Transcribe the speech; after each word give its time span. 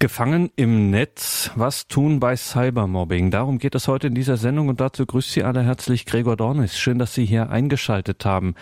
Gefangen 0.00 0.52
im 0.54 0.90
Netz. 0.90 1.50
Was 1.56 1.88
tun 1.88 2.20
bei 2.20 2.36
Cybermobbing? 2.36 3.32
Darum 3.32 3.58
geht 3.58 3.74
es 3.74 3.88
heute 3.88 4.06
in 4.06 4.14
dieser 4.14 4.36
Sendung 4.36 4.68
und 4.68 4.80
dazu 4.80 5.04
grüßt 5.04 5.32
Sie 5.32 5.42
alle 5.42 5.64
herzlich 5.64 6.06
Gregor 6.06 6.36
Dornis. 6.36 6.78
Schön, 6.78 7.00
dass 7.00 7.14
Sie 7.14 7.24
hier 7.24 7.50
eingeschaltet 7.50 8.24
haben. 8.24 8.54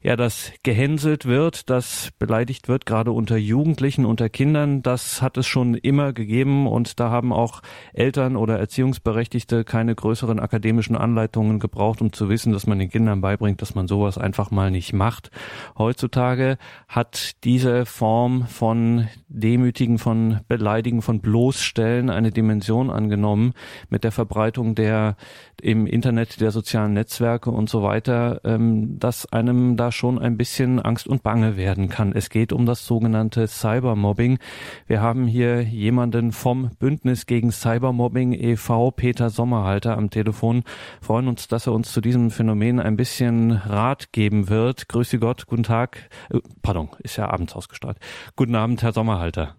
Ja, 0.00 0.14
dass 0.14 0.52
gehänselt 0.62 1.26
wird, 1.26 1.70
dass 1.70 2.12
beleidigt 2.20 2.68
wird, 2.68 2.86
gerade 2.86 3.10
unter 3.10 3.36
Jugendlichen, 3.36 4.06
unter 4.06 4.28
Kindern, 4.28 4.80
das 4.82 5.20
hat 5.20 5.36
es 5.36 5.48
schon 5.48 5.74
immer 5.74 6.12
gegeben 6.12 6.68
und 6.68 7.00
da 7.00 7.10
haben 7.10 7.32
auch 7.32 7.62
Eltern 7.92 8.36
oder 8.36 8.56
Erziehungsberechtigte 8.56 9.64
keine 9.64 9.92
größeren 9.96 10.38
akademischen 10.38 10.94
Anleitungen 10.94 11.58
gebraucht, 11.58 12.00
um 12.00 12.12
zu 12.12 12.28
wissen, 12.28 12.52
dass 12.52 12.68
man 12.68 12.78
den 12.78 12.90
Kindern 12.90 13.20
beibringt, 13.20 13.60
dass 13.60 13.74
man 13.74 13.88
sowas 13.88 14.18
einfach 14.18 14.52
mal 14.52 14.70
nicht 14.70 14.92
macht. 14.92 15.32
Heutzutage 15.76 16.58
hat 16.86 17.42
diese 17.42 17.86
Form 17.86 18.46
von 18.46 19.08
Demütigen, 19.26 19.98
von 19.98 20.42
Beleidigen, 20.76 21.00
von 21.00 21.20
Bloßstellen 21.20 22.10
eine 22.10 22.32
Dimension 22.32 22.90
angenommen 22.90 23.54
mit 23.88 24.04
der 24.04 24.12
Verbreitung 24.12 24.74
der 24.74 25.16
im 25.62 25.86
Internet, 25.86 26.42
der 26.42 26.50
sozialen 26.50 26.92
Netzwerke 26.92 27.50
und 27.50 27.70
so 27.70 27.82
weiter, 27.82 28.42
ähm, 28.44 28.98
dass 28.98 29.32
einem 29.32 29.78
da 29.78 29.90
schon 29.90 30.18
ein 30.18 30.36
bisschen 30.36 30.78
Angst 30.78 31.08
und 31.08 31.22
Bange 31.22 31.56
werden 31.56 31.88
kann. 31.88 32.12
Es 32.12 32.28
geht 32.28 32.52
um 32.52 32.66
das 32.66 32.84
sogenannte 32.84 33.48
Cybermobbing. 33.48 34.38
Wir 34.86 35.00
haben 35.00 35.26
hier 35.26 35.62
jemanden 35.62 36.32
vom 36.32 36.72
Bündnis 36.78 37.24
gegen 37.24 37.52
Cybermobbing 37.52 38.34
e.V., 38.34 38.90
Peter 38.90 39.30
Sommerhalter, 39.30 39.96
am 39.96 40.10
Telefon. 40.10 40.62
Freuen 41.00 41.26
uns, 41.26 41.48
dass 41.48 41.66
er 41.66 41.72
uns 41.72 41.90
zu 41.90 42.02
diesem 42.02 42.30
Phänomen 42.30 42.80
ein 42.80 42.98
bisschen 42.98 43.52
Rat 43.52 44.12
geben 44.12 44.50
wird. 44.50 44.88
Grüße 44.88 45.18
Gott, 45.18 45.46
guten 45.46 45.62
Tag. 45.62 46.10
Äh, 46.28 46.40
pardon, 46.60 46.90
ist 46.98 47.16
ja 47.16 47.30
abends 47.30 47.56
ausgestrahlt. 47.56 47.96
Guten 48.36 48.54
Abend, 48.54 48.82
Herr 48.82 48.92
Sommerhalter. 48.92 49.56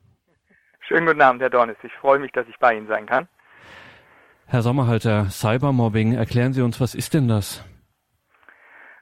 Schönen 0.87 1.05
guten 1.05 1.21
Abend, 1.21 1.41
Herr 1.41 1.49
Dornis. 1.49 1.75
Ich 1.83 1.91
freue 1.95 2.17
mich, 2.17 2.31
dass 2.31 2.47
ich 2.47 2.57
bei 2.59 2.73
Ihnen 2.73 2.87
sein 2.87 3.05
kann. 3.07 3.27
Herr 4.45 4.61
Sommerhalter, 4.61 5.25
Cybermobbing, 5.29 6.13
erklären 6.13 6.53
Sie 6.53 6.61
uns, 6.61 6.79
was 6.79 6.95
ist 6.95 7.13
denn 7.13 7.27
das? 7.27 7.65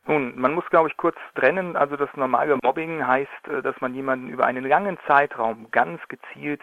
Nun, 0.07 0.33
man 0.35 0.53
muss, 0.53 0.65
glaube 0.71 0.89
ich, 0.89 0.97
kurz 0.97 1.15
trennen. 1.35 1.75
Also 1.75 1.95
das 1.95 2.09
normale 2.15 2.57
Mobbing 2.63 3.05
heißt, 3.05 3.47
äh, 3.49 3.61
dass 3.61 3.79
man 3.81 3.93
jemanden 3.93 4.29
über 4.29 4.45
einen 4.47 4.67
langen 4.67 4.97
Zeitraum 5.05 5.69
ganz 5.69 6.01
gezielt 6.07 6.61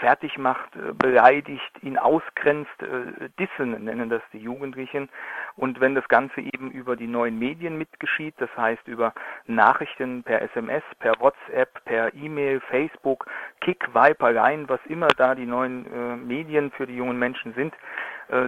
fertig 0.00 0.38
macht, 0.38 0.74
äh, 0.76 0.92
beleidigt, 0.92 1.70
ihn 1.82 1.98
ausgrenzt, 1.98 2.82
äh, 2.82 3.28
Dissen 3.38 3.84
nennen 3.84 4.08
das 4.08 4.22
die 4.32 4.38
Jugendlichen. 4.38 5.08
Und 5.56 5.80
wenn 5.80 5.94
das 5.94 6.06
Ganze 6.08 6.40
eben 6.40 6.70
über 6.70 6.96
die 6.96 7.06
neuen 7.06 7.38
Medien 7.38 7.78
mitgeschieht, 7.78 8.34
das 8.38 8.50
heißt 8.56 8.86
über 8.86 9.12
Nachrichten 9.46 10.22
per 10.22 10.42
SMS, 10.42 10.82
per 10.98 11.18
WhatsApp, 11.20 11.84
per 11.84 12.14
E-Mail, 12.14 12.60
Facebook, 12.60 13.26
Kick, 13.60 13.88
Viper, 13.94 14.32
Line, 14.32 14.68
was 14.68 14.80
immer 14.86 15.08
da 15.08 15.34
die 15.34 15.46
neuen 15.46 15.86
äh, 15.86 16.16
Medien 16.16 16.70
für 16.70 16.86
die 16.86 16.96
jungen 16.96 17.18
Menschen 17.18 17.54
sind, 17.54 17.74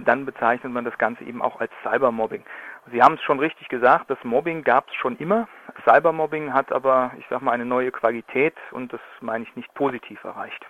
dann 0.03 0.25
bezeichnet 0.25 0.73
man 0.73 0.83
das 0.83 0.97
Ganze 0.97 1.23
eben 1.23 1.41
auch 1.41 1.61
als 1.61 1.71
Cybermobbing. 1.83 2.43
Sie 2.91 3.01
haben 3.01 3.13
es 3.13 3.21
schon 3.21 3.39
richtig 3.39 3.69
gesagt, 3.69 4.09
das 4.09 4.21
Mobbing 4.25 4.65
gab 4.65 4.89
es 4.89 4.95
schon 4.95 5.15
immer. 5.19 5.47
Cybermobbing 5.85 6.53
hat 6.53 6.73
aber, 6.73 7.11
ich 7.17 7.25
sag 7.29 7.41
mal, 7.41 7.53
eine 7.53 7.63
neue 7.63 7.89
Qualität 7.89 8.55
und 8.71 8.91
das 8.91 8.99
meine 9.21 9.45
ich 9.45 9.55
nicht 9.55 9.73
positiv 9.75 10.21
erreicht. 10.25 10.65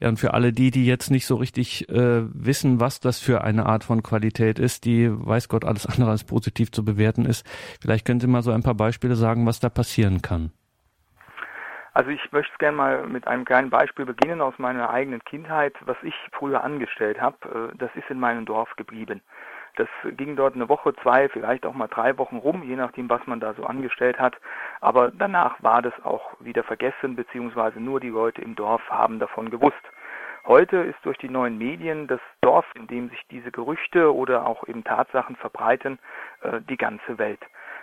Ja, 0.00 0.08
und 0.08 0.18
für 0.18 0.32
alle 0.32 0.52
die, 0.52 0.70
die 0.70 0.86
jetzt 0.86 1.10
nicht 1.10 1.26
so 1.26 1.36
richtig 1.36 1.88
äh, 1.90 2.22
wissen, 2.32 2.80
was 2.80 3.00
das 3.00 3.20
für 3.20 3.44
eine 3.44 3.66
Art 3.66 3.84
von 3.84 4.02
Qualität 4.02 4.58
ist, 4.58 4.86
die 4.86 5.10
weiß 5.10 5.48
Gott 5.48 5.64
alles 5.64 5.86
andere 5.92 6.10
als 6.10 6.24
positiv 6.24 6.72
zu 6.72 6.84
bewerten 6.84 7.26
ist, 7.26 7.46
vielleicht 7.80 8.06
können 8.06 8.20
Sie 8.20 8.26
mal 8.26 8.42
so 8.42 8.50
ein 8.50 8.62
paar 8.62 8.74
Beispiele 8.74 9.14
sagen, 9.14 9.46
was 9.46 9.60
da 9.60 9.68
passieren 9.68 10.22
kann. 10.22 10.52
Also 11.92 12.10
ich 12.10 12.32
möchte 12.32 12.52
gerne 12.58 12.76
mal 12.76 13.06
mit 13.06 13.26
einem 13.26 13.44
kleinen 13.44 13.68
Beispiel 13.68 14.06
beginnen 14.06 14.40
aus 14.40 14.54
meiner 14.58 14.90
eigenen 14.90 15.22
Kindheit, 15.24 15.74
was 15.84 15.96
ich 16.02 16.14
früher 16.32 16.64
angestellt 16.64 17.20
habe. 17.20 17.70
Äh, 17.72 17.76
das 17.76 17.90
ist 17.94 18.08
in 18.08 18.18
meinem 18.18 18.46
Dorf 18.46 18.74
geblieben. 18.76 19.20
Das 19.76 19.88
ging 20.16 20.36
dort 20.36 20.54
eine 20.54 20.68
Woche, 20.68 20.94
zwei, 20.96 21.28
vielleicht 21.28 21.64
auch 21.66 21.74
mal 21.74 21.88
drei 21.88 22.16
Wochen 22.18 22.36
rum, 22.36 22.62
je 22.62 22.76
nachdem, 22.76 23.08
was 23.08 23.26
man 23.26 23.40
da 23.40 23.54
so 23.54 23.64
angestellt 23.64 24.18
hat. 24.18 24.36
Aber 24.80 25.10
danach 25.10 25.62
war 25.62 25.82
das 25.82 25.94
auch 26.04 26.32
wieder 26.40 26.62
vergessen, 26.62 27.16
beziehungsweise 27.16 27.80
nur 27.80 28.00
die 28.00 28.08
Leute 28.08 28.42
im 28.42 28.56
Dorf 28.56 28.82
haben 28.88 29.18
davon 29.18 29.50
gewusst. 29.50 29.76
Heute 30.46 30.78
ist 30.78 30.98
durch 31.02 31.18
die 31.18 31.28
neuen 31.28 31.58
Medien 31.58 32.06
das 32.06 32.20
Dorf, 32.40 32.64
in 32.74 32.86
dem 32.86 33.10
sich 33.10 33.22
diese 33.30 33.50
Gerüchte 33.50 34.14
oder 34.14 34.46
auch 34.46 34.66
eben 34.66 34.84
Tatsachen 34.84 35.36
verbreiten, 35.36 35.98
äh, 36.42 36.60
die 36.62 36.76
ganze 36.76 37.18
Welt 37.18 37.40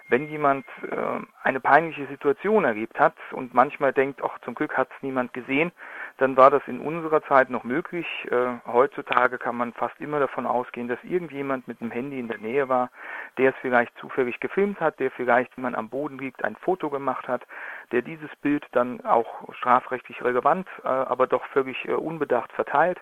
wenn 0.09 0.29
jemand 0.29 0.65
äh, 0.89 0.95
eine 1.43 1.59
peinliche 1.59 2.07
Situation 2.07 2.63
erlebt 2.63 2.99
hat 2.99 3.15
und 3.31 3.53
manchmal 3.53 3.93
denkt, 3.93 4.21
ach 4.23 4.39
zum 4.39 4.55
Glück 4.55 4.77
hat 4.77 4.89
es 4.95 5.03
niemand 5.03 5.33
gesehen, 5.33 5.71
dann 6.17 6.35
war 6.35 6.49
das 6.49 6.61
in 6.67 6.79
unserer 6.79 7.21
Zeit 7.23 7.49
noch 7.49 7.63
möglich. 7.63 8.07
Äh, 8.29 8.57
heutzutage 8.65 9.37
kann 9.37 9.55
man 9.55 9.73
fast 9.73 9.99
immer 9.99 10.19
davon 10.19 10.45
ausgehen, 10.45 10.87
dass 10.87 11.03
irgendjemand 11.03 11.67
mit 11.67 11.81
einem 11.81 11.91
Handy 11.91 12.19
in 12.19 12.27
der 12.27 12.39
Nähe 12.39 12.69
war, 12.69 12.89
der 13.37 13.51
es 13.51 13.55
vielleicht 13.61 13.97
zufällig 13.97 14.39
gefilmt 14.39 14.79
hat, 14.79 14.99
der 14.99 15.11
vielleicht, 15.11 15.55
wenn 15.57 15.63
man 15.63 15.75
am 15.75 15.89
Boden 15.89 16.17
liegt, 16.17 16.43
ein 16.43 16.55
Foto 16.55 16.89
gemacht 16.89 17.27
hat, 17.27 17.43
der 17.91 18.01
dieses 18.01 18.35
Bild 18.41 18.65
dann 18.71 19.03
auch 19.05 19.53
strafrechtlich 19.55 20.23
relevant, 20.23 20.67
äh, 20.83 20.87
aber 20.87 21.27
doch 21.27 21.45
völlig 21.47 21.87
äh, 21.87 21.93
unbedacht 21.93 22.51
verteilt 22.53 22.99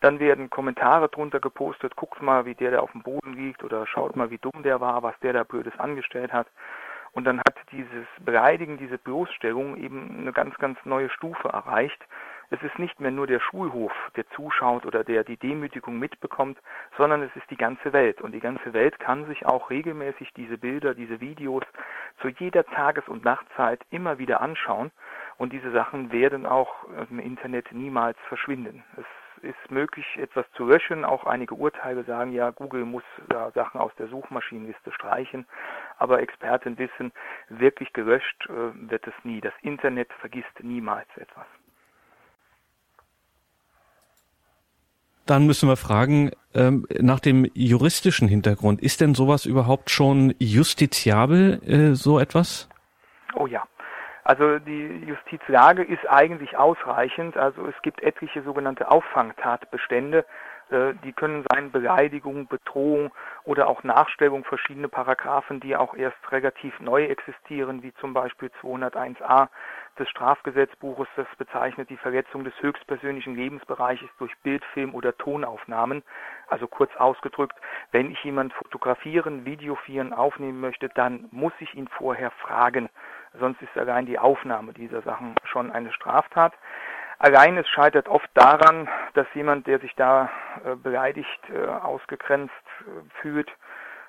dann 0.00 0.20
werden 0.20 0.50
Kommentare 0.50 1.08
drunter 1.08 1.40
gepostet, 1.40 1.96
guckt 1.96 2.20
mal, 2.20 2.44
wie 2.44 2.54
der 2.54 2.70
da 2.72 2.80
auf 2.80 2.92
dem 2.92 3.02
Boden 3.02 3.32
liegt 3.32 3.64
oder 3.64 3.86
schaut 3.86 4.14
mal, 4.14 4.30
wie 4.30 4.38
dumm 4.38 4.62
der 4.62 4.80
war, 4.80 5.02
was 5.02 5.18
der 5.20 5.32
da 5.32 5.42
Blödes 5.42 5.78
angestellt 5.78 6.32
hat. 6.32 6.48
Und 7.12 7.24
dann 7.24 7.38
hat 7.38 7.56
dieses 7.72 8.06
Beleidigen, 8.20 8.76
diese 8.76 8.98
Bloßstellung 8.98 9.78
eben 9.78 10.18
eine 10.20 10.32
ganz, 10.32 10.54
ganz 10.58 10.78
neue 10.84 11.08
Stufe 11.08 11.48
erreicht. 11.48 12.06
Es 12.50 12.62
ist 12.62 12.78
nicht 12.78 13.00
mehr 13.00 13.10
nur 13.10 13.26
der 13.26 13.40
Schulhof, 13.40 13.92
der 14.14 14.28
zuschaut 14.30 14.86
oder 14.86 15.02
der 15.02 15.24
die 15.24 15.36
Demütigung 15.36 15.98
mitbekommt, 15.98 16.58
sondern 16.96 17.22
es 17.22 17.34
ist 17.34 17.50
die 17.50 17.56
ganze 17.56 17.92
Welt. 17.92 18.20
Und 18.20 18.32
die 18.32 18.40
ganze 18.40 18.72
Welt 18.72 18.98
kann 19.00 19.26
sich 19.26 19.46
auch 19.46 19.70
regelmäßig 19.70 20.32
diese 20.34 20.56
Bilder, 20.56 20.94
diese 20.94 21.20
Videos 21.20 21.64
zu 22.20 22.28
jeder 22.28 22.64
Tages- 22.64 23.08
und 23.08 23.24
Nachtzeit 23.24 23.80
immer 23.90 24.18
wieder 24.18 24.40
anschauen. 24.40 24.92
Und 25.38 25.52
diese 25.52 25.72
Sachen 25.72 26.12
werden 26.12 26.46
auch 26.46 26.84
im 27.10 27.18
Internet 27.18 27.72
niemals 27.72 28.16
verschwinden. 28.28 28.84
Es 28.96 29.06
ist 29.42 29.70
möglich, 29.70 30.06
etwas 30.16 30.50
zu 30.52 30.64
löschen. 30.64 31.04
Auch 31.04 31.24
einige 31.24 31.54
Urteile 31.54 32.04
sagen 32.04 32.32
ja, 32.32 32.50
Google 32.50 32.84
muss 32.84 33.04
da 33.28 33.50
Sachen 33.50 33.80
aus 33.80 33.94
der 33.96 34.08
Suchmaschinenliste 34.08 34.92
streichen. 34.92 35.46
Aber 35.98 36.20
Experten 36.20 36.78
wissen, 36.78 37.12
wirklich 37.48 37.92
gelöscht 37.92 38.48
äh, 38.48 38.90
wird 38.90 39.06
es 39.06 39.14
nie. 39.24 39.40
Das 39.40 39.54
Internet 39.62 40.12
vergisst 40.14 40.62
niemals 40.62 41.08
etwas. 41.16 41.46
Dann 45.26 45.46
müssen 45.46 45.68
wir 45.68 45.76
fragen, 45.76 46.30
ähm, 46.54 46.86
nach 47.00 47.20
dem 47.20 47.46
juristischen 47.54 48.28
Hintergrund, 48.28 48.80
ist 48.80 49.00
denn 49.00 49.14
sowas 49.14 49.44
überhaupt 49.44 49.90
schon 49.90 50.34
justiziabel, 50.38 51.60
äh, 51.66 51.94
so 51.94 52.18
etwas? 52.18 52.68
Oh 53.34 53.46
ja. 53.46 53.64
Also 54.24 54.58
die 54.58 55.04
Justizlage 55.06 55.84
ist 55.84 56.08
eigentlich 56.08 56.56
ausreichend. 56.56 57.36
Also 57.36 57.66
es 57.66 57.74
gibt 57.82 58.02
etliche 58.02 58.42
sogenannte 58.42 58.90
Auffangtatbestände. 58.90 60.24
Äh, 60.70 60.94
die 61.04 61.12
können 61.12 61.44
sein 61.52 61.70
Beleidigung, 61.70 62.48
Bedrohung 62.48 63.12
oder 63.44 63.68
auch 63.68 63.84
Nachstellung 63.84 64.44
verschiedene 64.44 64.88
Paragraphen, 64.88 65.60
die 65.60 65.76
auch 65.76 65.94
erst 65.94 66.16
relativ 66.32 66.78
neu 66.80 67.04
existieren, 67.04 67.82
wie 67.82 67.94
zum 67.94 68.12
Beispiel 68.12 68.50
201a 68.62 69.48
des 69.98 70.08
Strafgesetzbuches. 70.08 71.06
Das 71.16 71.26
bezeichnet 71.38 71.88
die 71.90 71.96
Verletzung 71.96 72.44
des 72.44 72.54
höchstpersönlichen 72.60 73.36
Lebensbereiches 73.36 74.08
durch 74.18 74.36
Bild, 74.42 74.64
Film 74.74 74.94
oder 74.94 75.16
Tonaufnahmen. 75.16 76.02
Also 76.48 76.66
kurz 76.66 76.94
ausgedrückt, 76.96 77.56
wenn 77.92 78.10
ich 78.10 78.22
jemanden 78.24 78.52
fotografieren, 78.52 79.44
videofieren, 79.44 80.12
aufnehmen 80.12 80.60
möchte, 80.60 80.88
dann 80.90 81.28
muss 81.30 81.52
ich 81.60 81.74
ihn 81.74 81.88
vorher 81.88 82.30
fragen. 82.32 82.88
Sonst 83.38 83.60
ist 83.62 83.76
allein 83.76 84.06
die 84.06 84.18
Aufnahme 84.18 84.72
dieser 84.72 85.02
Sachen 85.02 85.34
schon 85.44 85.70
eine 85.70 85.92
Straftat. 85.92 86.54
Allein 87.18 87.56
es 87.56 87.68
scheitert 87.68 88.08
oft 88.08 88.28
daran, 88.34 88.88
dass 89.14 89.26
jemand, 89.34 89.66
der 89.66 89.78
sich 89.78 89.94
da 89.94 90.30
äh, 90.64 90.74
beleidigt, 90.74 91.40
äh, 91.50 91.66
ausgegrenzt 91.66 92.52
äh, 92.80 93.20
fühlt, 93.20 93.50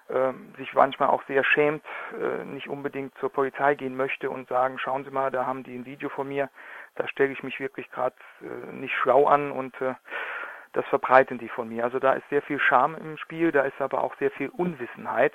ähm, 0.09 0.53
sich 0.57 0.73
manchmal 0.73 1.09
auch 1.09 1.23
sehr 1.27 1.43
schämt, 1.43 1.83
äh, 2.13 2.43
nicht 2.45 2.67
unbedingt 2.67 3.17
zur 3.19 3.31
Polizei 3.31 3.75
gehen 3.75 3.95
möchte 3.95 4.29
und 4.29 4.47
sagen, 4.49 4.77
schauen 4.79 5.05
Sie 5.05 5.11
mal, 5.11 5.31
da 5.31 5.45
haben 5.45 5.63
die 5.63 5.75
ein 5.75 5.85
Video 5.85 6.09
von 6.09 6.27
mir, 6.27 6.49
da 6.95 7.07
stelle 7.07 7.31
ich 7.31 7.43
mich 7.43 7.59
wirklich 7.59 7.89
gerade 7.91 8.15
äh, 8.41 8.73
nicht 8.73 8.95
schlau 8.95 9.25
an 9.27 9.51
und 9.51 9.79
äh, 9.81 9.95
das 10.73 10.85
verbreiten 10.87 11.37
die 11.37 11.49
von 11.49 11.69
mir. 11.69 11.83
Also 11.83 11.99
da 11.99 12.13
ist 12.13 12.27
sehr 12.29 12.41
viel 12.41 12.59
Scham 12.59 12.95
im 12.95 13.17
Spiel, 13.17 13.51
da 13.51 13.63
ist 13.63 13.79
aber 13.81 14.03
auch 14.03 14.15
sehr 14.17 14.31
viel 14.31 14.49
Unwissenheit 14.49 15.33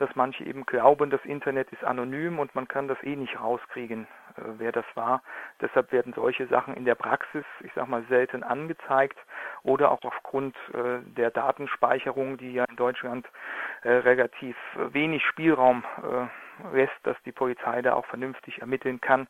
dass 0.00 0.16
manche 0.16 0.44
eben 0.44 0.64
glauben, 0.64 1.10
das 1.10 1.22
Internet 1.26 1.70
ist 1.72 1.84
anonym 1.84 2.38
und 2.38 2.54
man 2.54 2.66
kann 2.66 2.88
das 2.88 2.96
eh 3.02 3.16
nicht 3.16 3.38
rauskriegen, 3.38 4.06
äh, 4.36 4.40
wer 4.56 4.72
das 4.72 4.86
war. 4.94 5.22
Deshalb 5.60 5.92
werden 5.92 6.14
solche 6.14 6.46
Sachen 6.46 6.74
in 6.74 6.86
der 6.86 6.94
Praxis, 6.94 7.44
ich 7.60 7.70
sag 7.74 7.86
mal, 7.86 8.02
selten 8.08 8.42
angezeigt 8.42 9.18
oder 9.62 9.90
auch 9.90 10.02
aufgrund 10.02 10.56
äh, 10.72 11.00
der 11.04 11.30
Datenspeicherung, 11.30 12.38
die 12.38 12.54
ja 12.54 12.64
in 12.64 12.76
Deutschland 12.76 13.28
äh, 13.82 13.90
relativ 13.90 14.56
wenig 14.74 15.22
Spielraum 15.24 15.84
lässt, 16.72 16.92
dass 17.02 17.16
die 17.24 17.32
Polizei 17.32 17.82
da 17.82 17.94
auch 17.94 18.06
vernünftig 18.06 18.60
ermitteln 18.60 19.00
kann, 19.00 19.26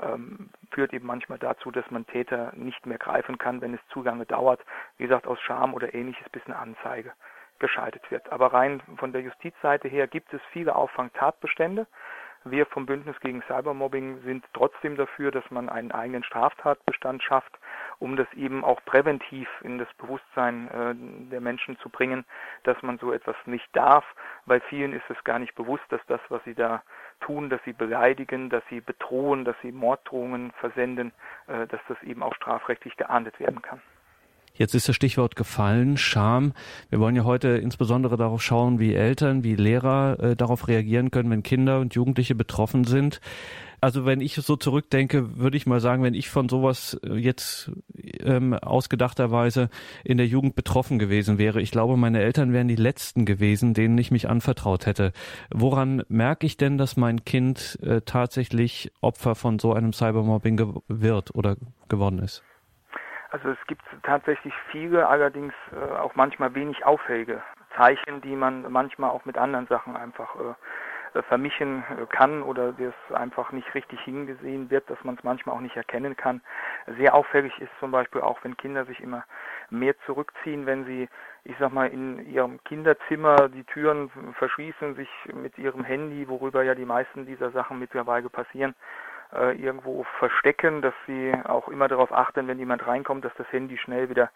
ähm, 0.00 0.50
führt 0.70 0.92
eben 0.92 1.06
manchmal 1.06 1.38
dazu, 1.38 1.70
dass 1.70 1.88
man 1.90 2.06
Täter 2.06 2.52
nicht 2.54 2.86
mehr 2.86 2.98
greifen 2.98 3.38
kann, 3.38 3.60
wenn 3.60 3.74
es 3.74 3.80
zu 3.88 4.02
lange 4.02 4.26
dauert, 4.26 4.60
wie 4.98 5.04
gesagt, 5.04 5.26
aus 5.26 5.40
Scham 5.40 5.74
oder 5.74 5.94
ähnliches, 5.94 6.28
bis 6.30 6.44
eine 6.46 6.58
Anzeige 6.58 7.12
geschaltet 7.58 8.10
wird. 8.10 8.30
Aber 8.32 8.52
rein 8.52 8.82
von 8.96 9.12
der 9.12 9.22
Justizseite 9.22 9.88
her 9.88 10.06
gibt 10.06 10.32
es 10.34 10.40
viele 10.52 10.74
Auffangtatbestände. 10.74 11.86
Wir 12.44 12.66
vom 12.66 12.86
Bündnis 12.86 13.18
gegen 13.20 13.42
Cybermobbing 13.42 14.22
sind 14.22 14.44
trotzdem 14.52 14.96
dafür, 14.96 15.30
dass 15.30 15.48
man 15.50 15.68
einen 15.68 15.92
eigenen 15.92 16.24
Straftatbestand 16.24 17.22
schafft, 17.22 17.56
um 18.00 18.16
das 18.16 18.26
eben 18.34 18.64
auch 18.64 18.84
präventiv 18.84 19.48
in 19.62 19.78
das 19.78 19.86
Bewusstsein 19.94 20.68
äh, 20.68 21.30
der 21.30 21.40
Menschen 21.40 21.78
zu 21.78 21.88
bringen, 21.88 22.24
dass 22.64 22.82
man 22.82 22.98
so 22.98 23.12
etwas 23.12 23.36
nicht 23.46 23.68
darf, 23.76 24.04
weil 24.44 24.60
vielen 24.62 24.92
ist 24.92 25.08
es 25.08 25.22
gar 25.22 25.38
nicht 25.38 25.54
bewusst, 25.54 25.84
dass 25.90 26.00
das, 26.08 26.20
was 26.30 26.42
sie 26.42 26.54
da 26.54 26.82
tun, 27.20 27.48
dass 27.48 27.62
sie 27.64 27.72
beleidigen, 27.72 28.50
dass 28.50 28.64
sie 28.68 28.80
bedrohen, 28.80 29.44
dass 29.44 29.56
sie 29.62 29.70
Morddrohungen 29.70 30.50
versenden, 30.58 31.12
äh, 31.46 31.68
dass 31.68 31.80
das 31.86 32.02
eben 32.02 32.24
auch 32.24 32.34
strafrechtlich 32.34 32.96
geahndet 32.96 33.38
werden 33.38 33.62
kann. 33.62 33.80
Jetzt 34.54 34.74
ist 34.74 34.88
das 34.88 34.96
Stichwort 34.96 35.34
gefallen, 35.34 35.96
Scham. 35.96 36.52
Wir 36.90 37.00
wollen 37.00 37.16
ja 37.16 37.24
heute 37.24 37.48
insbesondere 37.48 38.16
darauf 38.16 38.42
schauen, 38.42 38.78
wie 38.78 38.94
Eltern, 38.94 39.44
wie 39.44 39.56
Lehrer 39.56 40.18
äh, 40.20 40.36
darauf 40.36 40.68
reagieren 40.68 41.10
können, 41.10 41.30
wenn 41.30 41.42
Kinder 41.42 41.80
und 41.80 41.94
Jugendliche 41.94 42.34
betroffen 42.34 42.84
sind. 42.84 43.20
Also 43.80 44.04
wenn 44.04 44.20
ich 44.20 44.34
so 44.34 44.54
zurückdenke, 44.54 45.38
würde 45.38 45.56
ich 45.56 45.66
mal 45.66 45.80
sagen, 45.80 46.04
wenn 46.04 46.14
ich 46.14 46.28
von 46.28 46.48
sowas 46.48 47.00
äh, 47.02 47.16
jetzt 47.16 47.72
ähm, 48.20 48.54
ausgedachterweise 48.54 49.70
in 50.04 50.18
der 50.18 50.26
Jugend 50.28 50.54
betroffen 50.54 51.00
gewesen 51.00 51.36
wäre, 51.38 51.60
ich 51.60 51.72
glaube, 51.72 51.96
meine 51.96 52.20
Eltern 52.20 52.52
wären 52.52 52.68
die 52.68 52.76
letzten 52.76 53.24
gewesen, 53.24 53.74
denen 53.74 53.98
ich 53.98 54.12
mich 54.12 54.28
anvertraut 54.28 54.86
hätte. 54.86 55.12
Woran 55.50 56.04
merke 56.08 56.46
ich 56.46 56.56
denn, 56.56 56.78
dass 56.78 56.96
mein 56.96 57.24
Kind 57.24 57.78
äh, 57.82 58.02
tatsächlich 58.02 58.92
Opfer 59.00 59.34
von 59.34 59.58
so 59.58 59.72
einem 59.72 59.92
Cybermobbing 59.92 60.82
wird 60.86 61.34
oder 61.34 61.56
geworden 61.88 62.20
ist? 62.20 62.44
Also 63.32 63.48
es 63.48 63.66
gibt 63.66 63.82
tatsächlich 64.02 64.52
viele, 64.70 65.08
allerdings 65.08 65.54
äh, 65.72 65.96
auch 65.96 66.14
manchmal 66.14 66.54
wenig 66.54 66.84
auffällige 66.84 67.42
Zeichen, 67.74 68.20
die 68.20 68.36
man 68.36 68.70
manchmal 68.70 69.08
auch 69.08 69.24
mit 69.24 69.38
anderen 69.38 69.66
Sachen 69.68 69.96
einfach 69.96 70.36
äh, 70.36 71.18
äh 71.18 71.22
vermischen 71.22 71.82
äh, 71.82 72.04
kann 72.14 72.42
oder 72.42 72.72
das 72.72 72.92
einfach 73.16 73.50
nicht 73.52 73.74
richtig 73.74 74.00
hingesehen 74.02 74.68
wird, 74.68 74.90
dass 74.90 75.02
man 75.02 75.14
es 75.14 75.24
manchmal 75.24 75.56
auch 75.56 75.62
nicht 75.62 75.76
erkennen 75.76 76.14
kann. 76.14 76.42
Sehr 76.98 77.14
auffällig 77.14 77.58
ist 77.58 77.72
zum 77.80 77.90
Beispiel 77.90 78.20
auch, 78.20 78.38
wenn 78.44 78.54
Kinder 78.58 78.84
sich 78.84 79.00
immer 79.00 79.24
mehr 79.70 79.94
zurückziehen, 80.04 80.66
wenn 80.66 80.84
sie, 80.84 81.08
ich 81.44 81.56
sag 81.58 81.72
mal, 81.72 81.86
in 81.86 82.30
ihrem 82.30 82.62
Kinderzimmer 82.64 83.48
die 83.48 83.64
Türen 83.64 84.10
verschließen, 84.34 84.94
sich 84.94 85.08
mit 85.32 85.56
ihrem 85.56 85.84
Handy, 85.84 86.28
worüber 86.28 86.64
ja 86.64 86.74
die 86.74 86.84
meisten 86.84 87.24
dieser 87.24 87.50
Sachen 87.50 87.78
mittlerweile 87.78 88.28
passieren, 88.28 88.74
äh, 89.34 89.56
irgendwo 89.56 90.04
verstecken, 90.18 90.82
dass 90.82 90.94
sie 91.06 91.32
auch 91.44 91.68
immer 91.68 91.88
darauf 91.88 92.12
achten, 92.12 92.48
wenn 92.48 92.58
jemand 92.58 92.86
reinkommt, 92.86 93.24
dass 93.24 93.34
das 93.36 93.50
Handy 93.52 93.78
schnell 93.78 94.08
wieder 94.08 94.30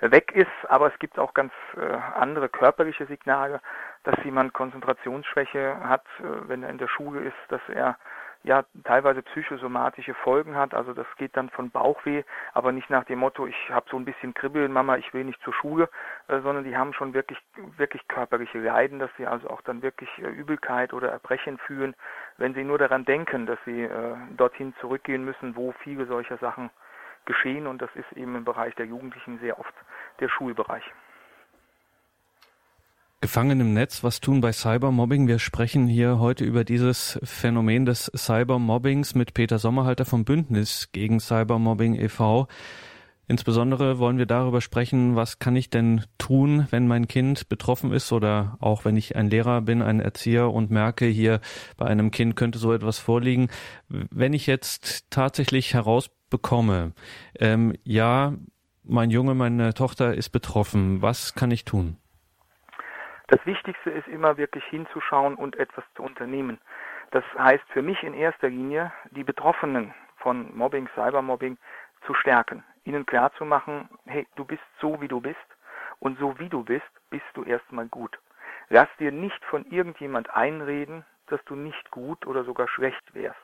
weg 0.00 0.32
ist. 0.32 0.48
Aber 0.68 0.92
es 0.92 0.98
gibt 0.98 1.18
auch 1.18 1.34
ganz 1.34 1.52
äh, 1.76 1.80
andere 2.18 2.48
körperliche 2.48 3.06
Signale, 3.06 3.60
dass 4.04 4.16
jemand 4.24 4.52
Konzentrationsschwäche 4.52 5.76
hat, 5.82 6.04
äh, 6.20 6.48
wenn 6.48 6.62
er 6.62 6.70
in 6.70 6.78
der 6.78 6.88
Schule 6.88 7.20
ist, 7.20 7.36
dass 7.48 7.60
er 7.68 7.96
ja 8.42 8.64
teilweise 8.84 9.22
psychosomatische 9.22 10.14
Folgen 10.14 10.56
hat. 10.56 10.74
Also 10.74 10.92
das 10.94 11.06
geht 11.16 11.36
dann 11.36 11.50
von 11.50 11.70
Bauchweh, 11.70 12.22
aber 12.54 12.72
nicht 12.72 12.88
nach 12.90 13.04
dem 13.04 13.18
Motto, 13.18 13.46
ich 13.46 13.70
habe 13.70 13.86
so 13.90 13.96
ein 13.96 14.04
bisschen 14.04 14.34
Kribbeln, 14.34 14.72
Mama, 14.72 14.96
ich 14.96 15.12
will 15.12 15.24
nicht 15.24 15.40
zur 15.42 15.52
Schule, 15.54 15.88
äh, 16.28 16.40
sondern 16.40 16.64
die 16.64 16.76
haben 16.76 16.92
schon 16.94 17.14
wirklich 17.14 17.38
wirklich 17.76 18.06
körperliche 18.08 18.58
Leiden, 18.58 18.98
dass 18.98 19.10
sie 19.16 19.26
also 19.26 19.50
auch 19.50 19.60
dann 19.62 19.82
wirklich 19.82 20.10
äh, 20.18 20.28
Übelkeit 20.28 20.92
oder 20.92 21.10
Erbrechen 21.10 21.58
fühlen, 21.58 21.94
wenn 22.38 22.54
sie 22.54 22.64
nur 22.64 22.78
daran 22.78 23.04
denken, 23.04 23.46
dass 23.46 23.58
sie 23.64 23.82
äh, 23.82 24.16
dorthin 24.36 24.74
zurückgehen 24.80 25.24
müssen, 25.24 25.56
wo 25.56 25.72
viele 25.82 26.06
solcher 26.06 26.38
Sachen 26.38 26.70
geschehen 27.26 27.66
und 27.66 27.82
das 27.82 27.90
ist 27.94 28.10
eben 28.12 28.34
im 28.34 28.44
Bereich 28.44 28.74
der 28.76 28.86
Jugendlichen 28.86 29.38
sehr 29.40 29.58
oft 29.58 29.74
der 30.20 30.28
Schulbereich. 30.28 30.84
Gefangen 33.22 33.60
im 33.60 33.74
Netz, 33.74 34.02
was 34.02 34.22
tun 34.22 34.40
bei 34.40 34.50
Cybermobbing? 34.50 35.28
Wir 35.28 35.38
sprechen 35.38 35.86
hier 35.86 36.18
heute 36.20 36.42
über 36.42 36.64
dieses 36.64 37.20
Phänomen 37.22 37.84
des 37.84 38.10
Cybermobbings 38.16 39.14
mit 39.14 39.34
Peter 39.34 39.58
Sommerhalter 39.58 40.06
vom 40.06 40.24
Bündnis 40.24 40.88
gegen 40.92 41.20
Cybermobbing 41.20 41.96
e.V. 41.96 42.48
Insbesondere 43.28 43.98
wollen 43.98 44.16
wir 44.16 44.24
darüber 44.24 44.62
sprechen, 44.62 45.16
was 45.16 45.38
kann 45.38 45.54
ich 45.54 45.68
denn 45.68 46.06
tun, 46.16 46.66
wenn 46.70 46.88
mein 46.88 47.08
Kind 47.08 47.50
betroffen 47.50 47.92
ist 47.92 48.10
oder 48.10 48.56
auch 48.58 48.86
wenn 48.86 48.96
ich 48.96 49.16
ein 49.16 49.28
Lehrer 49.28 49.60
bin, 49.60 49.82
ein 49.82 50.00
Erzieher 50.00 50.50
und 50.50 50.70
merke, 50.70 51.04
hier 51.04 51.42
bei 51.76 51.84
einem 51.84 52.10
Kind 52.12 52.36
könnte 52.36 52.58
so 52.58 52.72
etwas 52.72 52.98
vorliegen. 52.98 53.48
Wenn 53.90 54.32
ich 54.32 54.46
jetzt 54.46 55.10
tatsächlich 55.10 55.74
herausbekomme, 55.74 56.94
ähm, 57.38 57.74
ja, 57.84 58.32
mein 58.82 59.10
Junge, 59.10 59.34
meine 59.34 59.74
Tochter 59.74 60.14
ist 60.14 60.30
betroffen, 60.30 61.02
was 61.02 61.34
kann 61.34 61.50
ich 61.50 61.66
tun? 61.66 61.98
Das 63.30 63.46
Wichtigste 63.46 63.90
ist 63.90 64.08
immer 64.08 64.36
wirklich 64.38 64.64
hinzuschauen 64.64 65.36
und 65.36 65.54
etwas 65.54 65.84
zu 65.94 66.02
unternehmen. 66.02 66.58
Das 67.12 67.22
heißt 67.38 67.62
für 67.68 67.80
mich 67.80 68.02
in 68.02 68.12
erster 68.12 68.48
Linie, 68.48 68.92
die 69.12 69.22
Betroffenen 69.22 69.94
von 70.16 70.50
Mobbing, 70.56 70.88
Cybermobbing 70.96 71.56
zu 72.06 72.14
stärken, 72.14 72.64
ihnen 72.82 73.06
klarzumachen, 73.06 73.88
hey, 74.06 74.26
du 74.34 74.44
bist 74.44 74.64
so, 74.80 75.00
wie 75.00 75.06
du 75.06 75.20
bist 75.20 75.38
und 76.00 76.18
so, 76.18 76.36
wie 76.40 76.48
du 76.48 76.64
bist, 76.64 76.90
bist 77.10 77.24
du 77.34 77.44
erstmal 77.44 77.86
gut. 77.86 78.18
Lass 78.68 78.88
dir 78.98 79.12
nicht 79.12 79.44
von 79.44 79.64
irgendjemand 79.66 80.34
einreden, 80.34 81.04
dass 81.28 81.42
du 81.44 81.54
nicht 81.54 81.88
gut 81.92 82.26
oder 82.26 82.42
sogar 82.42 82.66
schlecht 82.66 83.14
wärst. 83.14 83.38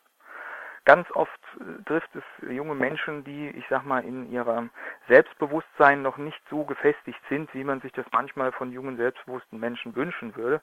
Ganz 0.86 1.10
oft 1.10 1.40
äh, 1.58 1.82
trifft 1.82 2.14
es 2.14 2.22
junge 2.48 2.76
Menschen, 2.76 3.24
die, 3.24 3.48
ich 3.48 3.64
sag 3.68 3.84
mal, 3.84 4.04
in 4.04 4.30
ihrem 4.30 4.70
Selbstbewusstsein 5.08 6.00
noch 6.00 6.16
nicht 6.16 6.40
so 6.48 6.64
gefestigt 6.64 7.18
sind, 7.28 7.52
wie 7.54 7.64
man 7.64 7.80
sich 7.80 7.92
das 7.92 8.06
manchmal 8.12 8.52
von 8.52 8.70
jungen, 8.70 8.96
selbstbewussten 8.96 9.58
Menschen 9.58 9.96
wünschen 9.96 10.36
würde. 10.36 10.62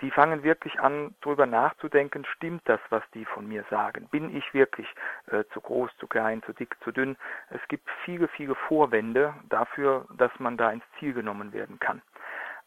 Die 0.00 0.10
fangen 0.10 0.42
wirklich 0.42 0.80
an, 0.80 1.14
darüber 1.20 1.44
nachzudenken, 1.44 2.24
stimmt 2.24 2.62
das, 2.64 2.80
was 2.88 3.02
die 3.12 3.26
von 3.26 3.46
mir 3.46 3.62
sagen? 3.68 4.08
Bin 4.10 4.34
ich 4.34 4.54
wirklich 4.54 4.88
äh, 5.26 5.44
zu 5.52 5.60
groß, 5.60 5.90
zu 5.98 6.06
klein, 6.06 6.42
zu 6.44 6.54
dick, 6.54 6.74
zu 6.82 6.90
dünn? 6.90 7.18
Es 7.50 7.60
gibt 7.68 7.90
viele, 8.06 8.26
viele 8.28 8.54
Vorwände 8.54 9.34
dafür, 9.50 10.06
dass 10.16 10.32
man 10.38 10.56
da 10.56 10.70
ins 10.70 10.84
Ziel 10.98 11.12
genommen 11.12 11.52
werden 11.52 11.78
kann. 11.78 12.00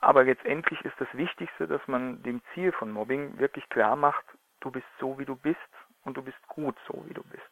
Aber 0.01 0.23
letztendlich 0.23 0.79
ist 0.85 0.99
das 0.99 1.11
Wichtigste, 1.13 1.67
dass 1.67 1.81
man 1.87 2.21
dem 2.21 2.43
Ziel 2.53 2.71
von 2.71 2.91
Mobbing 2.91 3.39
wirklich 3.39 3.67
klar 3.69 3.95
macht, 3.95 4.25
du 4.59 4.69
bist 4.69 4.85
so, 4.99 5.17
wie 5.17 5.25
du 5.25 5.35
bist 5.35 5.57
und 6.03 6.17
du 6.17 6.21
bist 6.21 6.47
gut 6.47 6.75
so, 6.87 7.03
wie 7.07 7.13
du 7.13 7.23
bist. 7.23 7.43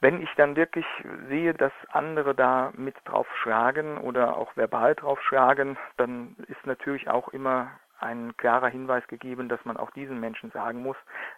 Wenn 0.00 0.22
ich 0.22 0.30
dann 0.36 0.54
wirklich 0.54 0.86
sehe, 1.28 1.54
dass 1.54 1.72
andere 1.90 2.34
da 2.34 2.72
mit 2.76 2.94
drauf 3.04 3.26
schlagen 3.42 3.98
oder 3.98 4.36
auch 4.36 4.56
verbal 4.56 4.94
drauf 4.94 5.20
schlagen, 5.22 5.76
dann 5.96 6.36
ist 6.46 6.64
natürlich 6.66 7.08
auch 7.08 7.28
immer 7.28 7.72
ein 8.00 8.36
klarer 8.36 8.68
Hinweis 8.68 9.06
gegeben, 9.08 9.48
dass 9.48 9.64
man 9.64 9.76
auch 9.76 9.90
diesen 9.90 10.20
Menschen 10.20 10.50
sagen 10.52 10.82
muss, 10.82 10.96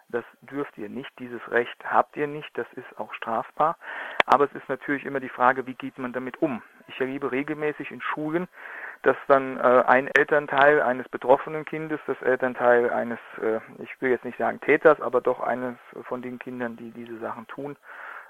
das 0.09 0.23
dürft 0.41 0.77
ihr 0.77 0.89
nicht, 0.89 1.09
dieses 1.17 1.41
Recht 1.49 1.75
habt 1.83 2.15
ihr 2.15 2.27
nicht, 2.27 2.49
das 2.55 2.67
ist 2.73 2.99
auch 2.99 3.13
strafbar. 3.13 3.77
Aber 4.25 4.45
es 4.45 4.53
ist 4.53 4.69
natürlich 4.69 5.05
immer 5.05 5.19
die 5.19 5.29
Frage, 5.29 5.65
wie 5.65 5.73
geht 5.73 5.97
man 5.97 6.13
damit 6.13 6.41
um? 6.41 6.61
Ich 6.87 6.99
erlebe 6.99 7.31
regelmäßig 7.31 7.89
in 7.91 8.01
Schulen, 8.01 8.47
dass 9.03 9.17
dann 9.27 9.57
äh, 9.57 9.83
ein 9.87 10.07
Elternteil 10.07 10.81
eines 10.81 11.07
betroffenen 11.09 11.65
Kindes, 11.65 11.99
das 12.05 12.21
Elternteil 12.21 12.89
eines, 12.91 13.19
äh, 13.41 13.59
ich 13.81 14.01
will 14.01 14.11
jetzt 14.11 14.25
nicht 14.25 14.37
sagen 14.37 14.61
Täters, 14.61 15.01
aber 15.01 15.21
doch 15.21 15.39
eines 15.39 15.75
von 16.03 16.21
den 16.21 16.39
Kindern, 16.39 16.77
die 16.77 16.91
diese 16.91 17.17
Sachen 17.19 17.47
tun, 17.47 17.77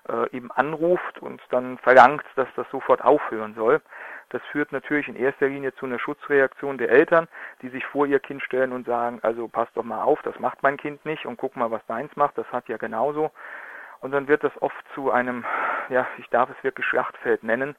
äh, 0.08 0.30
eben 0.36 0.51
anruft 0.51 1.20
und 1.20 1.42
dann 1.50 1.78
verlangt, 1.80 2.24
dass 2.36 2.48
das 2.56 2.70
sofort 2.72 3.04
aufhören 3.04 3.54
soll. 3.56 3.82
Das 4.30 4.42
führt 4.51 4.72
natürlich 4.72 5.08
in 5.08 5.16
erster 5.16 5.48
Linie 5.48 5.74
zu 5.75 5.86
einer 5.86 6.00
Schutzreaktion 6.00 6.78
der 6.78 6.90
Eltern, 6.90 7.28
die 7.62 7.70
sich 7.70 7.86
vor 7.86 8.06
ihr 8.06 8.20
Kind 8.20 8.42
stellen 8.42 8.72
und 8.72 8.86
sagen, 8.86 9.20
also 9.24 9.48
pass 9.48 9.68
doch 9.74 9.84
mal 9.84 10.04
auf, 10.04 10.22
das 10.24 10.40
macht 10.40 10.63
mein 10.63 10.78
Kind 10.78 11.06
nicht 11.06 11.25
und 11.25 11.38
guck 11.38 11.56
mal, 11.58 11.70
was 11.70 11.86
deins 11.88 12.16
macht, 12.16 12.38
das 12.38 12.48
hat 12.51 12.70
ja 12.70 12.78
genauso. 12.78 13.32
Und 14.00 14.12
dann 14.12 14.28
wird 14.28 14.44
das 14.44 14.54
oft 14.62 14.84
zu 14.96 15.12
einem, 15.12 15.46
ja, 15.90 16.08
ich 16.18 16.28
darf 16.30 16.50
es 16.50 16.63
wirklich 16.63 16.86
Schlachtfeld 16.88 17.44
nennen, 17.44 17.75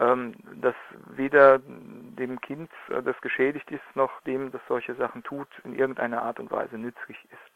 ähm, 0.00 0.34
das 0.60 0.74
weder 1.14 1.60
dem 1.60 2.40
Kind, 2.40 2.70
äh, 2.88 3.02
das 3.02 3.20
geschädigt 3.20 3.70
ist, 3.70 3.84
noch 3.94 4.20
dem, 4.22 4.50
das 4.50 4.60
solche 4.66 4.94
Sachen 4.94 5.22
tut, 5.22 5.48
in 5.64 5.74
irgendeiner 5.74 6.22
Art 6.22 6.40
und 6.40 6.50
Weise 6.50 6.78
nützlich 6.78 7.18
ist. 7.30 7.50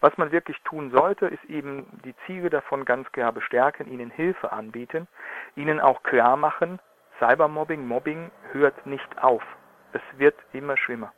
Was 0.00 0.16
man 0.16 0.32
wirklich 0.32 0.58
tun 0.62 0.90
sollte, 0.90 1.26
ist 1.26 1.44
eben 1.44 1.86
die 2.04 2.14
Ziele 2.24 2.48
davon 2.48 2.86
ganz 2.86 3.10
klar 3.12 3.32
bestärken, 3.32 3.86
ihnen 3.86 4.10
Hilfe 4.10 4.50
anbieten, 4.50 5.06
ihnen 5.56 5.78
auch 5.78 6.02
klar 6.02 6.36
machen, 6.36 6.78
Cybermobbing, 7.18 7.86
Mobbing 7.86 8.30
hört 8.52 8.86
nicht 8.86 9.22
auf. 9.22 9.42
Es 9.92 10.00
wird 10.16 10.36
immer 10.52 10.78
schlimmer. 10.78 11.12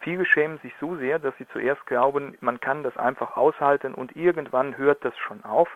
Viele 0.00 0.24
schämen 0.24 0.58
sich 0.58 0.72
so 0.80 0.96
sehr, 0.96 1.18
dass 1.18 1.36
sie 1.36 1.46
zuerst 1.48 1.86
glauben, 1.86 2.36
man 2.40 2.58
kann 2.58 2.82
das 2.82 2.96
einfach 2.96 3.36
aushalten 3.36 3.94
und 3.94 4.16
irgendwann 4.16 4.76
hört 4.76 5.04
das 5.04 5.16
schon 5.18 5.44
auf. 5.44 5.68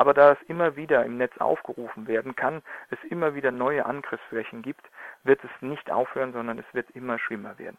Aber 0.00 0.14
da 0.14 0.32
es 0.32 0.40
immer 0.48 0.76
wieder 0.76 1.04
im 1.04 1.18
Netz 1.18 1.36
aufgerufen 1.36 2.08
werden 2.08 2.34
kann, 2.34 2.62
es 2.88 2.98
immer 3.10 3.34
wieder 3.34 3.50
neue 3.50 3.84
Angriffsflächen 3.84 4.62
gibt, 4.62 4.80
wird 5.24 5.44
es 5.44 5.50
nicht 5.60 5.90
aufhören, 5.90 6.32
sondern 6.32 6.58
es 6.58 6.64
wird 6.72 6.88
immer 6.92 7.18
schlimmer 7.18 7.58
werden. 7.58 7.76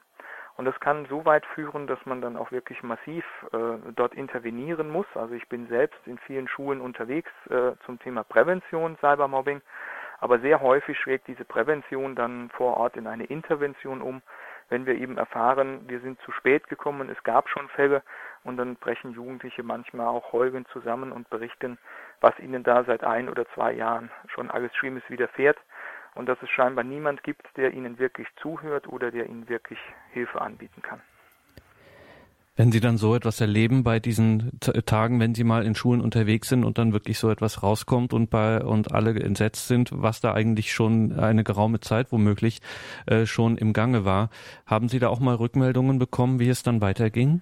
Und 0.55 0.65
das 0.65 0.79
kann 0.79 1.07
so 1.07 1.25
weit 1.25 1.47
führen, 1.47 1.87
dass 1.87 1.97
man 2.05 2.21
dann 2.21 2.37
auch 2.37 2.51
wirklich 2.51 2.83
massiv 2.83 3.25
äh, 3.53 3.91
dort 3.95 4.13
intervenieren 4.13 4.91
muss. 4.91 5.07
Also 5.15 5.33
ich 5.33 5.49
bin 5.49 5.65
selbst 5.65 5.97
in 6.05 6.19
vielen 6.19 6.47
Schulen 6.47 6.79
unterwegs 6.79 7.31
äh, 7.49 7.71
zum 7.87 7.97
Thema 7.97 8.23
Prävention 8.23 8.97
Cybermobbing. 8.97 9.63
Aber 10.19 10.37
sehr 10.37 10.61
häufig 10.61 10.99
schlägt 10.99 11.27
diese 11.27 11.45
Prävention 11.45 12.15
dann 12.15 12.51
vor 12.51 12.77
Ort 12.77 12.97
in 12.97 13.07
eine 13.07 13.25
Intervention 13.25 14.03
um, 14.03 14.21
wenn 14.69 14.85
wir 14.85 14.95
eben 14.95 15.17
erfahren, 15.17 15.81
wir 15.87 15.99
sind 15.99 16.21
zu 16.21 16.31
spät 16.31 16.69
gekommen, 16.69 17.09
es 17.09 17.21
gab 17.23 17.49
schon 17.49 17.67
Fälle 17.69 18.03
und 18.43 18.55
dann 18.57 18.77
brechen 18.77 19.11
Jugendliche 19.11 19.63
manchmal 19.63 20.07
auch 20.07 20.31
heulend 20.31 20.67
zusammen 20.69 21.11
und 21.11 21.29
berichten, 21.29 21.77
was 22.21 22.37
ihnen 22.39 22.63
da 22.63 22.83
seit 22.83 23.03
ein 23.03 23.27
oder 23.27 23.45
zwei 23.53 23.73
Jahren 23.73 24.09
schon 24.27 24.49
alles 24.49 24.73
Schlimmes 24.75 25.03
widerfährt 25.09 25.57
und 26.15 26.27
dass 26.27 26.41
es 26.41 26.49
scheinbar 26.49 26.83
niemand 26.83 27.23
gibt, 27.23 27.45
der 27.57 27.73
ihnen 27.73 27.99
wirklich 27.99 28.27
zuhört 28.41 28.87
oder 28.87 29.11
der 29.11 29.27
ihnen 29.27 29.49
wirklich 29.49 29.79
Hilfe 30.11 30.41
anbieten 30.41 30.81
kann. 30.81 31.01
Wenn 32.57 32.71
Sie 32.71 32.81
dann 32.81 32.97
so 32.97 33.15
etwas 33.15 33.39
erleben 33.39 33.83
bei 33.83 33.99
diesen 33.99 34.59
Tagen, 34.59 35.19
wenn 35.21 35.33
Sie 35.33 35.45
mal 35.45 35.65
in 35.65 35.73
Schulen 35.73 36.01
unterwegs 36.01 36.49
sind 36.49 36.65
und 36.65 36.77
dann 36.77 36.91
wirklich 36.91 37.17
so 37.17 37.31
etwas 37.31 37.63
rauskommt 37.63 38.13
und 38.13 38.29
bei 38.29 38.61
und 38.61 38.91
alle 38.91 39.17
entsetzt 39.19 39.67
sind, 39.67 39.89
was 39.93 40.19
da 40.19 40.33
eigentlich 40.33 40.73
schon 40.73 41.17
eine 41.17 41.45
geraume 41.45 41.79
Zeit 41.79 42.11
womöglich 42.11 42.59
äh, 43.07 43.25
schon 43.25 43.57
im 43.57 43.71
Gange 43.71 44.03
war, 44.03 44.29
haben 44.65 44.89
Sie 44.89 44.99
da 44.99 45.07
auch 45.07 45.21
mal 45.21 45.35
Rückmeldungen 45.35 45.97
bekommen, 45.97 46.39
wie 46.39 46.49
es 46.49 46.61
dann 46.61 46.81
weiterging? 46.81 47.41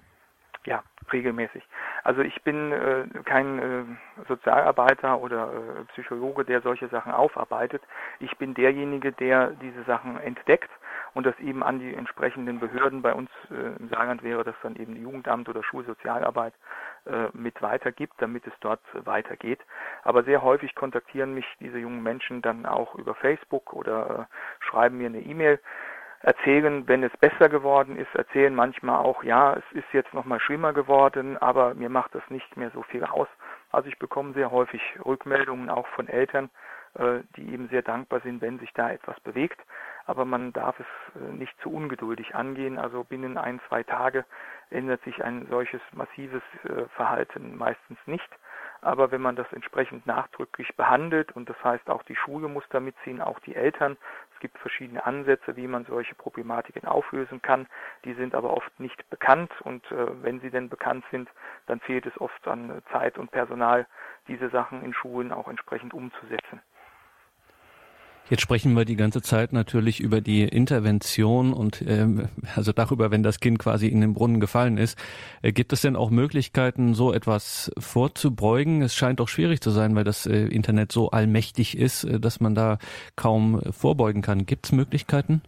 Ja, 0.64 0.84
regelmäßig. 1.12 1.62
Also 2.04 2.22
ich 2.22 2.42
bin 2.42 2.72
äh, 2.72 3.04
kein 3.24 3.58
äh, 3.58 3.84
Sozialarbeiter 4.28 5.20
oder 5.20 5.52
äh, 5.52 5.84
Psychologe, 5.92 6.44
der 6.44 6.60
solche 6.62 6.88
Sachen 6.88 7.12
aufarbeitet. 7.12 7.82
Ich 8.20 8.36
bin 8.38 8.54
derjenige, 8.54 9.12
der 9.12 9.50
diese 9.62 9.82
Sachen 9.84 10.18
entdeckt 10.20 10.70
und 11.14 11.26
das 11.26 11.38
eben 11.40 11.62
an 11.62 11.78
die 11.78 11.94
entsprechenden 11.94 12.60
Behörden 12.60 13.02
bei 13.02 13.14
uns 13.14 13.30
äh, 13.50 13.78
im 13.78 13.88
Saarland 13.88 14.22
wäre 14.22 14.44
das 14.44 14.54
dann 14.62 14.76
eben 14.76 14.96
Jugendamt 14.96 15.48
oder 15.48 15.62
Schulsozialarbeit 15.62 16.54
äh, 17.06 17.28
mit 17.32 17.60
weitergibt, 17.62 18.14
damit 18.18 18.46
es 18.46 18.52
dort 18.60 18.80
weitergeht. 18.92 19.60
Aber 20.02 20.22
sehr 20.22 20.42
häufig 20.42 20.74
kontaktieren 20.74 21.34
mich 21.34 21.46
diese 21.58 21.78
jungen 21.78 22.02
Menschen 22.02 22.42
dann 22.42 22.66
auch 22.66 22.94
über 22.94 23.14
Facebook 23.14 23.72
oder 23.72 24.28
äh, 24.30 24.64
schreiben 24.64 24.98
mir 24.98 25.06
eine 25.06 25.20
E-Mail 25.20 25.60
erzählen, 26.20 26.86
wenn 26.86 27.02
es 27.02 27.16
besser 27.16 27.48
geworden 27.48 27.96
ist, 27.96 28.14
erzählen 28.14 28.54
manchmal 28.54 28.98
auch, 28.98 29.24
ja, 29.24 29.54
es 29.54 29.64
ist 29.72 29.92
jetzt 29.92 30.12
nochmal 30.12 30.40
schlimmer 30.40 30.72
geworden, 30.72 31.38
aber 31.38 31.74
mir 31.74 31.88
macht 31.88 32.14
das 32.14 32.22
nicht 32.28 32.56
mehr 32.56 32.70
so 32.70 32.82
viel 32.82 33.04
aus. 33.04 33.28
Also 33.72 33.88
ich 33.88 33.98
bekomme 33.98 34.34
sehr 34.34 34.50
häufig 34.50 34.82
Rückmeldungen 35.04 35.70
auch 35.70 35.86
von 35.88 36.08
Eltern, 36.08 36.50
äh, 36.94 37.20
die 37.36 37.52
eben 37.52 37.68
sehr 37.68 37.82
dankbar 37.82 38.20
sind, 38.20 38.40
wenn 38.42 38.58
sich 38.58 38.72
da 38.74 38.90
etwas 38.90 39.18
bewegt. 39.20 39.60
Aber 40.06 40.24
man 40.24 40.52
darf 40.52 40.78
es 40.80 40.86
äh, 41.14 41.32
nicht 41.32 41.58
zu 41.60 41.72
ungeduldig 41.72 42.34
angehen. 42.34 42.78
Also 42.78 43.04
binnen 43.04 43.38
ein, 43.38 43.60
zwei 43.68 43.82
Tage 43.82 44.24
ändert 44.70 45.02
sich 45.04 45.22
ein 45.24 45.46
solches 45.48 45.80
massives 45.92 46.42
äh, 46.64 46.86
Verhalten 46.96 47.56
meistens 47.56 47.98
nicht. 48.06 48.28
Aber 48.82 49.10
wenn 49.10 49.20
man 49.20 49.36
das 49.36 49.52
entsprechend 49.52 50.06
nachdrücklich 50.06 50.74
behandelt, 50.76 51.32
und 51.32 51.48
das 51.48 51.62
heißt 51.62 51.90
auch 51.90 52.02
die 52.04 52.16
Schule 52.16 52.48
muss 52.48 52.64
da 52.70 52.80
mitziehen, 52.80 53.20
auch 53.20 53.38
die 53.40 53.54
Eltern, 53.54 53.96
es 54.34 54.40
gibt 54.40 54.58
verschiedene 54.58 55.04
Ansätze, 55.04 55.56
wie 55.56 55.66
man 55.66 55.84
solche 55.84 56.14
Problematiken 56.14 56.86
auflösen 56.86 57.42
kann, 57.42 57.66
die 58.04 58.14
sind 58.14 58.34
aber 58.34 58.56
oft 58.56 58.80
nicht 58.80 59.08
bekannt 59.10 59.52
und 59.62 59.84
äh, 59.92 60.22
wenn 60.22 60.40
sie 60.40 60.50
denn 60.50 60.68
bekannt 60.68 61.04
sind, 61.10 61.28
dann 61.66 61.80
fehlt 61.80 62.06
es 62.06 62.20
oft 62.20 62.48
an 62.48 62.82
Zeit 62.90 63.18
und 63.18 63.30
Personal, 63.30 63.86
diese 64.28 64.48
Sachen 64.48 64.82
in 64.82 64.94
Schulen 64.94 65.32
auch 65.32 65.48
entsprechend 65.48 65.92
umzusetzen. 65.92 66.60
Jetzt 68.28 68.42
sprechen 68.42 68.76
wir 68.76 68.84
die 68.84 68.96
ganze 68.96 69.22
Zeit 69.22 69.52
natürlich 69.52 70.00
über 70.00 70.20
die 70.20 70.44
Intervention 70.44 71.52
und 71.52 71.82
ähm, 71.82 72.28
also 72.54 72.72
darüber, 72.72 73.10
wenn 73.10 73.24
das 73.24 73.40
Kind 73.40 73.58
quasi 73.58 73.88
in 73.88 74.00
den 74.00 74.14
Brunnen 74.14 74.38
gefallen 74.38 74.78
ist. 74.78 74.96
Äh, 75.42 75.50
gibt 75.50 75.72
es 75.72 75.80
denn 75.80 75.96
auch 75.96 76.10
Möglichkeiten, 76.10 76.94
so 76.94 77.12
etwas 77.12 77.72
vorzubeugen? 77.78 78.82
Es 78.82 78.94
scheint 78.94 79.18
doch 79.18 79.28
schwierig 79.28 79.60
zu 79.60 79.70
sein, 79.70 79.96
weil 79.96 80.04
das 80.04 80.26
äh, 80.26 80.46
Internet 80.46 80.92
so 80.92 81.10
allmächtig 81.10 81.76
ist, 81.76 82.04
äh, 82.04 82.20
dass 82.20 82.40
man 82.40 82.54
da 82.54 82.78
kaum 83.16 83.60
vorbeugen 83.72 84.22
kann. 84.22 84.46
Gibt 84.46 84.66
es 84.66 84.72
Möglichkeiten? 84.72 85.42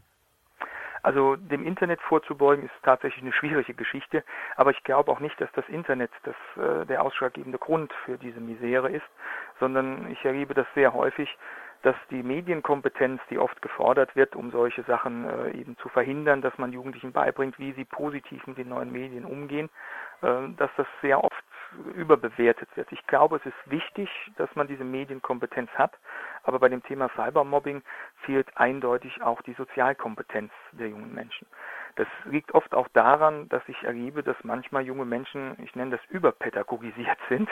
Also 1.02 1.34
dem 1.34 1.66
Internet 1.66 2.00
vorzubeugen 2.00 2.64
ist 2.64 2.74
tatsächlich 2.84 3.22
eine 3.22 3.32
schwierige 3.32 3.74
Geschichte, 3.74 4.22
aber 4.56 4.70
ich 4.70 4.82
glaube 4.84 5.10
auch 5.10 5.18
nicht, 5.18 5.40
dass 5.40 5.50
das 5.52 5.68
Internet 5.68 6.10
das, 6.22 6.36
äh, 6.56 6.86
der 6.86 7.02
ausschlaggebende 7.02 7.58
Grund 7.58 7.92
für 8.04 8.18
diese 8.18 8.40
Misere 8.40 8.90
ist, 8.90 9.06
sondern 9.58 10.10
ich 10.12 10.24
erlebe 10.24 10.54
das 10.54 10.66
sehr 10.74 10.94
häufig, 10.94 11.28
dass 11.82 11.96
die 12.10 12.22
Medienkompetenz, 12.22 13.20
die 13.28 13.38
oft 13.38 13.60
gefordert 13.60 14.14
wird, 14.14 14.36
um 14.36 14.50
solche 14.50 14.82
Sachen 14.84 15.28
äh, 15.28 15.50
eben 15.50 15.76
zu 15.78 15.88
verhindern, 15.88 16.40
dass 16.40 16.56
man 16.58 16.72
Jugendlichen 16.72 17.12
beibringt, 17.12 17.58
wie 17.58 17.72
sie 17.72 17.84
positiv 17.84 18.46
mit 18.46 18.58
den 18.58 18.68
neuen 18.68 18.92
Medien 18.92 19.24
umgehen, 19.24 19.68
äh, 20.22 20.48
dass 20.56 20.70
das 20.76 20.86
sehr 21.00 21.22
oft 21.22 21.44
überbewertet 21.94 22.68
wird. 22.76 22.92
Ich 22.92 23.06
glaube, 23.06 23.36
es 23.36 23.46
ist 23.46 23.70
wichtig, 23.70 24.08
dass 24.36 24.54
man 24.54 24.68
diese 24.68 24.84
Medienkompetenz 24.84 25.70
hat, 25.70 25.92
aber 26.42 26.58
bei 26.58 26.68
dem 26.68 26.82
Thema 26.82 27.08
Cybermobbing 27.16 27.82
fehlt 28.24 28.56
eindeutig 28.56 29.22
auch 29.22 29.40
die 29.42 29.54
Sozialkompetenz 29.54 30.52
der 30.72 30.88
jungen 30.88 31.14
Menschen. 31.14 31.46
Das 31.96 32.06
liegt 32.24 32.52
oft 32.54 32.74
auch 32.74 32.88
daran, 32.88 33.48
dass 33.48 33.62
ich 33.68 33.82
erlebe, 33.82 34.22
dass 34.22 34.36
manchmal 34.42 34.82
junge 34.82 35.04
Menschen, 35.04 35.56
ich 35.62 35.74
nenne 35.74 35.96
das 35.96 36.00
überpädagogisiert 36.10 37.18
sind, 37.28 37.48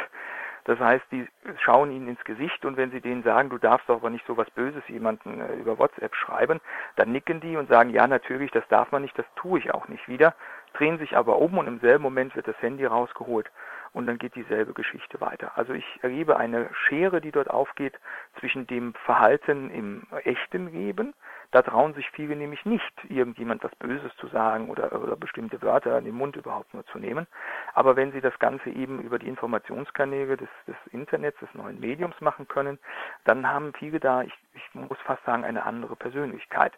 das 0.64 0.78
heißt, 0.78 1.04
die 1.10 1.26
schauen 1.62 1.90
ihnen 1.90 2.08
ins 2.08 2.24
Gesicht 2.24 2.64
und 2.64 2.76
wenn 2.76 2.90
sie 2.90 3.00
denen 3.00 3.22
sagen, 3.22 3.50
du 3.50 3.58
darfst 3.58 3.88
doch 3.88 3.96
aber 3.96 4.10
nicht 4.10 4.26
so 4.26 4.36
was 4.36 4.50
Böses 4.50 4.82
jemanden 4.88 5.40
äh, 5.40 5.54
über 5.54 5.78
WhatsApp 5.78 6.14
schreiben, 6.14 6.60
dann 6.96 7.12
nicken 7.12 7.40
die 7.40 7.56
und 7.56 7.68
sagen, 7.68 7.90
ja 7.90 8.06
natürlich, 8.06 8.50
das 8.50 8.66
darf 8.68 8.92
man 8.92 9.02
nicht, 9.02 9.18
das 9.18 9.26
tue 9.36 9.58
ich 9.58 9.72
auch 9.72 9.88
nicht 9.88 10.06
wieder, 10.08 10.34
drehen 10.74 10.98
sich 10.98 11.16
aber 11.16 11.38
um 11.38 11.58
und 11.58 11.66
im 11.66 11.80
selben 11.80 12.02
Moment 12.02 12.36
wird 12.36 12.48
das 12.48 12.60
Handy 12.60 12.84
rausgeholt 12.84 13.50
und 13.92 14.06
dann 14.06 14.18
geht 14.18 14.34
dieselbe 14.34 14.72
Geschichte 14.72 15.20
weiter. 15.20 15.52
Also 15.56 15.72
ich 15.72 15.84
erlebe 16.02 16.36
eine 16.36 16.68
Schere, 16.72 17.20
die 17.20 17.32
dort 17.32 17.50
aufgeht 17.50 17.98
zwischen 18.38 18.66
dem 18.66 18.94
Verhalten 18.94 19.70
im 19.70 20.06
echten 20.24 20.70
Leben, 20.72 21.14
da 21.52 21.62
trauen 21.62 21.94
sich 21.94 22.08
viele 22.10 22.36
nämlich 22.36 22.64
nicht, 22.64 22.92
irgendjemand 23.08 23.64
was 23.64 23.74
Böses 23.76 24.14
zu 24.16 24.28
sagen 24.28 24.68
oder, 24.70 24.92
oder 24.92 25.16
bestimmte 25.16 25.60
Wörter 25.62 25.98
in 25.98 26.04
den 26.04 26.14
Mund 26.14 26.36
überhaupt 26.36 26.72
nur 26.74 26.86
zu 26.86 26.98
nehmen. 26.98 27.26
Aber 27.74 27.96
wenn 27.96 28.12
sie 28.12 28.20
das 28.20 28.38
Ganze 28.38 28.70
eben 28.70 29.00
über 29.00 29.18
die 29.18 29.26
Informationskanäle 29.28 30.36
des, 30.36 30.48
des 30.68 30.76
Internets, 30.92 31.40
des 31.40 31.52
neuen 31.54 31.80
Mediums 31.80 32.20
machen 32.20 32.46
können, 32.46 32.78
dann 33.24 33.48
haben 33.48 33.72
viele 33.74 33.98
da, 33.98 34.22
ich, 34.22 34.32
ich 34.54 34.74
muss 34.74 34.98
fast 35.00 35.24
sagen, 35.24 35.44
eine 35.44 35.64
andere 35.64 35.96
Persönlichkeit. 35.96 36.72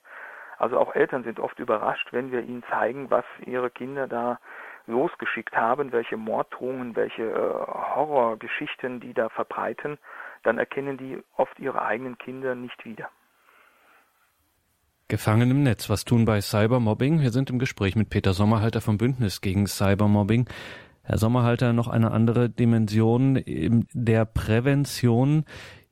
Also 0.58 0.78
auch 0.78 0.94
Eltern 0.94 1.24
sind 1.24 1.40
oft 1.40 1.58
überrascht, 1.58 2.12
wenn 2.12 2.30
wir 2.30 2.40
ihnen 2.40 2.62
zeigen, 2.70 3.10
was 3.10 3.24
ihre 3.44 3.70
Kinder 3.70 4.06
da 4.06 4.38
losgeschickt 4.86 5.56
haben, 5.56 5.92
welche 5.92 6.16
Morddrohungen, 6.16 6.96
welche 6.96 7.24
äh, 7.24 7.34
Horrorgeschichten 7.94 9.00
die 9.00 9.12
da 9.12 9.28
verbreiten, 9.28 9.98
dann 10.44 10.58
erkennen 10.58 10.96
die 10.96 11.22
oft 11.36 11.58
ihre 11.58 11.82
eigenen 11.82 12.16
Kinder 12.16 12.54
nicht 12.54 12.84
wieder. 12.84 13.10
Gefangen 15.12 15.50
im 15.50 15.62
Netz. 15.62 15.90
Was 15.90 16.06
tun 16.06 16.24
bei 16.24 16.40
Cybermobbing? 16.40 17.20
Wir 17.20 17.32
sind 17.32 17.50
im 17.50 17.58
Gespräch 17.58 17.96
mit 17.96 18.08
Peter 18.08 18.32
Sommerhalter 18.32 18.80
vom 18.80 18.96
Bündnis 18.96 19.42
gegen 19.42 19.66
Cybermobbing. 19.66 20.48
Herr 21.02 21.18
Sommerhalter, 21.18 21.74
noch 21.74 21.88
eine 21.88 22.12
andere 22.12 22.48
Dimension 22.48 23.38
der 23.92 24.24
Prävention. 24.24 25.44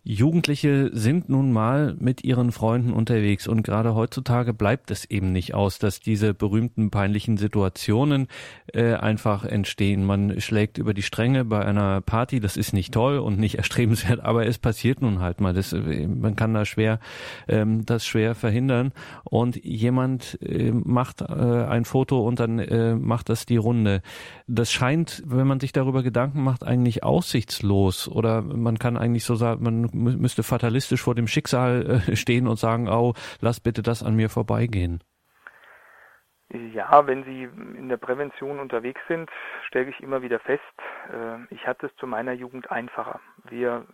Jugendliche 0.03 0.91
sind 0.93 1.29
nun 1.29 1.53
mal 1.53 1.95
mit 1.99 2.25
ihren 2.25 2.53
Freunden 2.53 2.93
unterwegs 2.93 3.47
und 3.47 3.63
gerade 3.63 3.95
heutzutage 3.95 4.55
bleibt 4.55 4.91
es 4.91 5.05
eben 5.05 5.31
nicht 5.31 5.55
aus, 5.55 5.79
dass 5.79 6.01
diese 6.01 6.33
berühmten 6.33 6.91
peinlichen 6.91 7.37
Situationen 7.37 8.29
äh, 8.73 8.95
einfach 8.95 9.45
entstehen. 9.45 10.05
Man 10.05 10.41
schlägt 10.41 10.79
über 10.79 10.95
die 10.95 11.03
Stränge 11.03 11.45
bei 11.45 11.65
einer 11.65 12.01
Party, 12.01 12.41
das 12.41 12.57
ist 12.57 12.73
nicht 12.73 12.95
toll 12.95 13.19
und 13.19 13.39
nicht 13.39 13.55
erstrebenswert, 13.59 14.21
aber 14.21 14.47
es 14.47 14.59
passiert 14.59 15.03
nun 15.03 15.21
halt 15.21 15.41
mal. 15.41 15.53
Das, 15.53 15.73
äh, 15.75 16.07
man 16.07 16.35
kann 16.35 16.55
da 16.55 16.65
schwer 16.65 16.99
ähm, 17.47 17.85
das 17.85 18.07
schwer 18.07 18.35
verhindern 18.35 18.93
und 19.25 19.63
jemand 19.63 20.39
äh, 20.43 20.73
macht 20.73 21.21
äh, 21.21 21.25
ein 21.25 21.85
Foto 21.85 22.27
und 22.27 22.41
dann 22.41 22.59
äh, 22.59 22.95
macht 22.95 23.29
das 23.29 23.45
die 23.45 23.59
Runde. 23.59 24.03
Das 24.47 24.73
scheint, 24.73 25.23
wenn 25.27 25.47
man 25.47 25.61
sich 25.61 25.73
darüber 25.73 26.03
Gedanken 26.03 26.43
macht, 26.43 26.65
eigentlich 26.65 27.05
aussichtslos 27.05 28.09
oder 28.09 28.43
man 28.43 28.79
kann 28.79 28.97
eigentlich 28.97 29.25
so 29.25 29.35
sagen, 29.35 29.63
man 29.63 29.90
müsste 29.93 30.43
fatalistisch 30.43 31.03
vor 31.03 31.15
dem 31.15 31.27
Schicksal 31.27 32.03
äh, 32.09 32.17
stehen 32.17 32.47
und 32.47 32.59
sagen, 32.59 32.89
oh, 32.89 33.15
lass 33.41 33.61
bitte 33.61 33.83
das 33.83 34.03
an 34.03 34.17
mir 34.17 34.29
vorbeigehen. 34.29 35.03
Ja, 36.53 37.07
wenn 37.07 37.23
Sie 37.23 37.45
in 37.45 37.89
der 37.89 37.97
Prävention 37.97 38.59
unterwegs 38.59 39.01
sind, 39.07 39.31
stelle 39.69 39.89
ich 39.89 40.01
immer 40.01 40.23
wieder 40.23 40.41
fest, 40.41 40.63
äh, 41.13 41.55
ich 41.55 41.65
hatte 41.67 41.87
es 41.87 41.95
zu 41.97 42.09
meiner 42.09 42.33
Jugend 42.33 42.73
einfacher. 42.73 43.21
Wir 43.49 43.87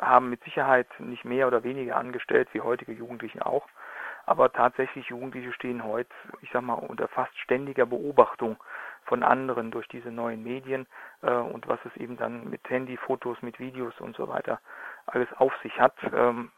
haben 0.00 0.28
mit 0.28 0.42
Sicherheit 0.42 0.88
nicht 0.98 1.24
mehr 1.24 1.46
oder 1.46 1.62
weniger 1.62 1.96
angestellt 1.96 2.48
wie 2.52 2.62
heutige 2.62 2.92
Jugendlichen 2.92 3.42
auch, 3.42 3.64
aber 4.26 4.52
tatsächlich 4.52 5.06
Jugendliche 5.06 5.52
stehen 5.52 5.84
heute, 5.84 6.10
ich 6.42 6.50
sag 6.52 6.62
mal, 6.62 6.74
unter 6.74 7.06
fast 7.06 7.36
ständiger 7.38 7.86
Beobachtung 7.86 8.56
von 9.04 9.22
anderen 9.22 9.70
durch 9.70 9.86
diese 9.86 10.10
neuen 10.10 10.42
Medien 10.42 10.86
äh, 11.22 11.30
und 11.30 11.68
was 11.68 11.78
es 11.84 11.96
eben 11.96 12.16
dann 12.16 12.50
mit 12.50 12.68
Handyfotos, 12.68 13.40
mit 13.40 13.60
Videos 13.60 13.94
und 14.00 14.16
so 14.16 14.26
weiter 14.26 14.60
alles 15.14 15.28
auf 15.38 15.52
sich 15.62 15.78
hat. 15.80 15.94
Ähm, 16.14 16.50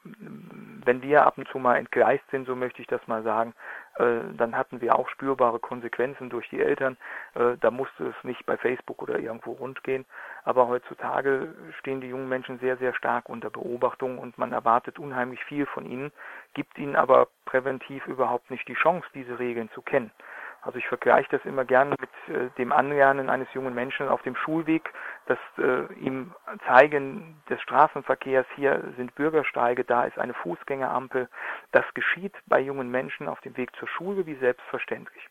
wenn 0.84 1.02
wir 1.02 1.26
ab 1.26 1.38
und 1.38 1.48
zu 1.48 1.58
mal 1.58 1.76
entgleist 1.76 2.24
sind, 2.30 2.46
so 2.46 2.56
möchte 2.56 2.80
ich 2.82 2.88
das 2.88 3.06
mal 3.06 3.22
sagen, 3.22 3.54
äh, 3.96 4.20
dann 4.36 4.56
hatten 4.56 4.80
wir 4.80 4.96
auch 4.98 5.08
spürbare 5.08 5.58
Konsequenzen 5.58 6.30
durch 6.30 6.48
die 6.50 6.60
Eltern. 6.60 6.96
Äh, 7.34 7.56
da 7.60 7.70
musste 7.70 8.08
es 8.08 8.24
nicht 8.24 8.44
bei 8.46 8.56
Facebook 8.56 9.02
oder 9.02 9.18
irgendwo 9.18 9.52
rund 9.52 9.82
gehen. 9.84 10.04
Aber 10.44 10.68
heutzutage 10.68 11.54
stehen 11.78 12.00
die 12.00 12.08
jungen 12.08 12.28
Menschen 12.28 12.58
sehr, 12.58 12.76
sehr 12.76 12.94
stark 12.94 13.28
unter 13.28 13.50
Beobachtung 13.50 14.18
und 14.18 14.38
man 14.38 14.52
erwartet 14.52 14.98
unheimlich 14.98 15.42
viel 15.44 15.66
von 15.66 15.86
ihnen, 15.86 16.12
gibt 16.54 16.78
ihnen 16.78 16.96
aber 16.96 17.28
präventiv 17.44 18.06
überhaupt 18.06 18.50
nicht 18.50 18.66
die 18.68 18.74
Chance, 18.74 19.06
diese 19.14 19.38
Regeln 19.38 19.70
zu 19.74 19.82
kennen. 19.82 20.10
Also 20.62 20.78
ich 20.78 20.86
vergleiche 20.86 21.28
das 21.30 21.44
immer 21.44 21.64
gerne 21.64 21.96
mit 21.98 22.36
äh, 22.36 22.48
dem 22.56 22.70
Anlernen 22.70 23.28
eines 23.28 23.52
jungen 23.52 23.74
Menschen 23.74 24.08
auf 24.08 24.22
dem 24.22 24.36
Schulweg, 24.36 24.92
das 25.26 25.38
äh, 25.58 25.92
ihm 25.94 26.34
zeigen 26.66 27.42
des 27.50 27.60
Straßenverkehrs, 27.62 28.46
hier 28.54 28.80
sind 28.96 29.14
Bürgersteige, 29.16 29.84
da 29.84 30.04
ist 30.04 30.18
eine 30.18 30.34
Fußgängerampel. 30.34 31.28
Das 31.72 31.84
geschieht 31.94 32.34
bei 32.46 32.60
jungen 32.60 32.90
Menschen 32.92 33.28
auf 33.28 33.40
dem 33.40 33.56
Weg 33.56 33.74
zur 33.76 33.88
Schule 33.88 34.24
wie 34.26 34.36
selbstverständlich. 34.36 35.28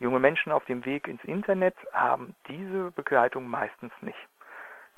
Junge 0.00 0.18
Menschen 0.18 0.50
auf 0.50 0.64
dem 0.64 0.84
Weg 0.84 1.06
ins 1.06 1.22
Internet 1.22 1.76
haben 1.92 2.34
diese 2.48 2.90
Begleitung 2.90 3.46
meistens 3.46 3.92
nicht. 4.00 4.18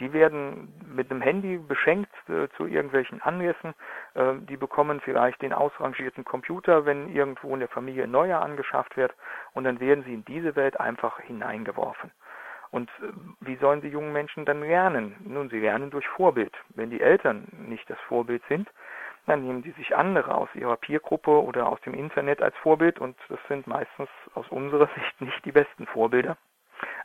Die 0.00 0.12
werden 0.12 0.72
mit 0.94 1.10
einem 1.10 1.22
Handy 1.22 1.56
beschenkt 1.56 2.12
äh, 2.28 2.48
zu 2.56 2.66
irgendwelchen 2.66 3.22
Anlässen. 3.22 3.74
Äh, 4.14 4.34
die 4.40 4.56
bekommen 4.56 5.00
vielleicht 5.00 5.40
den 5.42 5.52
ausrangierten 5.52 6.24
Computer, 6.24 6.84
wenn 6.84 7.08
irgendwo 7.08 7.54
in 7.54 7.60
der 7.60 7.68
Familie 7.68 8.04
ein 8.04 8.10
neuer 8.10 8.40
angeschafft 8.40 8.96
wird. 8.96 9.14
Und 9.54 9.64
dann 9.64 9.80
werden 9.80 10.04
sie 10.04 10.14
in 10.14 10.24
diese 10.24 10.54
Welt 10.56 10.78
einfach 10.78 11.20
hineingeworfen. 11.20 12.10
Und 12.70 12.90
äh, 13.00 13.12
wie 13.40 13.56
sollen 13.56 13.80
die 13.80 13.88
jungen 13.88 14.12
Menschen 14.12 14.44
dann 14.44 14.60
lernen? 14.60 15.16
Nun, 15.24 15.48
sie 15.48 15.60
lernen 15.60 15.90
durch 15.90 16.06
Vorbild. 16.08 16.54
Wenn 16.74 16.90
die 16.90 17.00
Eltern 17.00 17.48
nicht 17.66 17.88
das 17.88 17.98
Vorbild 18.00 18.42
sind, 18.48 18.68
dann 19.26 19.42
nehmen 19.42 19.62
die 19.62 19.72
sich 19.72 19.96
andere 19.96 20.34
aus 20.34 20.48
ihrer 20.54 20.76
Peergruppe 20.76 21.42
oder 21.42 21.68
aus 21.68 21.80
dem 21.80 21.94
Internet 21.94 22.42
als 22.42 22.56
Vorbild 22.58 23.00
und 23.00 23.16
das 23.28 23.40
sind 23.48 23.66
meistens 23.66 24.08
aus 24.34 24.48
unserer 24.48 24.88
Sicht 24.94 25.20
nicht 25.20 25.44
die 25.44 25.52
besten 25.52 25.86
Vorbilder. 25.86 26.36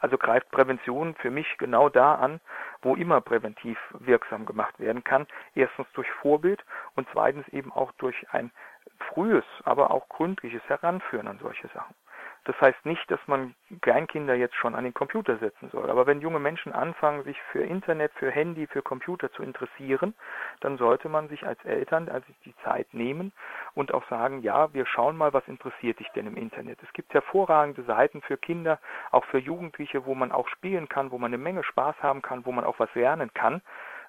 Also 0.01 0.17
greift 0.17 0.49
Prävention 0.49 1.13
für 1.15 1.29
mich 1.29 1.57
genau 1.59 1.87
da 1.87 2.15
an, 2.15 2.41
wo 2.81 2.95
immer 2.95 3.21
präventiv 3.21 3.77
wirksam 3.99 4.45
gemacht 4.47 4.79
werden 4.79 5.03
kann. 5.03 5.27
Erstens 5.53 5.87
durch 5.93 6.09
Vorbild 6.21 6.65
und 6.95 7.07
zweitens 7.13 7.47
eben 7.49 7.71
auch 7.71 7.91
durch 7.93 8.15
ein 8.31 8.51
frühes, 8.97 9.45
aber 9.63 9.91
auch 9.91 10.09
gründliches 10.09 10.63
Heranführen 10.67 11.27
an 11.27 11.39
solche 11.39 11.67
Sachen. 11.69 11.95
Das 12.45 12.59
heißt 12.59 12.85
nicht, 12.85 13.09
dass 13.11 13.19
man 13.27 13.53
Kleinkinder 13.81 14.33
jetzt 14.33 14.55
schon 14.55 14.73
an 14.73 14.83
den 14.83 14.95
Computer 14.95 15.37
setzen 15.37 15.69
soll. 15.71 15.91
Aber 15.91 16.07
wenn 16.07 16.21
junge 16.21 16.39
Menschen 16.39 16.71
anfangen, 16.71 17.23
sich 17.23 17.39
für 17.51 17.63
Internet, 17.63 18.11
für 18.15 18.31
Handy, 18.31 18.65
für 18.65 18.81
Computer 18.81 19.31
zu 19.31 19.43
interessieren, 19.43 20.15
dann 20.59 20.77
sollte 20.77 21.07
man 21.07 21.27
sich 21.29 21.45
als 21.45 21.63
Eltern 21.65 22.09
also 22.09 22.25
die 22.45 22.55
Zeit 22.63 22.91
nehmen 22.93 23.31
und 23.75 23.93
auch 23.93 24.07
sagen, 24.09 24.41
ja, 24.41 24.73
wir 24.73 24.87
schauen 24.87 25.17
mal, 25.17 25.33
was 25.33 25.47
interessiert 25.47 25.99
dich 25.99 26.09
denn 26.15 26.25
im 26.25 26.35
Internet. 26.35 26.79
Es 26.81 26.91
gibt 26.93 27.13
hervorragende 27.13 27.83
Seiten 27.83 28.21
für 28.23 28.37
Kinder, 28.37 28.79
auch 29.11 29.25
für 29.25 29.39
Jugendliche, 29.39 30.05
wo 30.05 30.15
man 30.15 30.31
auch 30.31 30.47
spielen 30.47 30.89
kann, 30.89 31.11
wo 31.11 31.19
man 31.19 31.29
eine 31.29 31.41
Menge 31.41 31.63
Spaß 31.63 31.95
haben 32.01 32.23
kann, 32.23 32.45
wo 32.45 32.51
man 32.51 32.65
auch 32.65 32.79
was 32.79 32.93
lernen 32.95 33.31
kann. 33.35 33.61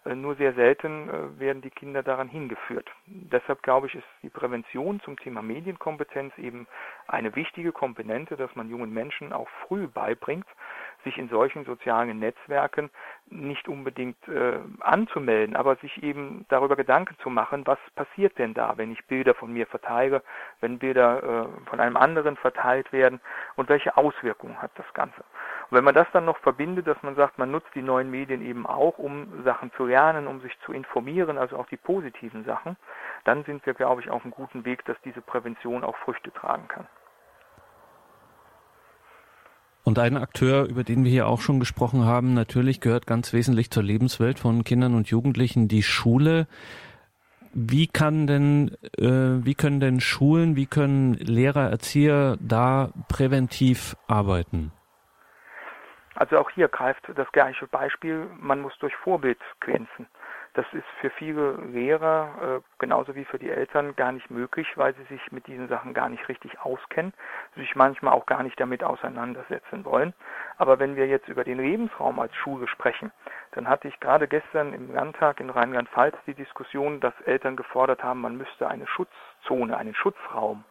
Äh, 0.05 0.15
nur 0.15 0.35
sehr 0.35 0.53
selten 0.55 1.09
äh, 1.09 1.41
werden 1.41 1.63
die 1.63 1.71
Kinder 1.71 2.03
daran 2.03 2.29
hingeführt. 2.29 2.91
Deshalb 3.07 3.63
glaube 3.63 3.87
ich, 3.87 3.95
ist 3.95 4.07
die 4.23 4.31
Prävention 4.31 5.01
zum 5.01 5.17
Thema 5.17 5.43
Medienkompetenz 5.43 6.37
eben 6.39 6.67
eine 7.07 7.35
wichtige 7.37 7.73
Komponente, 7.73 8.37
dass 8.37 8.55
man 8.57 8.69
jungen 8.69 8.93
Menschen 8.93 9.33
auch 9.33 9.49
früh 9.67 9.87
beibringt, 9.87 10.47
sich 11.05 11.19
in 11.19 11.29
solchen 11.29 11.65
sozialen 11.65 12.19
Netzwerken 12.19 12.91
nicht 13.27 13.69
unbedingt 13.69 14.17
äh, 14.29 14.59
anzumelden, 14.81 15.57
aber 15.57 15.77
sich 15.77 16.03
eben 16.03 16.47
darüber 16.49 16.77
Gedanken 16.77 17.17
zu 17.23 17.31
machen, 17.31 17.67
was 17.67 17.79
passiert 17.95 18.39
denn 18.39 18.55
da, 18.55 18.77
wenn 18.77 18.93
ich 18.93 19.05
Bilder 19.07 19.35
von 19.35 19.53
mir 19.53 19.67
verteile, 19.67 20.23
wenn 20.61 20.79
Bilder 20.79 21.23
äh, 21.23 21.69
von 21.69 21.81
einem 21.81 21.97
anderen 21.97 22.37
verteilt 22.37 22.93
werden 22.93 23.21
und 23.57 23.69
welche 23.69 23.97
Auswirkungen 23.97 24.61
hat 24.61 24.73
das 24.77 24.93
Ganze. 24.95 25.25
Und 25.73 25.79
wenn 25.79 25.85
man 25.85 25.95
das 25.95 26.07
dann 26.13 26.27
noch 26.27 26.37
verbindet, 26.41 26.87
dass 26.87 27.03
man 27.03 27.15
sagt, 27.15 27.39
man 27.39 27.51
nutzt 27.51 27.75
die 27.75 27.81
neuen 27.81 28.11
Medien 28.11 28.43
eben 28.43 28.67
auch, 28.67 28.99
um 28.99 29.43
Sachen 29.43 29.73
zu 29.75 29.87
lernen, 29.87 30.27
um 30.27 30.43
sich 30.43 30.53
zu 30.67 30.73
informieren, 30.75 31.39
also 31.39 31.57
auch 31.57 31.67
die 31.67 31.79
positiven 31.79 32.45
Sachen, 32.45 32.77
dann 33.25 33.43
sind 33.45 33.65
wir, 33.65 33.73
glaube 33.73 34.03
ich, 34.03 34.11
auf 34.11 34.23
einem 34.23 34.33
guten 34.33 34.67
Weg, 34.67 34.85
dass 34.85 34.99
diese 35.03 35.23
Prävention 35.23 35.83
auch 35.83 35.97
Früchte 36.05 36.31
tragen 36.31 36.69
kann. 36.69 36.87
Und 39.83 39.99
ein 39.99 40.19
Akteur, 40.19 40.67
über 40.67 40.85
den 40.85 41.05
wir 41.05 41.11
hier 41.11 41.27
auch 41.27 41.41
schon 41.41 41.59
gesprochen 41.59 42.05
haben, 42.05 42.35
natürlich 42.35 42.83
gehört 42.83 43.07
ganz 43.07 43.33
wesentlich 43.33 43.71
zur 43.71 43.83
Lebenswelt 43.83 44.39
von 44.39 44.65
Kindern 44.65 44.95
und 44.95 45.09
Jugendlichen 45.09 45.69
die 45.69 45.83
Schule. 45.83 46.49
Wie 47.55 47.87
kann 47.87 48.27
denn, 48.27 48.77
äh, 48.99 49.43
wie 49.47 49.55
können 49.55 49.81
denn 49.81 50.01
Schulen, 50.01 50.55
wie 50.55 50.67
können 50.67 51.15
Lehrer, 51.15 51.71
Erzieher 51.71 52.37
da 52.41 52.91
präventiv 53.09 53.97
arbeiten? 54.07 54.71
Also 56.15 56.39
auch 56.39 56.51
hier 56.51 56.69
greift 56.69 57.11
das 57.15 57.31
gleiche 57.33 57.67
Beispiel, 57.67 58.29
man 58.39 58.61
muss 58.61 58.77
durch 58.79 58.95
Vorbild 58.97 59.41
glänzen. 59.61 60.07
Das 60.55 60.67
ist 60.75 60.85
für 61.01 61.09
viele 61.09 61.53
Lehrer, 61.73 62.59
äh, 62.59 62.61
genauso 62.79 63.15
wie 63.15 63.25
für 63.25 63.39
die 63.39 63.49
Eltern, 63.49 63.97
gar 63.97 64.13
nicht 64.13 64.31
möglich, 64.31 64.69
weil 64.77 64.95
sie 64.95 65.05
sich 65.05 65.33
mit 65.33 65.47
diesen 65.47 65.69
Sachen 65.69 65.95
gar 65.95 66.11
nicht 66.11 66.29
richtig 66.29 66.61
auskennen, 66.61 67.15
sich 67.57 67.75
manchmal 67.75 68.13
auch 68.13 68.27
gar 68.27 68.43
nicht 68.43 68.61
damit 68.61 68.85
auseinandersetzen 68.85 69.87
wollen. 69.87 70.13
Aber 70.59 70.79
wenn 70.79 70.95
wir 70.95 71.07
jetzt 71.07 71.29
über 71.29 71.45
den 71.45 71.57
Lebensraum 71.57 72.21
als 72.21 72.35
Schule 72.37 72.69
sprechen, 72.69 73.11
dann 73.53 73.67
hatte 73.67 73.89
ich 73.89 73.99
gerade 73.99 74.29
gestern 74.29 74.75
im 74.75 74.93
Landtag 74.93 75.41
in 75.41 75.49
Rheinland-Pfalz 75.49 76.17
die 76.27 76.35
Diskussion, 76.35 77.01
dass 77.01 77.19
Eltern 77.25 77.57
gefordert 77.57 78.05
haben, 78.05 78.21
man 78.21 78.37
müsste 78.37 78.69
eine 78.69 78.87
Schutzzone, 78.87 79.75
einen 79.75 79.95
Schutzraum 79.95 80.65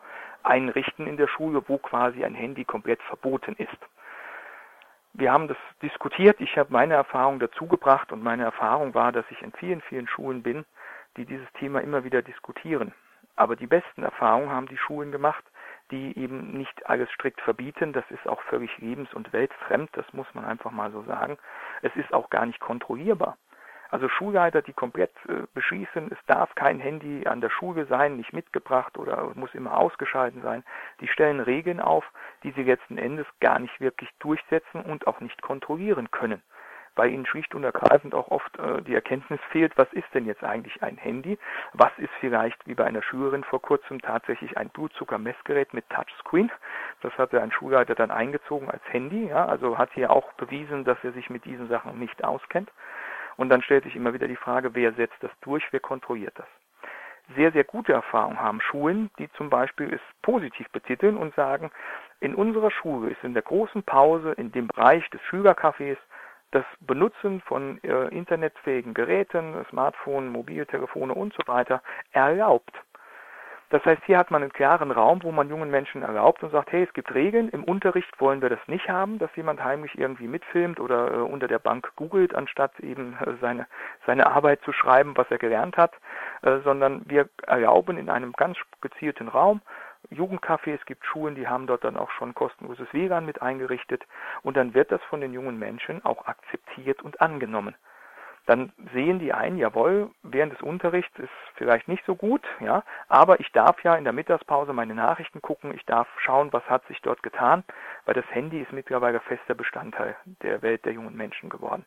einrichten 0.43 1.07
in 1.07 1.17
der 1.17 1.27
Schule, 1.27 1.63
wo 1.67 1.79
quasi 1.79 2.23
ein 2.23 2.35
Handy 2.35 2.65
komplett 2.65 3.01
verboten 3.03 3.55
ist. 3.57 3.77
Wir 5.13 5.31
haben 5.31 5.47
das 5.47 5.57
diskutiert. 5.81 6.39
Ich 6.39 6.57
habe 6.57 6.71
meine 6.71 6.93
Erfahrung 6.93 7.39
dazu 7.39 7.67
gebracht 7.67 8.11
und 8.11 8.23
meine 8.23 8.43
Erfahrung 8.43 8.93
war, 8.93 9.11
dass 9.11 9.25
ich 9.29 9.41
in 9.41 9.51
vielen, 9.53 9.81
vielen 9.81 10.07
Schulen 10.07 10.41
bin, 10.41 10.65
die 11.17 11.25
dieses 11.25 11.51
Thema 11.53 11.81
immer 11.81 12.03
wieder 12.03 12.21
diskutieren. 12.21 12.93
Aber 13.35 13.55
die 13.55 13.67
besten 13.67 14.03
Erfahrungen 14.03 14.49
haben 14.49 14.67
die 14.67 14.77
Schulen 14.77 15.11
gemacht, 15.11 15.43
die 15.91 16.17
eben 16.17 16.51
nicht 16.51 16.87
alles 16.87 17.11
strikt 17.11 17.41
verbieten. 17.41 17.91
Das 17.91 18.09
ist 18.09 18.27
auch 18.27 18.41
völlig 18.43 18.77
lebens- 18.77 19.13
und 19.13 19.33
weltfremd, 19.33 19.89
das 19.93 20.05
muss 20.13 20.27
man 20.33 20.45
einfach 20.45 20.71
mal 20.71 20.91
so 20.91 21.03
sagen. 21.03 21.37
Es 21.81 21.95
ist 21.95 22.13
auch 22.13 22.29
gar 22.29 22.45
nicht 22.45 22.59
kontrollierbar. 22.59 23.37
Also 23.91 24.07
Schulleiter, 24.07 24.61
die 24.61 24.71
komplett 24.71 25.11
äh, 25.27 25.43
beschließen, 25.53 26.09
es 26.11 26.17
darf 26.25 26.55
kein 26.55 26.79
Handy 26.79 27.27
an 27.27 27.41
der 27.41 27.49
Schule 27.49 27.85
sein, 27.85 28.15
nicht 28.15 28.31
mitgebracht 28.31 28.97
oder 28.97 29.31
muss 29.35 29.53
immer 29.53 29.77
ausgeschalten 29.77 30.41
sein, 30.41 30.63
die 31.01 31.09
stellen 31.09 31.41
Regeln 31.41 31.81
auf, 31.81 32.05
die 32.43 32.51
sie 32.51 32.63
letzten 32.63 32.97
Endes 32.97 33.27
gar 33.41 33.59
nicht 33.59 33.81
wirklich 33.81 34.09
durchsetzen 34.19 34.81
und 34.81 35.07
auch 35.07 35.19
nicht 35.19 35.41
kontrollieren 35.41 36.09
können 36.09 36.41
weil 36.95 37.11
ihnen 37.11 37.25
schlicht 37.25 37.55
und 37.55 37.63
ergreifend 37.63 38.13
auch 38.13 38.29
oft 38.29 38.57
äh, 38.59 38.81
die 38.81 38.95
Erkenntnis 38.95 39.39
fehlt, 39.49 39.77
was 39.77 39.91
ist 39.93 40.07
denn 40.13 40.25
jetzt 40.25 40.43
eigentlich 40.43 40.83
ein 40.83 40.97
Handy? 40.97 41.37
Was 41.73 41.91
ist 41.97 42.11
vielleicht, 42.19 42.67
wie 42.67 42.75
bei 42.75 42.85
einer 42.85 43.01
Schülerin 43.01 43.43
vor 43.43 43.61
kurzem, 43.61 44.01
tatsächlich 44.01 44.57
ein 44.57 44.69
Blutzuckermessgerät 44.69 45.73
mit 45.73 45.89
Touchscreen? 45.89 46.51
Das 47.01 47.17
hatte 47.17 47.41
ein 47.41 47.51
Schulleiter 47.51 47.95
dann 47.95 48.11
eingezogen 48.11 48.69
als 48.69 48.83
Handy, 48.89 49.27
ja, 49.27 49.45
also 49.45 49.77
hat 49.77 49.91
hier 49.93 50.11
auch 50.11 50.33
bewiesen, 50.33 50.83
dass 50.83 50.97
er 51.03 51.13
sich 51.13 51.29
mit 51.29 51.45
diesen 51.45 51.69
Sachen 51.69 51.97
nicht 51.97 52.23
auskennt. 52.23 52.69
Und 53.37 53.49
dann 53.49 53.61
stellt 53.61 53.83
sich 53.83 53.95
immer 53.95 54.13
wieder 54.13 54.27
die 54.27 54.35
Frage, 54.35 54.75
wer 54.75 54.93
setzt 54.93 55.21
das 55.21 55.31
durch, 55.41 55.63
wer 55.71 55.79
kontrolliert 55.79 56.37
das? 56.37 56.47
Sehr, 57.35 57.51
sehr 57.51 57.63
gute 57.63 57.93
Erfahrungen 57.93 58.39
haben 58.39 58.59
Schulen, 58.61 59.09
die 59.17 59.31
zum 59.33 59.49
Beispiel 59.49 59.93
es 59.93 60.01
positiv 60.21 60.69
betiteln 60.71 61.15
und 61.15 61.33
sagen, 61.35 61.71
in 62.19 62.35
unserer 62.35 62.71
Schule 62.71 63.11
ist 63.11 63.23
in 63.23 63.33
der 63.33 63.43
großen 63.43 63.83
Pause 63.83 64.33
in 64.33 64.51
dem 64.51 64.67
Bereich 64.67 65.09
des 65.11 65.21
Schülercafés 65.21 65.97
das 66.51 66.65
Benutzen 66.81 67.41
von 67.41 67.81
äh, 67.83 68.07
internetfähigen 68.09 68.93
Geräten, 68.93 69.65
Smartphones, 69.69 70.31
Mobiltelefone 70.31 71.13
und 71.13 71.33
so 71.33 71.47
weiter 71.47 71.81
erlaubt. 72.11 72.73
Das 73.71 73.85
heißt, 73.85 74.03
hier 74.05 74.17
hat 74.17 74.31
man 74.31 74.41
einen 74.41 74.51
klaren 74.51 74.91
Raum, 74.91 75.23
wo 75.23 75.31
man 75.31 75.47
jungen 75.47 75.71
Menschen 75.71 76.03
erlaubt 76.03 76.43
und 76.43 76.51
sagt, 76.51 76.73
hey, 76.73 76.83
es 76.83 76.93
gibt 76.93 77.13
Regeln, 77.15 77.47
im 77.49 77.63
Unterricht 77.63 78.19
wollen 78.19 78.41
wir 78.41 78.49
das 78.49 78.59
nicht 78.67 78.89
haben, 78.89 79.17
dass 79.17 79.33
jemand 79.37 79.63
heimlich 79.63 79.97
irgendwie 79.97 80.27
mitfilmt 80.27 80.81
oder 80.81 81.13
äh, 81.13 81.17
unter 81.19 81.47
der 81.47 81.59
Bank 81.59 81.89
googelt, 81.95 82.35
anstatt 82.35 82.77
eben 82.81 83.17
äh, 83.21 83.31
seine, 83.39 83.67
seine 84.05 84.27
Arbeit 84.27 84.61
zu 84.63 84.73
schreiben, 84.73 85.15
was 85.15 85.31
er 85.31 85.37
gelernt 85.37 85.77
hat, 85.77 85.93
äh, 86.41 86.59
sondern 86.65 87.03
wir 87.05 87.29
erlauben 87.47 87.97
in 87.97 88.09
einem 88.09 88.33
ganz 88.33 88.57
gezielten 88.81 89.29
Raum, 89.29 89.61
Jugendcafé, 90.09 90.73
es 90.73 90.85
gibt 90.85 91.05
Schulen, 91.05 91.35
die 91.35 91.47
haben 91.47 91.65
dort 91.65 91.85
dann 91.85 91.95
auch 91.95 92.11
schon 92.11 92.33
kostenloses 92.33 92.91
WLAN 92.91 93.25
mit 93.25 93.41
eingerichtet 93.41 94.03
und 94.41 94.57
dann 94.57 94.73
wird 94.73 94.91
das 94.91 95.01
von 95.03 95.21
den 95.21 95.31
jungen 95.31 95.57
Menschen 95.57 96.03
auch 96.03 96.25
akzeptiert 96.25 97.01
und 97.01 97.21
angenommen 97.21 97.75
dann 98.45 98.71
sehen 98.93 99.19
die 99.19 99.33
ein, 99.33 99.57
jawohl, 99.57 100.09
während 100.23 100.53
des 100.53 100.61
Unterrichts 100.61 101.17
ist 101.19 101.29
vielleicht 101.55 101.87
nicht 101.87 102.03
so 102.05 102.15
gut, 102.15 102.41
ja, 102.59 102.83
aber 103.07 103.39
ich 103.39 103.51
darf 103.51 103.83
ja 103.83 103.95
in 103.95 104.03
der 104.03 104.13
Mittagspause 104.13 104.73
meine 104.73 104.95
Nachrichten 104.95 105.41
gucken, 105.41 105.73
ich 105.75 105.85
darf 105.85 106.07
schauen, 106.19 106.51
was 106.51 106.63
hat 106.69 106.85
sich 106.87 107.01
dort 107.01 107.23
getan, 107.23 107.63
weil 108.05 108.15
das 108.15 108.25
Handy 108.29 108.61
ist 108.61 108.71
mittlerweile 108.71 109.19
fester 109.19 109.53
Bestandteil 109.53 110.15
der 110.41 110.61
Welt 110.61 110.85
der 110.85 110.93
jungen 110.93 111.15
Menschen 111.15 111.49
geworden. 111.49 111.85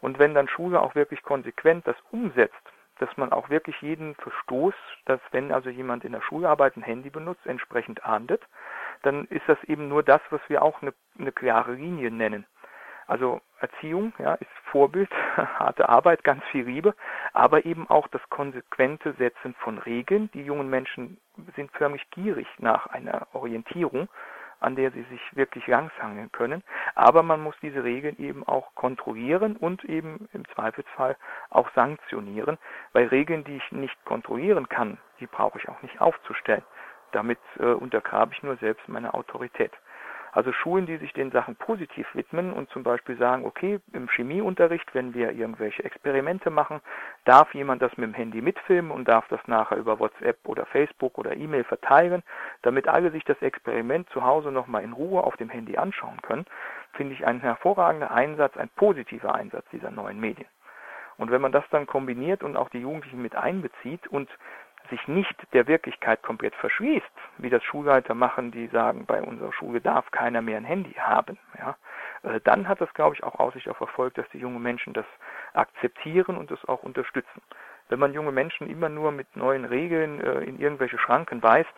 Und 0.00 0.18
wenn 0.18 0.34
dann 0.34 0.48
Schule 0.48 0.80
auch 0.80 0.94
wirklich 0.94 1.22
konsequent 1.22 1.86
das 1.86 1.96
umsetzt, 2.10 2.54
dass 2.98 3.16
man 3.16 3.32
auch 3.32 3.48
wirklich 3.48 3.80
jeden 3.80 4.14
Verstoß, 4.16 4.74
dass 5.06 5.20
wenn 5.30 5.52
also 5.52 5.70
jemand 5.70 6.04
in 6.04 6.12
der 6.12 6.20
Schularbeit 6.20 6.76
ein 6.76 6.82
Handy 6.82 7.10
benutzt, 7.10 7.46
entsprechend 7.46 8.04
ahndet, 8.04 8.42
dann 9.02 9.24
ist 9.26 9.48
das 9.48 9.62
eben 9.64 9.88
nur 9.88 10.02
das, 10.02 10.20
was 10.30 10.40
wir 10.48 10.62
auch 10.62 10.82
eine, 10.82 10.92
eine 11.18 11.32
klare 11.32 11.72
Linie 11.72 12.10
nennen. 12.10 12.46
Also 13.06 13.40
Erziehung 13.62 14.12
ja, 14.18 14.34
ist 14.34 14.50
Vorbild, 14.70 15.10
harte 15.36 15.88
Arbeit, 15.88 16.24
ganz 16.24 16.42
viel 16.50 16.64
Liebe, 16.64 16.94
aber 17.32 17.64
eben 17.64 17.88
auch 17.88 18.08
das 18.08 18.22
konsequente 18.28 19.12
Setzen 19.14 19.54
von 19.60 19.78
Regeln. 19.78 20.30
Die 20.34 20.42
jungen 20.42 20.68
Menschen 20.68 21.18
sind 21.56 21.70
förmlich 21.72 22.08
gierig 22.10 22.46
nach 22.58 22.86
einer 22.88 23.26
Orientierung, 23.32 24.08
an 24.60 24.76
der 24.76 24.90
sie 24.92 25.02
sich 25.04 25.20
wirklich 25.36 25.66
langsangeln 25.66 26.30
können. 26.32 26.62
Aber 26.94 27.22
man 27.22 27.42
muss 27.42 27.54
diese 27.62 27.84
Regeln 27.84 28.18
eben 28.18 28.46
auch 28.46 28.74
kontrollieren 28.74 29.56
und 29.56 29.84
eben 29.84 30.28
im 30.32 30.44
Zweifelsfall 30.48 31.16
auch 31.50 31.70
sanktionieren, 31.74 32.58
weil 32.92 33.06
Regeln, 33.08 33.44
die 33.44 33.56
ich 33.56 33.72
nicht 33.72 34.04
kontrollieren 34.04 34.68
kann, 34.68 34.98
die 35.20 35.26
brauche 35.26 35.58
ich 35.58 35.68
auch 35.68 35.82
nicht 35.82 36.00
aufzustellen. 36.00 36.64
Damit 37.12 37.38
äh, 37.58 37.66
untergrabe 37.66 38.32
ich 38.32 38.42
nur 38.42 38.56
selbst 38.56 38.88
meine 38.88 39.12
Autorität. 39.14 39.72
Also 40.34 40.50
Schulen, 40.50 40.86
die 40.86 40.96
sich 40.96 41.12
den 41.12 41.30
Sachen 41.30 41.56
positiv 41.56 42.06
widmen 42.14 42.54
und 42.54 42.70
zum 42.70 42.82
Beispiel 42.82 43.18
sagen, 43.18 43.44
okay, 43.44 43.80
im 43.92 44.08
Chemieunterricht, 44.08 44.94
wenn 44.94 45.12
wir 45.12 45.32
irgendwelche 45.32 45.84
Experimente 45.84 46.48
machen, 46.48 46.80
darf 47.26 47.54
jemand 47.54 47.82
das 47.82 47.94
mit 47.98 48.08
dem 48.08 48.14
Handy 48.14 48.40
mitfilmen 48.40 48.90
und 48.90 49.06
darf 49.06 49.28
das 49.28 49.40
nachher 49.46 49.76
über 49.76 50.00
WhatsApp 50.00 50.38
oder 50.48 50.64
Facebook 50.64 51.18
oder 51.18 51.36
E-Mail 51.36 51.64
verteilen, 51.64 52.22
damit 52.62 52.88
alle 52.88 53.10
sich 53.10 53.24
das 53.24 53.40
Experiment 53.42 54.08
zu 54.08 54.24
Hause 54.24 54.50
nochmal 54.50 54.82
in 54.82 54.94
Ruhe 54.94 55.22
auf 55.22 55.36
dem 55.36 55.50
Handy 55.50 55.76
anschauen 55.76 56.22
können, 56.22 56.46
finde 56.94 57.12
ich 57.12 57.26
ein 57.26 57.40
hervorragender 57.40 58.10
Einsatz, 58.10 58.56
ein 58.56 58.70
positiver 58.70 59.34
Einsatz 59.34 59.66
dieser 59.70 59.90
neuen 59.90 60.18
Medien. 60.18 60.48
Und 61.18 61.30
wenn 61.30 61.42
man 61.42 61.52
das 61.52 61.64
dann 61.70 61.86
kombiniert 61.86 62.42
und 62.42 62.56
auch 62.56 62.70
die 62.70 62.80
Jugendlichen 62.80 63.20
mit 63.20 63.36
einbezieht 63.36 64.06
und 64.08 64.30
sich 64.92 65.08
nicht 65.08 65.34
der 65.54 65.66
Wirklichkeit 65.66 66.22
komplett 66.22 66.54
verschließt, 66.56 67.10
wie 67.38 67.48
das 67.48 67.64
Schulleiter 67.64 68.14
machen, 68.14 68.50
die 68.50 68.66
sagen, 68.68 69.06
bei 69.06 69.22
unserer 69.22 69.52
Schule 69.52 69.80
darf 69.80 70.10
keiner 70.10 70.42
mehr 70.42 70.58
ein 70.58 70.64
Handy 70.64 70.92
haben, 70.92 71.38
ja, 71.58 71.76
äh, 72.22 72.40
dann 72.44 72.68
hat 72.68 72.80
das, 72.80 72.92
glaube 72.94 73.16
ich, 73.16 73.24
auch 73.24 73.38
Aussicht 73.38 73.68
auf 73.68 73.80
Erfolg, 73.80 74.14
dass 74.14 74.28
die 74.30 74.38
jungen 74.38 74.62
Menschen 74.62 74.92
das 74.92 75.06
akzeptieren 75.54 76.36
und 76.36 76.50
das 76.50 76.62
auch 76.66 76.82
unterstützen. 76.82 77.42
Wenn 77.88 77.98
man 77.98 78.14
junge 78.14 78.32
Menschen 78.32 78.70
immer 78.70 78.88
nur 78.88 79.12
mit 79.12 79.34
neuen 79.36 79.64
Regeln 79.64 80.20
äh, 80.20 80.40
in 80.40 80.58
irgendwelche 80.58 80.98
Schranken 80.98 81.42
weist, 81.42 81.72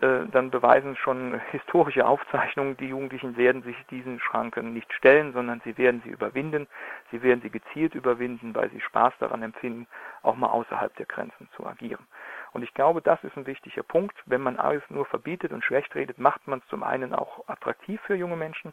äh, 0.00 0.26
dann 0.30 0.50
beweisen 0.50 0.96
schon 0.96 1.40
historische 1.50 2.06
Aufzeichnungen, 2.06 2.76
die 2.76 2.88
Jugendlichen 2.88 3.36
werden 3.36 3.62
sich 3.62 3.76
diesen 3.90 4.20
Schranken 4.20 4.72
nicht 4.72 4.92
stellen, 4.92 5.32
sondern 5.32 5.60
sie 5.64 5.76
werden 5.76 6.00
sie 6.04 6.10
überwinden. 6.10 6.68
Sie 7.10 7.22
werden 7.22 7.42
sie 7.42 7.50
gezielt 7.50 7.94
überwinden, 7.94 8.54
weil 8.54 8.70
sie 8.70 8.80
Spaß 8.80 9.12
daran 9.18 9.42
empfinden, 9.42 9.86
auch 10.22 10.36
mal 10.36 10.48
außerhalb 10.48 10.94
der 10.96 11.06
Grenzen 11.06 11.48
zu 11.56 11.66
agieren. 11.66 12.06
Und 12.52 12.62
ich 12.62 12.74
glaube, 12.74 13.02
das 13.02 13.22
ist 13.24 13.36
ein 13.36 13.46
wichtiger 13.46 13.82
Punkt. 13.82 14.16
Wenn 14.26 14.40
man 14.40 14.56
alles 14.56 14.82
nur 14.88 15.06
verbietet 15.06 15.52
und 15.52 15.64
schlecht 15.64 15.94
redet, 15.94 16.18
macht 16.18 16.46
man 16.46 16.60
es 16.60 16.68
zum 16.68 16.82
einen 16.82 17.14
auch 17.14 17.48
attraktiv 17.48 18.00
für 18.06 18.14
junge 18.14 18.36
Menschen 18.36 18.72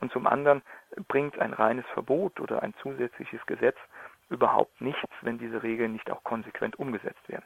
und 0.00 0.12
zum 0.12 0.26
anderen 0.26 0.62
bringt 1.08 1.38
ein 1.38 1.52
reines 1.52 1.86
Verbot 1.94 2.40
oder 2.40 2.62
ein 2.62 2.74
zusätzliches 2.82 3.44
Gesetz 3.46 3.76
überhaupt 4.30 4.80
nichts, 4.80 5.10
wenn 5.22 5.38
diese 5.38 5.62
Regeln 5.62 5.92
nicht 5.92 6.10
auch 6.10 6.24
konsequent 6.24 6.78
umgesetzt 6.78 7.28
werden. 7.28 7.44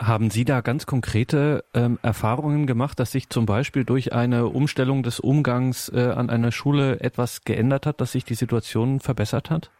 Haben 0.00 0.30
Sie 0.30 0.46
da 0.46 0.62
ganz 0.62 0.86
konkrete 0.86 1.62
ähm, 1.74 1.98
Erfahrungen 2.02 2.66
gemacht, 2.66 2.98
dass 2.98 3.12
sich 3.12 3.28
zum 3.28 3.44
Beispiel 3.44 3.84
durch 3.84 4.14
eine 4.14 4.46
Umstellung 4.46 5.02
des 5.02 5.20
Umgangs 5.20 5.90
äh, 5.90 6.12
an 6.12 6.30
einer 6.30 6.52
Schule 6.52 7.00
etwas 7.00 7.44
geändert 7.44 7.84
hat, 7.84 8.00
dass 8.00 8.12
sich 8.12 8.24
die 8.24 8.34
Situation 8.34 9.00
verbessert 9.00 9.50
hat? 9.50 9.70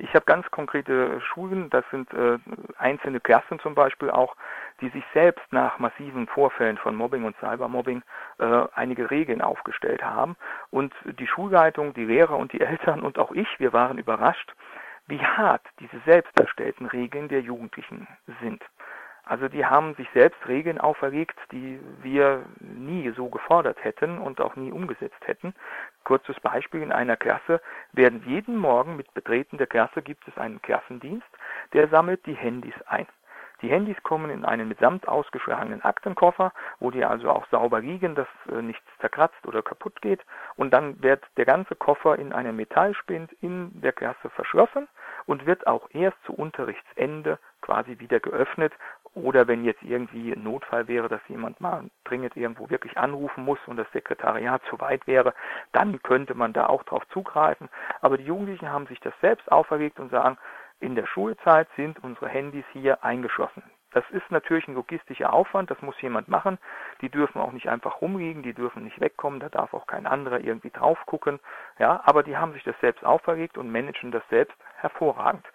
Ich 0.00 0.14
habe 0.14 0.24
ganz 0.26 0.48
konkrete 0.52 1.20
Schulen, 1.20 1.70
das 1.70 1.84
sind 1.90 2.12
äh, 2.14 2.38
einzelne 2.78 3.18
Klassen 3.18 3.58
zum 3.58 3.74
Beispiel 3.74 4.10
auch, 4.10 4.36
die 4.80 4.90
sich 4.90 5.02
selbst 5.12 5.44
nach 5.52 5.80
massiven 5.80 6.28
Vorfällen 6.28 6.78
von 6.78 6.94
Mobbing 6.94 7.24
und 7.24 7.36
Cybermobbing 7.40 8.02
äh, 8.38 8.64
einige 8.74 9.10
Regeln 9.10 9.42
aufgestellt 9.42 10.04
haben. 10.04 10.36
Und 10.70 10.94
die 11.04 11.26
Schulleitung, 11.26 11.94
die 11.94 12.04
Lehrer 12.04 12.36
und 12.36 12.52
die 12.52 12.60
Eltern 12.68 13.02
und 13.02 13.18
auch 13.18 13.32
ich, 13.32 13.48
wir 13.58 13.72
waren 13.72 13.98
überrascht, 13.98 14.54
wie 15.08 15.18
hart 15.18 15.62
diese 15.80 15.98
selbst 16.06 16.38
erstellten 16.38 16.86
Regeln 16.86 17.28
der 17.28 17.40
Jugendlichen 17.40 18.06
sind. 18.40 18.62
Also 19.28 19.48
die 19.48 19.66
haben 19.66 19.94
sich 19.96 20.08
selbst 20.14 20.48
Regeln 20.48 20.78
auferlegt, 20.78 21.38
die 21.52 21.78
wir 22.02 22.46
nie 22.60 23.10
so 23.10 23.28
gefordert 23.28 23.76
hätten 23.84 24.16
und 24.16 24.40
auch 24.40 24.56
nie 24.56 24.72
umgesetzt 24.72 25.20
hätten. 25.26 25.54
Kurzes 26.04 26.40
Beispiel, 26.40 26.80
in 26.80 26.92
einer 26.92 27.18
Klasse 27.18 27.60
werden 27.92 28.22
jeden 28.24 28.56
Morgen 28.56 28.96
mit 28.96 29.12
Betreten 29.12 29.58
der 29.58 29.66
Klasse 29.66 30.00
gibt 30.00 30.26
es 30.26 30.38
einen 30.38 30.62
Klassendienst, 30.62 31.28
der 31.74 31.88
sammelt 31.88 32.24
die 32.24 32.36
Handys 32.36 32.74
ein. 32.86 33.06
Die 33.60 33.68
Handys 33.68 34.00
kommen 34.04 34.30
in 34.30 34.44
einen 34.44 34.68
mit 34.68 34.78
Samt 34.78 35.08
ausgeschlagenen 35.08 35.82
Aktenkoffer, 35.82 36.52
wo 36.78 36.90
die 36.90 37.04
also 37.04 37.28
auch 37.30 37.46
sauber 37.50 37.80
liegen, 37.80 38.14
dass 38.14 38.28
äh, 38.50 38.62
nichts 38.62 38.86
zerkratzt 39.00 39.44
oder 39.46 39.62
kaputt 39.62 40.00
geht. 40.00 40.20
Und 40.54 40.72
dann 40.72 41.02
wird 41.02 41.24
der 41.36 41.44
ganze 41.44 41.74
Koffer 41.74 42.18
in 42.18 42.32
einem 42.32 42.54
Metallspind 42.54 43.32
in 43.40 43.80
der 43.80 43.92
Klasse 43.92 44.30
verschlossen 44.30 44.86
und 45.26 45.44
wird 45.46 45.66
auch 45.66 45.88
erst 45.90 46.16
zu 46.24 46.34
Unterrichtsende 46.34 47.38
quasi 47.60 47.98
wieder 47.98 48.20
geöffnet. 48.20 48.72
Oder 49.14 49.48
wenn 49.48 49.64
jetzt 49.64 49.82
irgendwie 49.82 50.32
ein 50.32 50.42
Notfall 50.42 50.88
wäre, 50.88 51.08
dass 51.08 51.20
jemand 51.28 51.60
mal 51.60 51.84
dringend 52.04 52.36
irgendwo 52.36 52.70
wirklich 52.70 52.96
anrufen 52.96 53.44
muss 53.44 53.58
und 53.66 53.76
das 53.76 53.90
Sekretariat 53.92 54.62
zu 54.68 54.80
weit 54.80 55.06
wäre, 55.06 55.34
dann 55.72 56.02
könnte 56.02 56.34
man 56.34 56.52
da 56.52 56.66
auch 56.66 56.82
drauf 56.84 57.06
zugreifen. 57.08 57.68
Aber 58.00 58.18
die 58.18 58.24
Jugendlichen 58.24 58.70
haben 58.70 58.86
sich 58.86 59.00
das 59.00 59.14
selbst 59.20 59.50
auferlegt 59.50 59.98
und 59.98 60.10
sagen, 60.10 60.38
in 60.80 60.94
der 60.94 61.06
Schulzeit 61.06 61.68
sind 61.76 62.02
unsere 62.04 62.28
Handys 62.28 62.64
hier 62.72 63.02
eingeschlossen. 63.02 63.62
Das 63.92 64.04
ist 64.10 64.30
natürlich 64.30 64.68
ein 64.68 64.74
logistischer 64.74 65.32
Aufwand, 65.32 65.70
das 65.70 65.80
muss 65.80 66.00
jemand 66.02 66.28
machen. 66.28 66.58
Die 67.00 67.08
dürfen 67.08 67.40
auch 67.40 67.52
nicht 67.52 67.68
einfach 67.68 68.02
rumliegen, 68.02 68.42
die 68.42 68.52
dürfen 68.52 68.84
nicht 68.84 69.00
wegkommen, 69.00 69.40
da 69.40 69.48
darf 69.48 69.72
auch 69.72 69.86
kein 69.86 70.06
anderer 70.06 70.40
irgendwie 70.40 70.70
drauf 70.70 70.98
gucken. 71.06 71.40
Ja, 71.78 72.02
aber 72.04 72.22
die 72.22 72.36
haben 72.36 72.52
sich 72.52 72.64
das 72.64 72.78
selbst 72.80 73.04
auferlegt 73.04 73.56
und 73.56 73.72
managen 73.72 74.12
das 74.12 74.22
selbst 74.28 74.56
hervorragend. 74.76 75.46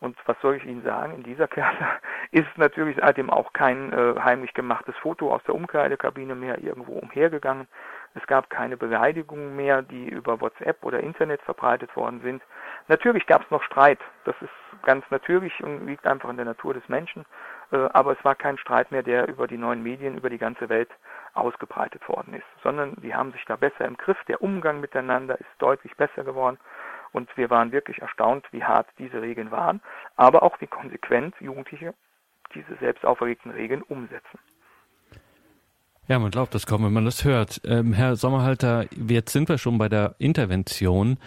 Und 0.00 0.16
was 0.26 0.36
soll 0.40 0.56
ich 0.56 0.64
Ihnen 0.64 0.82
sagen? 0.82 1.14
In 1.14 1.24
dieser 1.24 1.48
Klasse 1.48 1.84
ist 2.30 2.56
natürlich 2.56 2.98
seitdem 3.00 3.30
auch 3.30 3.52
kein 3.52 3.92
äh, 3.92 4.14
heimlich 4.20 4.54
gemachtes 4.54 4.96
Foto 4.98 5.32
aus 5.34 5.42
der 5.44 5.54
Umkleidekabine 5.54 6.34
mehr 6.34 6.62
irgendwo 6.62 6.92
umhergegangen. 6.92 7.66
Es 8.14 8.26
gab 8.26 8.48
keine 8.48 8.76
Beleidigungen 8.76 9.56
mehr, 9.56 9.82
die 9.82 10.08
über 10.08 10.40
WhatsApp 10.40 10.84
oder 10.84 11.00
Internet 11.00 11.42
verbreitet 11.42 11.94
worden 11.96 12.20
sind. 12.22 12.42
Natürlich 12.86 13.26
gab 13.26 13.44
es 13.44 13.50
noch 13.50 13.62
Streit. 13.62 13.98
Das 14.24 14.36
ist 14.40 14.50
ganz 14.82 15.04
natürlich 15.10 15.52
und 15.62 15.86
liegt 15.86 16.06
einfach 16.06 16.30
in 16.30 16.36
der 16.36 16.46
Natur 16.46 16.74
des 16.74 16.88
Menschen. 16.88 17.24
Äh, 17.72 17.76
aber 17.92 18.12
es 18.12 18.24
war 18.24 18.36
kein 18.36 18.58
Streit 18.58 18.92
mehr, 18.92 19.02
der 19.02 19.28
über 19.28 19.46
die 19.48 19.58
neuen 19.58 19.82
Medien, 19.82 20.16
über 20.16 20.30
die 20.30 20.38
ganze 20.38 20.68
Welt 20.68 20.90
ausgebreitet 21.34 22.08
worden 22.08 22.34
ist, 22.34 22.46
sondern 22.62 22.96
sie 23.00 23.14
haben 23.14 23.32
sich 23.32 23.44
da 23.44 23.56
besser 23.56 23.84
im 23.84 23.96
Griff. 23.96 24.18
Der 24.28 24.42
Umgang 24.42 24.80
miteinander 24.80 25.38
ist 25.38 25.50
deutlich 25.58 25.96
besser 25.96 26.24
geworden. 26.24 26.58
Und 27.12 27.34
wir 27.36 27.50
waren 27.50 27.72
wirklich 27.72 27.98
erstaunt, 27.98 28.46
wie 28.52 28.64
hart 28.64 28.88
diese 28.98 29.22
Regeln 29.22 29.50
waren, 29.50 29.80
aber 30.16 30.42
auch 30.42 30.60
wie 30.60 30.66
konsequent 30.66 31.34
Jugendliche 31.40 31.94
diese 32.54 32.76
selbst 32.76 33.04
auferlegten 33.04 33.50
Regeln 33.50 33.82
umsetzen. 33.82 34.38
Ja, 36.08 36.18
man 36.18 36.30
glaubt 36.30 36.54
das 36.54 36.64
kaum, 36.64 36.84
wenn 36.84 36.92
man 36.94 37.04
das 37.04 37.24
hört. 37.24 37.60
Ähm, 37.66 37.92
Herr 37.92 38.16
Sommerhalter, 38.16 38.86
jetzt 38.92 39.30
sind 39.30 39.50
wir 39.50 39.58
schon 39.58 39.76
bei 39.76 39.90
der 39.90 40.14
Intervention 40.18 41.18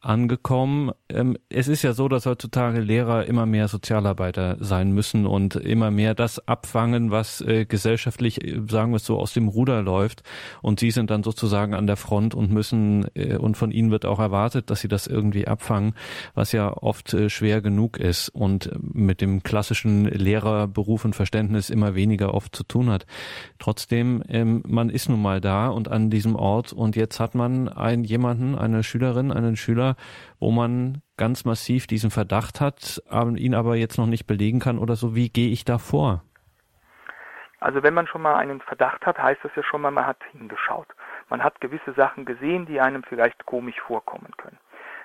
angekommen. 0.00 0.92
Ähm, 1.08 1.36
es 1.48 1.68
ist 1.68 1.82
ja 1.82 1.92
so, 1.92 2.08
dass 2.08 2.26
heutzutage 2.26 2.80
Lehrer 2.80 3.26
immer 3.26 3.44
mehr 3.44 3.68
Sozialarbeiter 3.68 4.56
sein 4.60 4.92
müssen 4.92 5.26
und 5.26 5.56
immer 5.56 5.90
mehr 5.90 6.14
das 6.14 6.46
abfangen, 6.48 7.10
was 7.10 7.40
äh, 7.42 7.66
gesellschaftlich, 7.66 8.42
äh, 8.42 8.62
sagen 8.68 8.92
wir 8.92 8.96
es 8.96 9.04
so, 9.04 9.18
aus 9.18 9.34
dem 9.34 9.48
Ruder 9.48 9.82
läuft. 9.82 10.22
Und 10.62 10.80
sie 10.80 10.90
sind 10.90 11.10
dann 11.10 11.22
sozusagen 11.22 11.74
an 11.74 11.86
der 11.86 11.96
Front 11.96 12.34
und 12.34 12.50
müssen, 12.50 13.06
äh, 13.14 13.36
und 13.36 13.56
von 13.56 13.70
ihnen 13.70 13.90
wird 13.90 14.06
auch 14.06 14.18
erwartet, 14.18 14.70
dass 14.70 14.80
sie 14.80 14.88
das 14.88 15.06
irgendwie 15.06 15.46
abfangen, 15.46 15.94
was 16.34 16.52
ja 16.52 16.72
oft 16.72 17.16
schwer 17.28 17.60
genug 17.60 17.98
ist 17.98 18.30
und 18.30 18.70
mit 18.80 19.20
dem 19.20 19.42
klassischen 19.42 20.06
Lehrerberuf 20.06 21.04
und 21.04 21.14
Verständnis 21.14 21.68
immer 21.68 21.94
weniger 21.94 22.34
oft 22.34 22.56
zu 22.56 22.64
tun 22.64 22.88
hat. 22.88 23.06
Trotzdem, 23.58 24.22
ähm, 24.28 24.62
man 24.66 24.88
ist 24.88 25.08
nun 25.08 25.20
mal 25.20 25.40
da 25.40 25.68
und 25.68 25.88
an 25.88 26.10
diesem 26.10 26.36
Ort 26.36 26.72
und 26.72 26.96
jetzt 26.96 27.20
hat 27.20 27.34
man 27.34 27.68
einen 27.68 28.04
jemanden, 28.04 28.54
eine 28.56 28.82
Schülerin, 28.82 29.30
einen 29.32 29.56
Schüler, 29.56 29.89
wo 30.38 30.50
man 30.50 31.02
ganz 31.16 31.44
massiv 31.44 31.86
diesen 31.86 32.10
Verdacht 32.10 32.60
hat, 32.60 33.02
ihn 33.36 33.54
aber 33.54 33.76
jetzt 33.76 33.98
noch 33.98 34.06
nicht 34.06 34.26
belegen 34.26 34.60
kann 34.60 34.78
oder 34.78 34.96
so. 34.96 35.14
Wie 35.14 35.28
gehe 35.28 35.50
ich 35.50 35.64
da 35.64 35.78
vor? 35.78 36.22
Also 37.60 37.82
wenn 37.82 37.92
man 37.94 38.06
schon 38.06 38.22
mal 38.22 38.36
einen 38.36 38.60
Verdacht 38.62 39.04
hat, 39.04 39.18
heißt 39.18 39.40
das 39.42 39.52
ja 39.54 39.62
schon 39.62 39.82
mal, 39.82 39.90
man 39.90 40.06
hat 40.06 40.16
hingeschaut. 40.32 40.88
Man 41.28 41.44
hat 41.44 41.60
gewisse 41.60 41.92
Sachen 41.92 42.24
gesehen, 42.24 42.66
die 42.66 42.80
einem 42.80 43.02
vielleicht 43.02 43.44
komisch 43.44 43.78
vorkommen 43.86 44.32
können. 44.38 44.58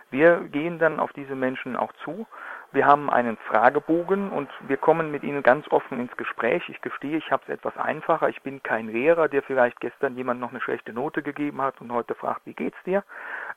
Wir 0.10 0.39
gehen 0.48 0.80
dann 0.80 1.00
auf 1.00 1.12
diese 1.13 1.36
Menschen 1.36 1.76
auch 1.76 1.91
zu 2.04 2.26
wir 2.75 2.85
haben 2.85 3.09
einen 3.09 3.38
Fragebogen 3.38 4.29
und 4.29 4.49
wir 4.67 4.75
kommen 4.75 5.09
mit 5.09 5.23
Ihnen 5.23 5.41
ganz 5.43 5.65
offen 5.71 5.99
ins 5.99 6.15
Gespräch. 6.17 6.61
Ich 6.67 6.81
gestehe, 6.81 7.17
ich 7.17 7.31
habe 7.31 7.41
es 7.47 7.53
etwas 7.53 7.77
einfacher. 7.77 8.27
Ich 8.27 8.41
bin 8.41 8.61
kein 8.61 8.89
Lehrer, 8.89 9.29
der 9.29 9.43
vielleicht 9.43 9.79
gestern 9.79 10.17
jemand 10.17 10.41
noch 10.41 10.51
eine 10.51 10.59
schlechte 10.59 10.91
Note 10.91 11.23
gegeben 11.23 11.61
hat 11.61 11.79
und 11.79 11.91
heute 11.93 12.15
fragt, 12.15 12.41
wie 12.45 12.53
geht's 12.53 12.77
dir? 12.85 13.03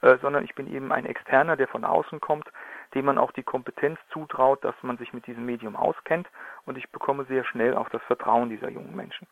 Äh, 0.02 0.18
sondern 0.22 0.44
ich 0.44 0.54
bin 0.54 0.72
eben 0.72 0.92
ein 0.92 1.04
Externer, 1.04 1.56
der 1.56 1.66
von 1.66 1.84
außen 1.84 2.20
kommt, 2.20 2.48
dem 2.94 3.06
man 3.06 3.18
auch 3.18 3.32
die 3.32 3.42
Kompetenz 3.42 3.98
zutraut, 4.12 4.62
dass 4.62 4.76
man 4.82 4.96
sich 4.98 5.12
mit 5.12 5.26
diesem 5.26 5.44
Medium 5.44 5.74
auskennt 5.74 6.28
und 6.64 6.78
ich 6.78 6.88
bekomme 6.90 7.24
sehr 7.24 7.44
schnell 7.44 7.76
auch 7.76 7.88
das 7.88 8.02
Vertrauen 8.04 8.48
dieser 8.48 8.70
jungen 8.70 8.94
Menschen. 8.94 9.26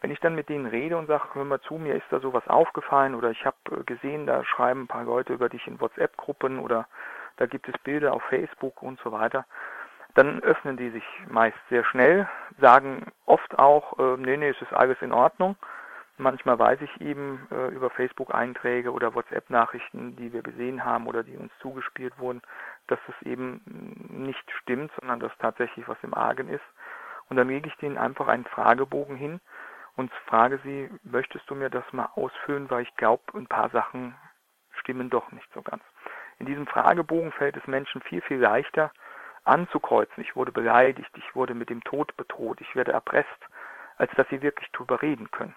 Wenn 0.00 0.10
ich 0.10 0.18
dann 0.18 0.34
mit 0.34 0.48
denen 0.48 0.66
rede 0.66 0.96
und 0.96 1.06
sage, 1.06 1.28
hör 1.34 1.44
mal 1.44 1.60
zu, 1.60 1.74
mir 1.74 1.94
ist 1.94 2.06
da 2.10 2.18
sowas 2.18 2.46
aufgefallen 2.48 3.14
oder 3.14 3.30
ich 3.30 3.46
habe 3.46 3.56
äh, 3.70 3.84
gesehen, 3.84 4.26
da 4.26 4.44
schreiben 4.44 4.82
ein 4.82 4.88
paar 4.88 5.04
Leute 5.04 5.34
über 5.34 5.48
dich 5.48 5.66
in 5.68 5.80
WhatsApp-Gruppen 5.80 6.58
oder 6.58 6.88
da 7.40 7.46
gibt 7.46 7.66
es 7.68 7.78
Bilder 7.78 8.12
auf 8.12 8.22
Facebook 8.24 8.82
und 8.82 9.00
so 9.00 9.12
weiter, 9.12 9.46
dann 10.14 10.42
öffnen 10.42 10.76
die 10.76 10.90
sich 10.90 11.04
meist 11.28 11.56
sehr 11.70 11.84
schnell, 11.84 12.28
sagen 12.60 13.06
oft 13.24 13.58
auch, 13.58 13.98
äh, 13.98 14.16
nee, 14.18 14.36
nee, 14.36 14.50
es 14.50 14.60
ist 14.60 14.74
alles 14.74 14.98
in 15.00 15.12
Ordnung. 15.12 15.56
Manchmal 16.18 16.58
weiß 16.58 16.82
ich 16.82 17.00
eben 17.00 17.48
äh, 17.50 17.68
über 17.68 17.88
Facebook-Einträge 17.88 18.92
oder 18.92 19.14
WhatsApp-Nachrichten, 19.14 20.16
die 20.16 20.34
wir 20.34 20.42
gesehen 20.42 20.84
haben 20.84 21.06
oder 21.06 21.22
die 21.22 21.36
uns 21.36 21.50
zugespielt 21.60 22.18
wurden, 22.18 22.42
dass 22.88 22.98
es 23.08 23.26
eben 23.26 23.62
nicht 24.10 24.50
stimmt, 24.60 24.92
sondern 25.00 25.20
dass 25.20 25.32
tatsächlich 25.38 25.88
was 25.88 25.96
im 26.02 26.12
Argen 26.12 26.50
ist. 26.50 26.64
Und 27.30 27.38
dann 27.38 27.48
lege 27.48 27.68
ich 27.68 27.76
denen 27.76 27.96
einfach 27.96 28.28
einen 28.28 28.44
Fragebogen 28.44 29.16
hin 29.16 29.40
und 29.96 30.12
frage 30.26 30.60
sie, 30.62 30.90
möchtest 31.04 31.48
du 31.48 31.54
mir 31.54 31.70
das 31.70 31.90
mal 31.92 32.10
ausfüllen, 32.16 32.68
weil 32.68 32.82
ich 32.82 32.94
glaube, 32.96 33.22
ein 33.34 33.46
paar 33.46 33.70
Sachen 33.70 34.14
stimmen 34.72 35.08
doch 35.08 35.32
nicht 35.32 35.50
so 35.54 35.62
ganz. 35.62 35.82
In 36.40 36.46
diesem 36.46 36.66
Fragebogen 36.66 37.32
fällt 37.32 37.56
es 37.56 37.66
Menschen 37.66 38.00
viel, 38.00 38.22
viel 38.22 38.38
leichter 38.38 38.90
anzukreuzen. 39.44 40.22
Ich 40.22 40.34
wurde 40.36 40.52
beleidigt, 40.52 41.10
ich 41.16 41.36
wurde 41.36 41.54
mit 41.54 41.70
dem 41.70 41.84
Tod 41.84 42.16
bedroht, 42.16 42.60
ich 42.60 42.74
werde 42.74 42.92
erpresst, 42.92 43.28
als 43.98 44.10
dass 44.16 44.26
sie 44.30 44.40
wirklich 44.40 44.70
drüber 44.72 45.02
reden 45.02 45.30
können. 45.30 45.54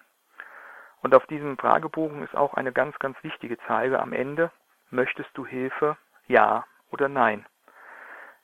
Und 1.02 1.16
auf 1.16 1.26
diesem 1.28 1.58
Fragebogen 1.58 2.22
ist 2.24 2.36
auch 2.36 2.54
eine 2.54 2.74
ganz, 2.74 3.00
ganz 3.00 3.18
wichtige 3.24 3.58
Zeile 3.60 4.00
am 4.00 4.14
Ende. 4.14 4.52
Möchtest 4.90 5.30
du 5.36 5.46
Hilfe? 5.46 5.98
Ja 6.28 6.66
oder 6.92 7.08
nein? 7.08 7.46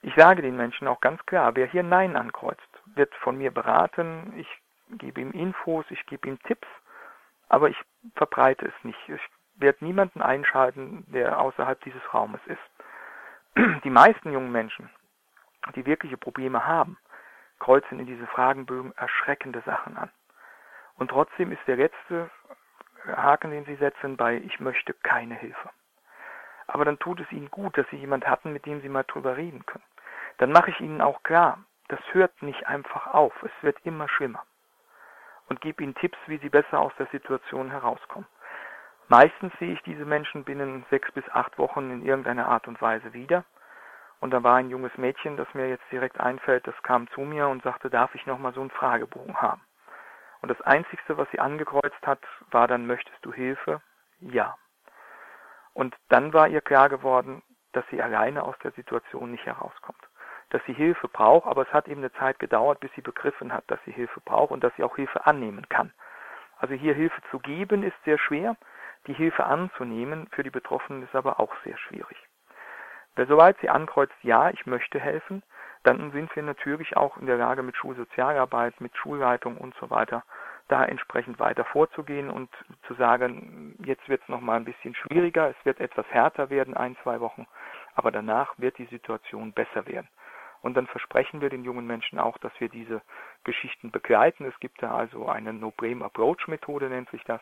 Ich 0.01 0.15
sage 0.15 0.41
den 0.41 0.55
Menschen 0.55 0.87
auch 0.87 1.01
ganz 1.01 1.25
klar, 1.25 1.55
wer 1.55 1.67
hier 1.67 1.83
Nein 1.83 2.15
ankreuzt, 2.15 2.61
wird 2.85 3.13
von 3.15 3.37
mir 3.37 3.51
beraten, 3.51 4.33
ich 4.37 4.47
gebe 4.97 5.19
ihm 5.19 5.31
Infos, 5.31 5.85
ich 5.89 6.05
gebe 6.05 6.29
ihm 6.29 6.41
Tipps, 6.43 6.67
aber 7.49 7.69
ich 7.69 7.77
verbreite 8.15 8.65
es 8.65 8.83
nicht. 8.83 8.97
Ich 9.09 9.21
werde 9.59 9.85
niemanden 9.85 10.21
einschalten, 10.21 11.05
der 11.07 11.39
außerhalb 11.39 11.81
dieses 11.83 12.01
Raumes 12.13 12.41
ist. 12.45 12.59
Die 13.83 13.89
meisten 13.89 14.31
jungen 14.31 14.51
Menschen, 14.51 14.89
die 15.75 15.85
wirkliche 15.85 16.17
Probleme 16.17 16.65
haben, 16.65 16.97
kreuzen 17.59 17.99
in 17.99 18.05
diese 18.05 18.25
Fragenbögen 18.27 18.95
erschreckende 18.95 19.61
Sachen 19.65 19.97
an. 19.97 20.09
Und 20.95 21.09
trotzdem 21.11 21.51
ist 21.51 21.61
der 21.67 21.75
letzte 21.75 22.29
Haken, 23.05 23.51
den 23.51 23.65
sie 23.65 23.75
setzen, 23.75 24.17
bei 24.17 24.35
Ich 24.37 24.59
möchte 24.59 24.93
keine 24.93 25.35
Hilfe. 25.35 25.69
Aber 26.67 26.85
dann 26.85 26.99
tut 26.99 27.19
es 27.19 27.31
ihnen 27.31 27.49
gut, 27.49 27.77
dass 27.77 27.87
sie 27.89 27.97
jemand 27.97 28.27
hatten, 28.27 28.53
mit 28.53 28.65
dem 28.65 28.81
sie 28.81 28.89
mal 28.89 29.03
drüber 29.03 29.37
reden 29.37 29.65
können. 29.65 29.83
Dann 30.37 30.51
mache 30.51 30.71
ich 30.71 30.79
ihnen 30.79 31.01
auch 31.01 31.23
klar, 31.23 31.63
das 31.87 31.99
hört 32.11 32.41
nicht 32.41 32.67
einfach 32.67 33.07
auf, 33.07 33.33
es 33.43 33.51
wird 33.61 33.77
immer 33.83 34.07
schlimmer. 34.07 34.43
Und 35.47 35.61
gebe 35.61 35.83
ihnen 35.83 35.95
Tipps, 35.95 36.17
wie 36.27 36.37
sie 36.37 36.49
besser 36.49 36.79
aus 36.79 36.93
der 36.99 37.07
Situation 37.07 37.71
herauskommen. 37.71 38.27
Meistens 39.09 39.51
sehe 39.57 39.73
ich 39.73 39.81
diese 39.81 40.05
Menschen 40.05 40.43
binnen 40.43 40.85
sechs 40.91 41.11
bis 41.11 41.27
acht 41.29 41.57
Wochen 41.57 41.89
in 41.89 42.05
irgendeiner 42.05 42.47
Art 42.47 42.67
und 42.67 42.79
Weise 42.79 43.11
wieder. 43.13 43.43
Und 44.19 44.31
da 44.31 44.43
war 44.43 44.57
ein 44.57 44.69
junges 44.69 44.95
Mädchen, 44.97 45.35
das 45.35 45.51
mir 45.55 45.67
jetzt 45.67 45.91
direkt 45.91 46.19
einfällt, 46.19 46.67
das 46.67 46.75
kam 46.83 47.09
zu 47.09 47.21
mir 47.21 47.47
und 47.47 47.63
sagte, 47.63 47.89
darf 47.89 48.13
ich 48.13 48.27
nochmal 48.27 48.53
so 48.53 48.61
einen 48.61 48.69
Fragebogen 48.69 49.41
haben? 49.41 49.61
Und 50.41 50.49
das 50.49 50.61
Einzigste, 50.61 51.17
was 51.17 51.27
sie 51.31 51.39
angekreuzt 51.39 52.05
hat, 52.05 52.19
war 52.51 52.67
dann, 52.67 52.85
möchtest 52.85 53.17
du 53.25 53.33
Hilfe? 53.33 53.81
Ja. 54.19 54.55
Und 55.73 55.95
dann 56.09 56.31
war 56.33 56.47
ihr 56.47 56.61
klar 56.61 56.87
geworden, 56.87 57.41
dass 57.71 57.85
sie 57.89 58.01
alleine 58.03 58.43
aus 58.43 58.57
der 58.63 58.71
Situation 58.71 59.31
nicht 59.31 59.45
herauskommt. 59.45 60.07
Dass 60.51 60.63
sie 60.65 60.73
Hilfe 60.73 61.07
braucht, 61.07 61.47
aber 61.47 61.63
es 61.63 61.73
hat 61.73 61.87
eben 61.87 62.01
eine 62.01 62.13
Zeit 62.13 62.37
gedauert, 62.37 62.79
bis 62.79 62.91
sie 62.93 63.01
begriffen 63.01 63.51
hat, 63.53 63.63
dass 63.67 63.79
sie 63.85 63.91
Hilfe 63.91 64.19
braucht 64.21 64.51
und 64.51 64.63
dass 64.63 64.75
sie 64.75 64.83
auch 64.83 64.95
Hilfe 64.95 65.25
annehmen 65.25 65.67
kann. 65.67 65.93
Also 66.57 66.75
hier 66.75 66.93
Hilfe 66.93 67.21
zu 67.31 67.39
geben 67.39 67.81
ist 67.83 67.95
sehr 68.03 68.19
schwer, 68.19 68.55
die 69.07 69.13
Hilfe 69.13 69.45
anzunehmen 69.45 70.27
für 70.31 70.43
die 70.43 70.49
Betroffenen 70.49 71.03
ist 71.03 71.15
aber 71.15 71.39
auch 71.39 71.53
sehr 71.63 71.77
schwierig. 71.77 72.17
Wer 73.15 73.27
soweit 73.27 73.57
sie 73.59 73.69
ankreuzt, 73.69 74.13
ja, 74.21 74.49
ich 74.49 74.65
möchte 74.65 74.99
helfen, 74.99 75.43
dann 75.83 76.11
sind 76.11 76.33
wir 76.35 76.43
natürlich 76.43 76.97
auch 76.97 77.17
in 77.17 77.25
der 77.25 77.37
Lage, 77.37 77.63
mit 77.63 77.75
Schulsozialarbeit, 77.75 78.79
mit 78.81 78.95
Schulleitung 78.97 79.57
und 79.57 79.73
so 79.75 79.89
weiter, 79.89 80.23
da 80.67 80.85
entsprechend 80.85 81.39
weiter 81.39 81.65
vorzugehen 81.65 82.29
und 82.29 82.49
zu 82.87 82.93
sagen, 82.93 83.75
jetzt 83.83 84.07
wird 84.07 84.21
es 84.21 84.27
nochmal 84.29 84.57
ein 84.57 84.65
bisschen 84.65 84.93
schwieriger, 84.93 85.49
es 85.49 85.65
wird 85.65 85.79
etwas 85.79 86.05
härter 86.11 86.49
werden, 86.49 86.75
ein, 86.75 86.95
zwei 87.03 87.19
Wochen, 87.19 87.47
aber 87.95 88.11
danach 88.11 88.53
wird 88.57 88.77
die 88.77 88.85
Situation 88.85 89.53
besser 89.53 89.87
werden. 89.87 90.07
Und 90.61 90.75
dann 90.75 90.87
versprechen 90.87 91.41
wir 91.41 91.49
den 91.49 91.63
jungen 91.63 91.87
Menschen 91.87 92.19
auch, 92.19 92.37
dass 92.37 92.51
wir 92.59 92.67
diese 92.67 93.01
Geschichten 93.45 93.91
begleiten. 93.91 94.45
Es 94.45 94.59
gibt 94.59 94.83
da 94.83 94.93
also 94.93 95.27
eine 95.27 95.53
No-Blame-Approach-Methode, 95.53 96.89
nennt 96.89 97.09
sich 97.09 97.23
das, 97.23 97.41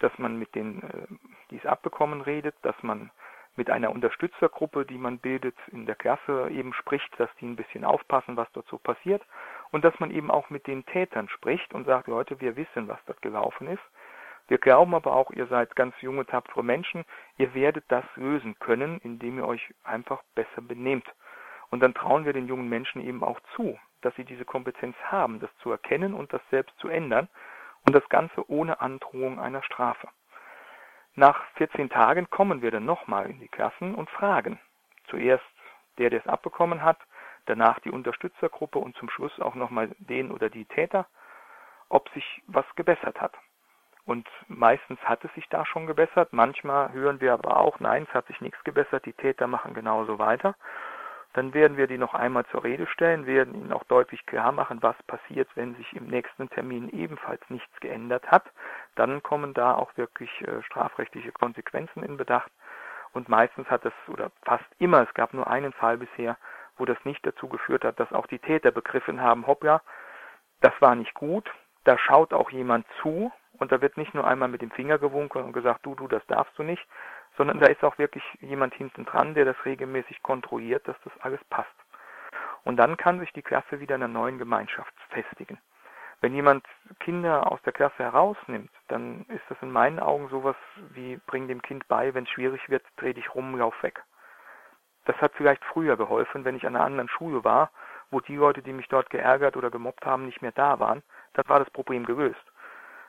dass 0.00 0.16
man 0.18 0.38
mit 0.38 0.54
denen, 0.54 0.82
äh, 0.82 1.06
die 1.50 1.56
es 1.56 1.66
abbekommen, 1.66 2.20
redet, 2.20 2.54
dass 2.62 2.80
man 2.82 3.10
mit 3.58 3.70
einer 3.70 3.90
Unterstützergruppe, 3.90 4.86
die 4.86 4.96
man 4.96 5.18
bildet 5.18 5.56
in 5.72 5.84
der 5.84 5.96
Klasse, 5.96 6.48
eben 6.50 6.72
spricht, 6.72 7.08
dass 7.18 7.28
die 7.40 7.46
ein 7.46 7.56
bisschen 7.56 7.84
aufpassen, 7.84 8.36
was 8.36 8.50
dort 8.52 8.68
so 8.68 8.78
passiert 8.78 9.22
und 9.72 9.84
dass 9.84 9.98
man 9.98 10.10
eben 10.12 10.30
auch 10.30 10.48
mit 10.48 10.66
den 10.66 10.86
Tätern 10.86 11.28
spricht 11.28 11.74
und 11.74 11.84
sagt, 11.84 12.06
Leute, 12.06 12.40
wir 12.40 12.56
wissen, 12.56 12.88
was 12.88 12.98
dort 13.06 13.20
gelaufen 13.20 13.66
ist. 13.66 13.82
Wir 14.46 14.58
glauben 14.58 14.94
aber 14.94 15.14
auch, 15.14 15.30
ihr 15.32 15.46
seid 15.48 15.76
ganz 15.76 15.94
junge, 16.00 16.24
tapfere 16.24 16.64
Menschen, 16.64 17.04
ihr 17.36 17.52
werdet 17.52 17.84
das 17.88 18.04
lösen 18.14 18.58
können, 18.60 18.98
indem 19.02 19.38
ihr 19.38 19.46
euch 19.46 19.74
einfach 19.84 20.22
besser 20.34 20.62
benehmt. 20.62 21.06
Und 21.70 21.80
dann 21.80 21.92
trauen 21.92 22.24
wir 22.24 22.32
den 22.32 22.46
jungen 22.46 22.68
Menschen 22.68 23.02
eben 23.02 23.22
auch 23.22 23.40
zu, 23.56 23.78
dass 24.00 24.14
sie 24.14 24.24
diese 24.24 24.46
Kompetenz 24.46 24.96
haben, 25.02 25.40
das 25.40 25.50
zu 25.58 25.70
erkennen 25.70 26.14
und 26.14 26.32
das 26.32 26.40
selbst 26.50 26.78
zu 26.78 26.88
ändern 26.88 27.28
und 27.88 27.94
das 27.94 28.08
Ganze 28.10 28.50
ohne 28.50 28.82
Androhung 28.82 29.40
einer 29.40 29.62
Strafe. 29.62 30.08
Nach 31.14 31.42
14 31.54 31.88
Tagen 31.88 32.28
kommen 32.28 32.60
wir 32.60 32.70
dann 32.70 32.84
nochmal 32.84 33.30
in 33.30 33.40
die 33.40 33.48
Klassen 33.48 33.94
und 33.94 34.10
fragen. 34.10 34.60
Zuerst 35.08 35.44
der, 35.96 36.10
der 36.10 36.20
es 36.20 36.26
abbekommen 36.26 36.82
hat, 36.82 36.98
danach 37.46 37.80
die 37.80 37.90
Unterstützergruppe 37.90 38.78
und 38.78 38.94
zum 38.96 39.08
Schluss 39.08 39.40
auch 39.40 39.54
nochmal 39.54 39.88
den 40.00 40.30
oder 40.30 40.50
die 40.50 40.66
Täter, 40.66 41.06
ob 41.88 42.10
sich 42.10 42.42
was 42.46 42.66
gebessert 42.76 43.22
hat. 43.22 43.32
Und 44.04 44.28
meistens 44.48 45.00
hat 45.00 45.24
es 45.24 45.32
sich 45.32 45.48
da 45.48 45.64
schon 45.64 45.86
gebessert. 45.86 46.34
Manchmal 46.34 46.92
hören 46.92 47.22
wir 47.22 47.32
aber 47.32 47.56
auch, 47.56 47.80
nein, 47.80 48.06
es 48.06 48.12
hat 48.12 48.26
sich 48.26 48.42
nichts 48.42 48.62
gebessert, 48.64 49.06
die 49.06 49.14
Täter 49.14 49.46
machen 49.46 49.72
genauso 49.72 50.18
weiter. 50.18 50.56
Dann 51.38 51.54
werden 51.54 51.76
wir 51.76 51.86
die 51.86 51.98
noch 51.98 52.14
einmal 52.14 52.44
zur 52.46 52.64
Rede 52.64 52.88
stellen, 52.88 53.24
werden 53.24 53.54
ihnen 53.54 53.72
auch 53.72 53.84
deutlich 53.84 54.26
klar 54.26 54.50
machen, 54.50 54.82
was 54.82 55.00
passiert, 55.04 55.48
wenn 55.54 55.76
sich 55.76 55.92
im 55.92 56.08
nächsten 56.08 56.50
Termin 56.50 56.88
ebenfalls 56.88 57.40
nichts 57.48 57.78
geändert 57.78 58.28
hat. 58.28 58.42
Dann 58.96 59.22
kommen 59.22 59.54
da 59.54 59.76
auch 59.76 59.96
wirklich 59.96 60.28
äh, 60.40 60.60
strafrechtliche 60.64 61.30
Konsequenzen 61.30 62.02
in 62.02 62.16
Bedacht. 62.16 62.50
Und 63.12 63.28
meistens 63.28 63.70
hat 63.70 63.84
es, 63.84 63.92
oder 64.08 64.32
fast 64.42 64.64
immer, 64.80 65.02
es 65.02 65.14
gab 65.14 65.32
nur 65.32 65.46
einen 65.46 65.72
Fall 65.72 65.98
bisher, 65.98 66.36
wo 66.76 66.84
das 66.84 66.98
nicht 67.04 67.24
dazu 67.24 67.48
geführt 67.48 67.84
hat, 67.84 68.00
dass 68.00 68.12
auch 68.12 68.26
die 68.26 68.40
Täter 68.40 68.72
begriffen 68.72 69.20
haben, 69.20 69.46
hoppla, 69.46 69.80
das 70.60 70.72
war 70.80 70.96
nicht 70.96 71.14
gut, 71.14 71.48
da 71.84 71.96
schaut 71.98 72.34
auch 72.34 72.50
jemand 72.50 72.84
zu 73.00 73.30
und 73.60 73.70
da 73.70 73.80
wird 73.80 73.96
nicht 73.96 74.12
nur 74.12 74.26
einmal 74.26 74.48
mit 74.48 74.60
dem 74.60 74.72
Finger 74.72 74.98
gewunken 74.98 75.44
und 75.44 75.52
gesagt, 75.52 75.86
du, 75.86 75.94
du, 75.94 76.08
das 76.08 76.26
darfst 76.26 76.58
du 76.58 76.64
nicht, 76.64 76.84
sondern 77.38 77.60
da 77.60 77.66
ist 77.68 77.82
auch 77.84 77.96
wirklich 77.96 78.24
jemand 78.40 78.74
hinten 78.74 79.06
dran, 79.06 79.32
der 79.32 79.46
das 79.46 79.56
regelmäßig 79.64 80.22
kontrolliert, 80.22 80.86
dass 80.86 80.96
das 81.04 81.12
alles 81.20 81.42
passt. 81.48 81.70
Und 82.64 82.76
dann 82.76 82.98
kann 82.98 83.20
sich 83.20 83.32
die 83.32 83.42
Klasse 83.42 83.80
wieder 83.80 83.94
in 83.94 84.02
einer 84.02 84.12
neuen 84.12 84.38
Gemeinschaft 84.38 84.92
festigen. 85.08 85.58
Wenn 86.20 86.34
jemand 86.34 86.66
Kinder 86.98 87.50
aus 87.50 87.62
der 87.62 87.72
Klasse 87.72 88.02
herausnimmt, 88.02 88.70
dann 88.88 89.24
ist 89.28 89.44
das 89.48 89.56
in 89.62 89.70
meinen 89.70 90.00
Augen 90.00 90.28
sowas 90.28 90.56
wie 90.90 91.16
bring 91.26 91.46
dem 91.46 91.62
Kind 91.62 91.86
bei, 91.86 92.12
wenn 92.12 92.24
es 92.24 92.30
schwierig 92.30 92.68
wird, 92.68 92.84
dreh 92.96 93.12
dich 93.12 93.34
rum, 93.36 93.56
lauf 93.56 93.80
weg. 93.84 94.02
Das 95.04 95.16
hat 95.18 95.32
vielleicht 95.36 95.64
früher 95.64 95.96
geholfen, 95.96 96.44
wenn 96.44 96.56
ich 96.56 96.66
an 96.66 96.74
einer 96.74 96.84
anderen 96.84 97.08
Schule 97.08 97.44
war, 97.44 97.70
wo 98.10 98.20
die 98.20 98.36
Leute, 98.36 98.62
die 98.62 98.72
mich 98.72 98.88
dort 98.88 99.10
geärgert 99.10 99.56
oder 99.56 99.70
gemobbt 99.70 100.04
haben, 100.04 100.26
nicht 100.26 100.42
mehr 100.42 100.52
da 100.52 100.80
waren, 100.80 101.04
dann 101.34 101.48
war 101.48 101.60
das 101.60 101.70
Problem 101.70 102.04
gelöst. 102.04 102.47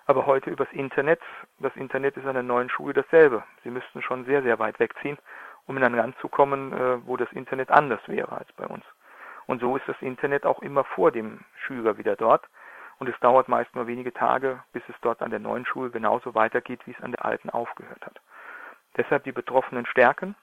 Aber 0.10 0.26
heute 0.26 0.50
übers 0.50 0.72
Internet, 0.72 1.22
das 1.60 1.76
Internet 1.76 2.18
ist 2.18 2.26
an 2.26 2.34
der 2.34 2.42
neuen 2.42 2.72
Schule 2.72 2.96
dasselbe. 2.96 3.44
Sie 3.64 3.70
müssten 3.70 4.02
schon 4.02 4.26
sehr, 4.26 4.42
sehr 4.42 4.58
weit 4.58 4.80
wegziehen, 4.80 5.20
um 5.68 5.78
in 5.78 5.84
ein 5.84 5.94
Land 5.94 6.18
zu 6.18 6.28
kommen, 6.28 6.74
äh, 6.74 7.06
wo 7.06 7.16
das 7.16 7.32
Internet 7.32 7.70
anders 7.70 8.00
wäre 8.08 8.32
als 8.32 8.52
bei 8.54 8.66
uns. 8.66 8.84
Und 9.46 9.62
so 9.62 9.78
ist 9.78 9.88
das 9.88 10.02
Internet 10.02 10.48
auch 10.48 10.64
immer 10.64 10.84
vor 10.84 11.12
dem 11.12 11.42
Schüler 11.60 12.00
wieder 12.00 12.16
dort. 12.16 12.44
Und 12.98 13.08
es 13.08 13.20
dauert 13.20 13.50
meist 13.50 13.76
nur 13.76 13.86
wenige 13.86 14.12
Tage, 14.12 14.64
bis 14.74 14.82
es 14.90 14.96
dort 15.02 15.22
an 15.22 15.30
der 15.30 15.38
neuen 15.38 15.68
Schule 15.68 15.92
genauso 15.92 16.34
weitergeht, 16.34 16.80
wie 16.88 16.96
es 16.98 17.04
an 17.04 17.12
der 17.12 17.24
alten 17.24 17.52
aufgehört 17.52 18.04
hat. 18.04 18.20
Deshalb 18.98 19.26
die 19.26 19.32
Betroffenen 19.32 19.86
stärken, 19.86 20.36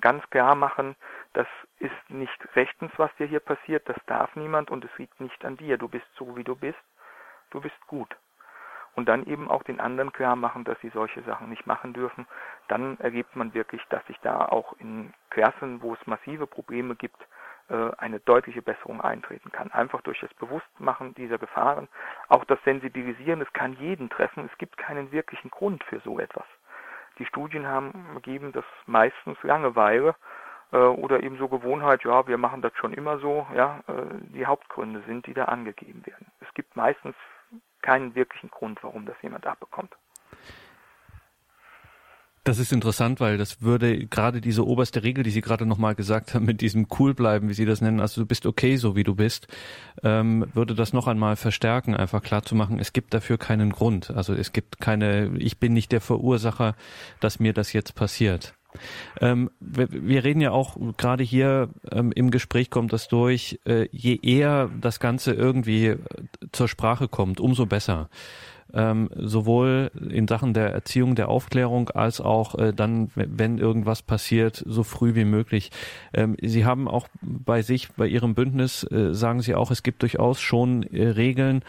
ganz 0.00 0.24
klar 0.30 0.54
machen, 0.54 0.96
das 1.34 1.46
ist 1.78 2.08
nicht 2.08 2.56
rechtens, 2.56 2.90
was 2.96 3.14
dir 3.16 3.26
hier 3.26 3.40
passiert, 3.40 3.86
das 3.86 3.98
darf 4.06 4.34
niemand 4.34 4.70
und 4.70 4.82
es 4.82 4.96
liegt 4.96 5.20
nicht 5.20 5.44
an 5.44 5.58
dir. 5.58 5.76
Du 5.76 5.88
bist 5.88 6.06
so, 6.14 6.38
wie 6.38 6.44
du 6.44 6.56
bist, 6.56 6.80
du 7.50 7.60
bist 7.60 7.86
gut 7.86 8.16
und 8.98 9.08
dann 9.08 9.24
eben 9.26 9.48
auch 9.48 9.62
den 9.62 9.78
anderen 9.78 10.12
klar 10.12 10.34
machen, 10.34 10.64
dass 10.64 10.76
sie 10.80 10.88
solche 10.88 11.22
Sachen 11.22 11.48
nicht 11.50 11.68
machen 11.68 11.92
dürfen, 11.92 12.26
dann 12.66 12.98
ergibt 12.98 13.36
man 13.36 13.54
wirklich, 13.54 13.80
dass 13.90 14.04
sich 14.08 14.18
da 14.22 14.44
auch 14.46 14.72
in 14.80 15.14
Klassen, 15.30 15.80
wo 15.82 15.94
es 15.94 16.06
massive 16.08 16.48
Probleme 16.48 16.96
gibt, 16.96 17.24
äh, 17.68 17.92
eine 17.98 18.18
deutliche 18.18 18.60
Besserung 18.60 19.00
eintreten 19.00 19.52
kann. 19.52 19.70
Einfach 19.70 20.00
durch 20.00 20.18
das 20.18 20.34
Bewusstmachen 20.34 21.14
dieser 21.14 21.38
Gefahren, 21.38 21.86
auch 22.28 22.44
das 22.46 22.58
Sensibilisieren, 22.64 23.40
es 23.40 23.52
kann 23.52 23.74
jeden 23.74 24.10
treffen. 24.10 24.50
Es 24.50 24.58
gibt 24.58 24.76
keinen 24.76 25.12
wirklichen 25.12 25.52
Grund 25.52 25.84
für 25.84 26.00
so 26.00 26.18
etwas. 26.18 26.46
Die 27.20 27.26
Studien 27.26 27.68
haben 27.68 27.92
gegeben, 28.14 28.50
dass 28.50 28.64
meistens 28.86 29.40
Langeweile 29.44 30.16
äh, 30.72 30.76
oder 30.76 31.22
eben 31.22 31.38
so 31.38 31.46
Gewohnheit, 31.46 32.02
ja, 32.02 32.26
wir 32.26 32.36
machen 32.36 32.62
das 32.62 32.72
schon 32.74 32.92
immer 32.92 33.20
so, 33.20 33.46
ja, 33.54 33.78
äh, 33.86 33.92
die 34.34 34.44
Hauptgründe 34.44 35.04
sind, 35.06 35.28
die 35.28 35.34
da 35.34 35.44
angegeben 35.44 36.04
werden. 36.04 36.26
Es 36.40 36.52
gibt 36.54 36.74
meistens 36.74 37.14
keinen 37.82 38.14
wirklichen 38.14 38.50
Grund, 38.50 38.82
warum 38.82 39.06
das 39.06 39.16
jemand 39.22 39.46
abbekommt. 39.46 39.94
Das 42.48 42.58
ist 42.58 42.72
interessant, 42.72 43.20
weil 43.20 43.36
das 43.36 43.60
würde 43.60 44.06
gerade 44.06 44.40
diese 44.40 44.66
oberste 44.66 45.02
Regel, 45.02 45.22
die 45.22 45.30
Sie 45.30 45.42
gerade 45.42 45.66
nochmal 45.66 45.94
gesagt 45.94 46.32
haben, 46.32 46.46
mit 46.46 46.62
diesem 46.62 46.86
cool 46.98 47.12
bleiben, 47.12 47.50
wie 47.50 47.52
Sie 47.52 47.66
das 47.66 47.82
nennen, 47.82 48.00
also 48.00 48.22
du 48.22 48.26
bist 48.26 48.46
okay, 48.46 48.76
so 48.76 48.96
wie 48.96 49.04
du 49.04 49.14
bist, 49.14 49.48
ähm, 50.02 50.46
würde 50.54 50.74
das 50.74 50.94
noch 50.94 51.08
einmal 51.08 51.36
verstärken, 51.36 51.94
einfach 51.94 52.22
klar 52.22 52.42
zu 52.42 52.54
machen, 52.54 52.78
es 52.78 52.94
gibt 52.94 53.12
dafür 53.12 53.36
keinen 53.36 53.70
Grund. 53.70 54.10
Also 54.10 54.32
es 54.32 54.52
gibt 54.52 54.80
keine, 54.80 55.36
ich 55.36 55.58
bin 55.58 55.74
nicht 55.74 55.92
der 55.92 56.00
Verursacher, 56.00 56.74
dass 57.20 57.38
mir 57.38 57.52
das 57.52 57.74
jetzt 57.74 57.94
passiert. 57.94 58.57
Ähm, 59.20 59.50
wir, 59.60 59.88
wir, 59.90 60.24
reden 60.24 60.40
ja 60.40 60.50
auch 60.50 60.76
gerade 60.96 61.24
hier 61.24 61.70
ähm, 61.90 62.12
im 62.12 62.30
Gespräch 62.30 62.70
kommt 62.70 62.92
das 62.92 63.08
durch, 63.08 63.60
äh, 63.64 63.88
je 63.90 64.18
eher 64.22 64.70
das 64.80 65.00
Ganze 65.00 65.32
irgendwie 65.32 65.86
äh, 65.86 65.98
zur 66.52 66.68
Sprache 66.68 67.08
kommt, 67.08 67.40
umso 67.40 67.66
besser 67.66 68.08
ähm, 68.74 69.08
sowohl 69.14 69.90
in 70.10 70.28
Sachen 70.28 70.54
der 70.54 70.72
Erziehung, 70.72 71.14
der 71.14 71.28
Aufklärung, 71.28 71.90
als 71.90 72.20
auch 72.20 72.54
äh, 72.56 72.72
dann, 72.72 73.10
wenn 73.14 73.58
irgendwas 73.58 74.02
passiert, 74.02 74.62
so 74.66 74.82
früh 74.82 75.14
wie 75.14 75.24
möglich. 75.24 75.70
Ähm, 76.12 76.36
Sie 76.42 76.64
haben 76.64 76.88
auch 76.88 77.08
bei 77.22 77.62
sich, 77.62 77.88
bei 77.96 78.06
Ihrem 78.06 78.34
Bündnis, 78.34 78.84
äh, 78.90 79.14
sagen 79.14 79.40
Sie 79.40 79.54
auch, 79.54 79.70
es 79.70 79.82
gibt 79.82 80.02
durchaus 80.02 80.40
schon 80.40 80.82
äh, 80.82 81.08
Regeln, 81.08 81.62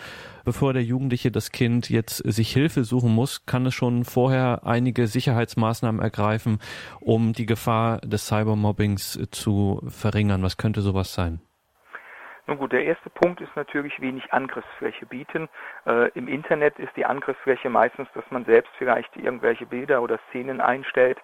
bevor 0.45 0.73
der 0.73 0.83
Jugendliche, 0.83 1.31
das 1.31 1.51
Kind 1.51 1.89
jetzt 1.89 2.17
sich 2.17 2.51
Hilfe 2.51 2.83
suchen 2.83 3.13
muss, 3.13 3.45
kann 3.45 3.65
es 3.65 3.73
schon 3.73 4.03
vorher 4.03 4.65
einige 4.65 5.07
Sicherheitsmaßnahmen 5.07 6.01
ergreifen, 6.01 6.59
um 6.99 7.33
die 7.33 7.45
Gefahr 7.45 7.99
des 7.99 8.27
Cybermobbings 8.27 9.19
zu 9.31 9.81
verringern. 9.87 10.41
Was 10.41 10.57
könnte 10.57 10.81
sowas 10.81 11.13
sein? 11.13 11.39
Nun 12.49 12.57
gut, 12.57 12.71
der 12.71 12.83
erste 12.83 13.11
Punkt 13.11 13.41
ist 13.41 13.55
natürlich 13.55 14.01
wenig 14.01 14.33
Angriffsfläche 14.33 15.05
bieten. 15.05 15.47
Äh, 15.85 16.09
Im 16.15 16.27
Internet 16.27 16.79
ist 16.79 16.95
die 16.95 17.05
Angriffsfläche 17.05 17.69
meistens, 17.69 18.07
dass 18.15 18.23
man 18.31 18.43
selbst 18.45 18.71
vielleicht 18.79 19.15
irgendwelche 19.15 19.67
Bilder 19.67 20.01
oder 20.01 20.17
Szenen 20.29 20.59
einstellt, 20.59 21.19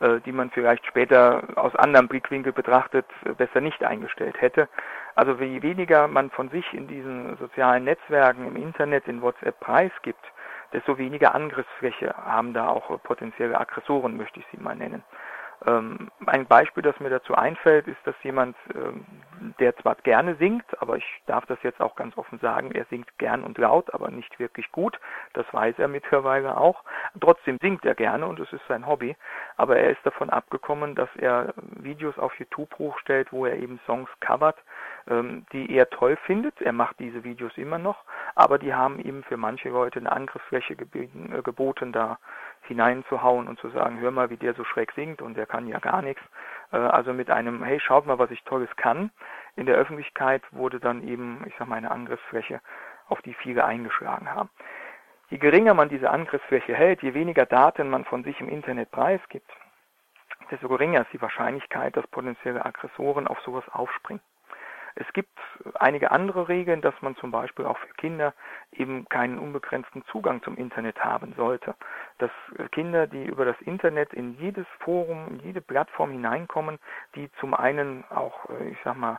äh, 0.00 0.18
die 0.26 0.32
man 0.32 0.50
vielleicht 0.50 0.84
später 0.84 1.44
aus 1.54 1.76
anderem 1.76 2.08
Blickwinkel 2.08 2.52
betrachtet 2.52 3.06
äh, 3.24 3.34
besser 3.34 3.60
nicht 3.60 3.84
eingestellt 3.84 4.40
hätte. 4.40 4.68
Also 5.14 5.34
je 5.34 5.62
weniger 5.62 6.08
man 6.08 6.32
von 6.32 6.48
sich 6.48 6.74
in 6.74 6.88
diesen 6.88 7.36
sozialen 7.36 7.84
Netzwerken, 7.84 8.48
im 8.48 8.56
Internet, 8.56 9.06
in 9.06 9.22
WhatsApp 9.22 9.60
preisgibt, 9.60 10.24
desto 10.72 10.98
weniger 10.98 11.36
Angriffsfläche 11.36 12.16
haben 12.16 12.52
da 12.52 12.66
auch 12.66 13.00
potenzielle 13.04 13.60
Aggressoren, 13.60 14.16
möchte 14.16 14.40
ich 14.40 14.46
sie 14.50 14.60
mal 14.60 14.74
nennen. 14.74 15.04
Ähm, 15.66 16.10
ein 16.26 16.46
Beispiel, 16.46 16.82
das 16.82 16.98
mir 17.00 17.10
dazu 17.10 17.34
einfällt, 17.34 17.86
ist, 17.86 17.98
dass 18.04 18.14
jemand, 18.22 18.56
ähm, 18.74 19.06
der 19.58 19.76
zwar 19.76 19.94
gerne 19.96 20.34
singt, 20.36 20.64
aber 20.80 20.96
ich 20.96 21.22
darf 21.26 21.46
das 21.46 21.58
jetzt 21.62 21.80
auch 21.80 21.96
ganz 21.96 22.16
offen 22.18 22.38
sagen, 22.40 22.72
er 22.72 22.84
singt 22.86 23.16
gern 23.18 23.42
und 23.42 23.56
laut, 23.56 23.92
aber 23.94 24.10
nicht 24.10 24.38
wirklich 24.38 24.70
gut, 24.72 24.98
das 25.32 25.46
weiß 25.52 25.78
er 25.78 25.88
mittlerweile 25.88 26.56
auch. 26.56 26.84
Trotzdem 27.20 27.58
singt 27.60 27.84
er 27.84 27.94
gerne 27.94 28.26
und 28.26 28.40
es 28.40 28.52
ist 28.52 28.66
sein 28.68 28.86
Hobby, 28.86 29.16
aber 29.56 29.78
er 29.78 29.90
ist 29.90 30.04
davon 30.04 30.28
abgekommen, 30.28 30.94
dass 30.94 31.08
er 31.16 31.54
Videos 31.56 32.18
auf 32.18 32.34
YouTube 32.38 32.78
hochstellt, 32.78 33.32
wo 33.32 33.46
er 33.46 33.56
eben 33.56 33.80
Songs 33.86 34.10
covert, 34.20 34.58
ähm, 35.08 35.46
die 35.52 35.74
er 35.74 35.90
toll 35.90 36.16
findet. 36.24 36.60
Er 36.60 36.72
macht 36.72 36.98
diese 36.98 37.24
Videos 37.24 37.56
immer 37.56 37.78
noch, 37.78 38.04
aber 38.34 38.58
die 38.58 38.74
haben 38.74 38.98
ihm 39.00 39.22
für 39.24 39.36
manche 39.36 39.68
Leute 39.68 39.98
eine 39.98 40.12
Angriffsfläche 40.12 40.74
äh, 40.74 41.42
geboten, 41.42 41.92
da 41.92 42.18
hineinzuhauen 42.62 43.48
und 43.48 43.58
zu 43.58 43.68
sagen, 43.70 44.00
hör 44.00 44.10
mal, 44.10 44.30
wie 44.30 44.36
der 44.36 44.54
so 44.54 44.64
schräg 44.64 44.92
singt 44.92 45.20
und 45.20 45.36
der 45.36 45.46
kann 45.46 45.66
ja 45.66 45.78
gar 45.78 46.02
nichts. 46.02 46.22
Äh, 46.72 46.76
also 46.76 47.12
mit 47.12 47.30
einem, 47.30 47.62
hey, 47.62 47.80
schaut 47.80 48.06
mal, 48.06 48.18
was 48.18 48.30
ich 48.30 48.42
Tolles 48.44 48.74
kann. 48.76 49.10
In 49.56 49.66
der 49.66 49.76
Öffentlichkeit 49.76 50.42
wurde 50.50 50.80
dann 50.80 51.06
eben, 51.06 51.44
ich 51.46 51.54
sag 51.58 51.68
mal, 51.68 51.76
eine 51.76 51.90
Angriffsfläche, 51.90 52.60
auf 53.08 53.20
die 53.22 53.34
viele 53.34 53.64
eingeschlagen 53.64 54.30
haben. 54.32 54.50
Je 55.28 55.38
geringer 55.38 55.74
man 55.74 55.88
diese 55.88 56.10
Angriffsfläche 56.10 56.74
hält, 56.74 57.02
je 57.02 57.14
weniger 57.14 57.46
Daten 57.46 57.90
man 57.90 58.04
von 58.04 58.24
sich 58.24 58.40
im 58.40 58.48
Internet 58.48 58.90
preisgibt, 58.90 59.50
desto 60.50 60.68
geringer 60.68 61.02
ist 61.02 61.12
die 61.12 61.20
Wahrscheinlichkeit, 61.20 61.96
dass 61.96 62.06
potenzielle 62.08 62.64
Aggressoren 62.64 63.26
auf 63.26 63.40
sowas 63.40 63.64
aufspringen. 63.70 64.22
Es 64.96 65.12
gibt 65.12 65.38
einige 65.74 66.12
andere 66.12 66.48
Regeln, 66.48 66.80
dass 66.80 66.94
man 67.00 67.16
zum 67.16 67.30
Beispiel 67.30 67.64
auch 67.64 67.78
für 67.78 67.92
Kinder 67.94 68.32
eben 68.72 69.08
keinen 69.08 69.38
unbegrenzten 69.38 70.04
Zugang 70.06 70.42
zum 70.42 70.56
Internet 70.56 71.02
haben 71.02 71.34
sollte. 71.36 71.74
Dass 72.18 72.30
Kinder, 72.70 73.06
die 73.06 73.24
über 73.24 73.44
das 73.44 73.60
Internet 73.62 74.12
in 74.12 74.34
jedes 74.38 74.66
Forum, 74.80 75.28
in 75.28 75.40
jede 75.40 75.60
Plattform 75.60 76.12
hineinkommen, 76.12 76.78
die 77.16 77.30
zum 77.40 77.54
einen 77.54 78.04
auch, 78.10 78.48
äh, 78.50 78.68
ich 78.68 78.78
sag 78.84 78.96
mal, 78.96 79.18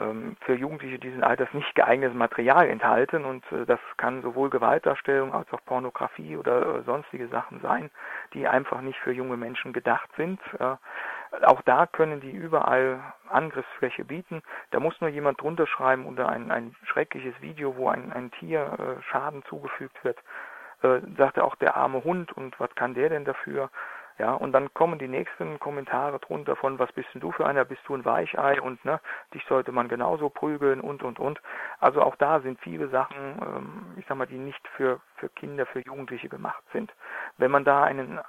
ähm, 0.00 0.36
für 0.40 0.54
Jugendliche 0.54 0.98
dieses 0.98 1.22
Alters 1.22 1.52
nicht 1.52 1.74
geeignetes 1.74 2.16
Material 2.16 2.68
enthalten 2.68 3.24
und 3.24 3.44
äh, 3.52 3.66
das 3.66 3.80
kann 3.96 4.22
sowohl 4.22 4.50
Gewaltdarstellung 4.50 5.32
als 5.32 5.52
auch 5.52 5.64
Pornografie 5.64 6.36
oder 6.36 6.76
äh, 6.76 6.82
sonstige 6.82 7.28
Sachen 7.28 7.60
sein, 7.60 7.90
die 8.34 8.48
einfach 8.48 8.80
nicht 8.80 8.98
für 8.98 9.12
junge 9.12 9.36
Menschen 9.36 9.72
gedacht 9.72 10.10
sind. 10.16 10.40
Auch 11.44 11.62
da 11.62 11.86
können 11.86 12.20
die 12.20 12.30
überall 12.30 13.00
Angriffsfläche 13.28 14.04
bieten. 14.04 14.42
Da 14.70 14.80
muss 14.80 15.00
nur 15.00 15.10
jemand 15.10 15.40
drunter 15.40 15.66
schreiben 15.66 16.06
unter 16.06 16.28
ein, 16.28 16.50
ein 16.50 16.74
schreckliches 16.84 17.40
Video, 17.40 17.76
wo 17.76 17.88
ein, 17.88 18.12
ein 18.12 18.30
Tier 18.32 18.60
äh, 18.60 19.02
Schaden 19.02 19.44
zugefügt 19.44 20.02
wird. 20.04 20.18
Äh, 20.82 21.00
sagt 21.16 21.36
er 21.36 21.44
auch 21.44 21.54
der 21.56 21.76
arme 21.76 22.02
Hund 22.04 22.32
und 22.32 22.58
was 22.58 22.74
kann 22.74 22.94
der 22.94 23.10
denn 23.10 23.24
dafür? 23.24 23.70
Ja, 24.20 24.34
und 24.34 24.52
dann 24.52 24.74
kommen 24.74 24.98
die 24.98 25.08
nächsten 25.08 25.58
Kommentare 25.60 26.18
drunter 26.18 26.54
von, 26.54 26.78
was 26.78 26.92
bist 26.92 27.08
denn 27.14 27.22
du 27.22 27.32
für 27.32 27.46
einer, 27.46 27.64
bist 27.64 27.80
du 27.86 27.94
ein 27.94 28.04
Weichei 28.04 28.60
und 28.60 28.84
ne, 28.84 29.00
dich 29.32 29.42
sollte 29.46 29.72
man 29.72 29.88
genauso 29.88 30.28
prügeln 30.28 30.82
und 30.82 31.02
und 31.02 31.18
und. 31.18 31.40
Also 31.78 32.02
auch 32.02 32.16
da 32.16 32.40
sind 32.40 32.60
viele 32.60 32.88
Sachen, 32.88 33.16
ähm, 33.16 33.94
ich 33.96 34.04
sag 34.06 34.18
mal, 34.18 34.26
die 34.26 34.36
nicht 34.36 34.66
für, 34.76 35.00
für 35.16 35.30
Kinder, 35.30 35.64
für 35.64 35.80
Jugendliche 35.80 36.28
gemacht 36.28 36.62
sind. 36.74 36.92
Wenn 37.38 37.50
man 37.50 37.64
da 37.64 37.82
einen 37.82 38.20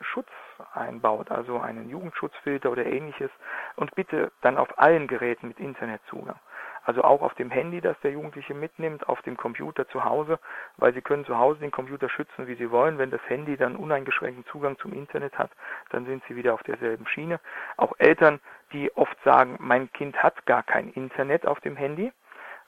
Schutz 0.00 0.28
einbaut, 0.74 1.30
also 1.30 1.60
einen 1.60 1.88
Jugendschutzfilter 1.88 2.70
oder 2.70 2.86
ähnliches 2.86 3.30
und 3.76 3.94
bitte 3.94 4.32
dann 4.40 4.56
auf 4.56 4.78
allen 4.78 5.06
Geräten 5.06 5.48
mit 5.48 5.58
Internetzugang. 5.58 6.38
Also 6.86 7.02
auch 7.02 7.20
auf 7.20 7.34
dem 7.34 7.50
Handy, 7.50 7.80
das 7.80 7.98
der 8.04 8.12
Jugendliche 8.12 8.54
mitnimmt, 8.54 9.08
auf 9.08 9.20
dem 9.22 9.36
Computer 9.36 9.88
zu 9.88 10.04
Hause, 10.04 10.38
weil 10.76 10.94
sie 10.94 11.02
können 11.02 11.24
zu 11.24 11.36
Hause 11.36 11.58
den 11.58 11.72
Computer 11.72 12.08
schützen, 12.08 12.46
wie 12.46 12.54
sie 12.54 12.70
wollen. 12.70 12.96
Wenn 12.98 13.10
das 13.10 13.20
Handy 13.28 13.56
dann 13.56 13.74
uneingeschränkten 13.74 14.46
Zugang 14.46 14.78
zum 14.78 14.92
Internet 14.92 15.36
hat, 15.36 15.50
dann 15.90 16.06
sind 16.06 16.22
sie 16.28 16.36
wieder 16.36 16.54
auf 16.54 16.62
derselben 16.62 17.08
Schiene. 17.08 17.40
Auch 17.76 17.92
Eltern, 17.98 18.38
die 18.72 18.96
oft 18.96 19.16
sagen, 19.24 19.56
mein 19.58 19.92
Kind 19.92 20.22
hat 20.22 20.46
gar 20.46 20.62
kein 20.62 20.90
Internet 20.90 21.44
auf 21.44 21.58
dem 21.60 21.76
Handy, 21.76 22.12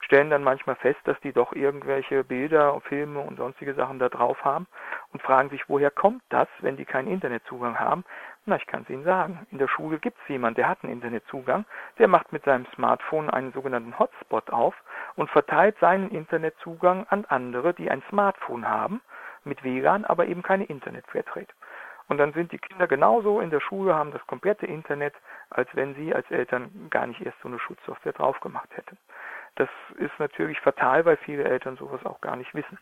stellen 0.00 0.30
dann 0.30 0.42
manchmal 0.42 0.76
fest, 0.76 1.00
dass 1.04 1.18
die 1.20 1.32
doch 1.32 1.52
irgendwelche 1.52 2.24
Bilder, 2.24 2.80
Filme 2.82 3.20
und 3.20 3.36
sonstige 3.36 3.74
Sachen 3.74 3.98
da 3.98 4.08
drauf 4.08 4.44
haben 4.44 4.66
und 5.12 5.22
fragen 5.22 5.50
sich, 5.50 5.68
woher 5.68 5.90
kommt 5.90 6.22
das, 6.28 6.48
wenn 6.60 6.76
die 6.76 6.84
keinen 6.84 7.08
Internetzugang 7.08 7.78
haben? 7.78 8.04
Na, 8.46 8.56
ich 8.56 8.66
kann 8.66 8.82
es 8.82 8.90
Ihnen 8.90 9.04
sagen. 9.04 9.46
In 9.50 9.58
der 9.58 9.68
Schule 9.68 9.98
gibt 9.98 10.18
es 10.22 10.28
jemanden, 10.28 10.56
der 10.56 10.68
hat 10.68 10.78
einen 10.82 10.92
Internetzugang, 10.92 11.66
der 11.98 12.08
macht 12.08 12.32
mit 12.32 12.44
seinem 12.44 12.66
Smartphone 12.74 13.28
einen 13.28 13.52
sogenannten 13.52 13.98
Hotspot 13.98 14.50
auf 14.50 14.74
und 15.16 15.30
verteilt 15.30 15.76
seinen 15.80 16.10
Internetzugang 16.10 17.06
an 17.10 17.24
andere, 17.26 17.74
die 17.74 17.90
ein 17.90 18.02
Smartphone 18.08 18.66
haben, 18.66 19.02
mit 19.44 19.62
WLAN, 19.64 20.04
aber 20.04 20.26
eben 20.26 20.42
keine 20.42 20.64
Internetverträge. 20.64 21.52
Und 22.08 22.16
dann 22.16 22.32
sind 22.32 22.52
die 22.52 22.58
Kinder 22.58 22.86
genauso 22.86 23.40
in 23.40 23.50
der 23.50 23.60
Schule, 23.60 23.94
haben 23.94 24.12
das 24.12 24.26
komplette 24.26 24.66
Internet, 24.66 25.14
als 25.50 25.68
wenn 25.74 25.94
sie 25.94 26.14
als 26.14 26.30
Eltern 26.30 26.88
gar 26.90 27.06
nicht 27.06 27.20
erst 27.20 27.38
so 27.42 27.48
eine 27.48 27.58
Schutzsoftware 27.58 28.14
drauf 28.14 28.40
gemacht 28.40 28.70
hätten. 28.74 28.96
Das 29.58 29.68
ist 29.98 30.12
natürlich 30.20 30.60
fatal, 30.60 31.04
weil 31.04 31.16
viele 31.16 31.42
Eltern 31.42 31.76
sowas 31.76 32.04
auch 32.06 32.20
gar 32.20 32.36
nicht 32.36 32.54
wissen. 32.54 32.78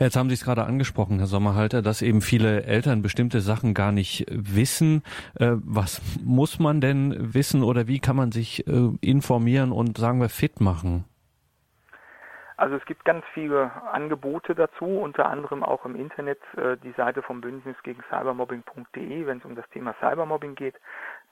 Jetzt 0.00 0.16
haben 0.16 0.28
Sie 0.28 0.34
es 0.34 0.44
gerade 0.44 0.64
angesprochen, 0.64 1.18
Herr 1.18 1.28
Sommerhalter, 1.28 1.80
dass 1.80 2.02
eben 2.02 2.20
viele 2.20 2.64
Eltern 2.64 3.00
bestimmte 3.00 3.40
Sachen 3.40 3.74
gar 3.74 3.92
nicht 3.92 4.26
wissen. 4.28 5.04
Äh, 5.38 5.52
was 5.62 6.02
muss 6.24 6.58
man 6.58 6.80
denn 6.80 7.14
wissen 7.34 7.62
oder 7.62 7.86
wie 7.86 8.00
kann 8.00 8.16
man 8.16 8.32
sich 8.32 8.66
äh, 8.66 8.90
informieren 9.00 9.70
und 9.70 9.96
sagen 9.96 10.20
wir 10.20 10.28
fit 10.28 10.60
machen? 10.60 11.04
Also 12.56 12.74
es 12.74 12.84
gibt 12.86 13.04
ganz 13.04 13.24
viele 13.34 13.70
Angebote 13.92 14.56
dazu, 14.56 14.86
unter 14.86 15.26
anderem 15.26 15.62
auch 15.62 15.84
im 15.84 15.94
Internet 15.94 16.40
äh, 16.56 16.76
die 16.76 16.92
Seite 16.92 17.22
vom 17.22 17.40
Bündnis 17.40 17.76
gegen 17.84 18.02
Cybermobbing.de, 18.08 19.26
wenn 19.26 19.38
es 19.38 19.44
um 19.44 19.54
das 19.54 19.68
Thema 19.70 19.94
Cybermobbing 20.00 20.56
geht. 20.56 20.74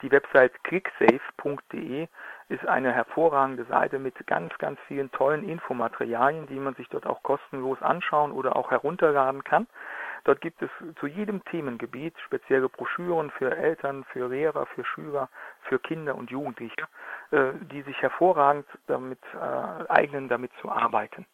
Die 0.02 0.10
Website 0.12 0.52
clicksafe.de 0.62 2.08
ist 2.52 2.66
eine 2.66 2.92
hervorragende 2.92 3.64
Seite 3.64 3.98
mit 3.98 4.14
ganz, 4.26 4.56
ganz 4.58 4.78
vielen 4.86 5.10
tollen 5.12 5.48
Infomaterialien, 5.48 6.46
die 6.46 6.60
man 6.60 6.74
sich 6.74 6.88
dort 6.88 7.06
auch 7.06 7.22
kostenlos 7.22 7.80
anschauen 7.80 8.30
oder 8.30 8.56
auch 8.56 8.70
herunterladen 8.70 9.42
kann. 9.42 9.66
Dort 10.24 10.40
gibt 10.40 10.62
es 10.62 10.70
zu 11.00 11.06
jedem 11.06 11.42
Themengebiet 11.46 12.14
spezielle 12.20 12.68
Broschüren 12.68 13.30
für 13.30 13.56
Eltern, 13.56 14.04
für 14.04 14.28
Lehrer, 14.28 14.66
für 14.66 14.84
Schüler, 14.84 15.28
für 15.62 15.78
Kinder 15.78 16.14
und 16.14 16.30
Jugendliche, 16.30 16.86
äh, 17.32 17.52
die 17.72 17.82
sich 17.82 18.00
hervorragend 18.00 18.66
damit 18.86 19.18
äh, 19.34 19.88
eignen, 19.88 20.28
damit 20.28 20.52
zu 20.60 20.70
arbeiten. 20.70 21.26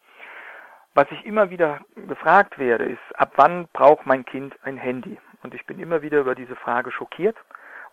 Was 0.95 1.05
ich 1.11 1.25
immer 1.25 1.51
wieder 1.51 1.81
gefragt 2.07 2.57
werde, 2.57 2.85
ist, 2.85 3.19
ab 3.19 3.33
wann 3.35 3.67
braucht 3.73 4.05
mein 4.07 4.25
Kind 4.25 4.55
ein 4.63 4.77
Handy? 4.77 5.19
Und 5.43 5.53
ich 5.53 5.65
bin 5.67 5.79
immer 5.79 6.01
wieder 6.01 6.19
über 6.19 6.33
diese 6.33 6.55
Frage 6.55 6.91
schockiert 6.91 7.37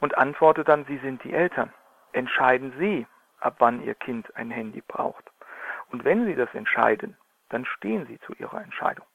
und 0.01 0.17
antworte 0.17 0.65
dann, 0.65 0.87
Sie 0.87 0.99
sind 0.99 1.23
die 1.25 1.35
Eltern. 1.35 1.73
Entscheiden 2.13 2.73
Sie, 2.79 3.07
ab 3.41 3.57
wann 3.59 3.83
Ihr 3.83 3.95
Kind 3.95 4.35
ein 4.37 4.51
Handy 4.51 4.83
braucht. 4.87 5.25
Und 5.91 6.05
wenn 6.05 6.27
Sie 6.27 6.35
das 6.35 6.53
entscheiden, 6.55 7.17
dann 7.49 7.65
stehen 7.65 8.07
Sie 8.07 8.19
zu 8.21 8.33
Ihrer 8.35 8.63
Entscheidung. 8.63 9.07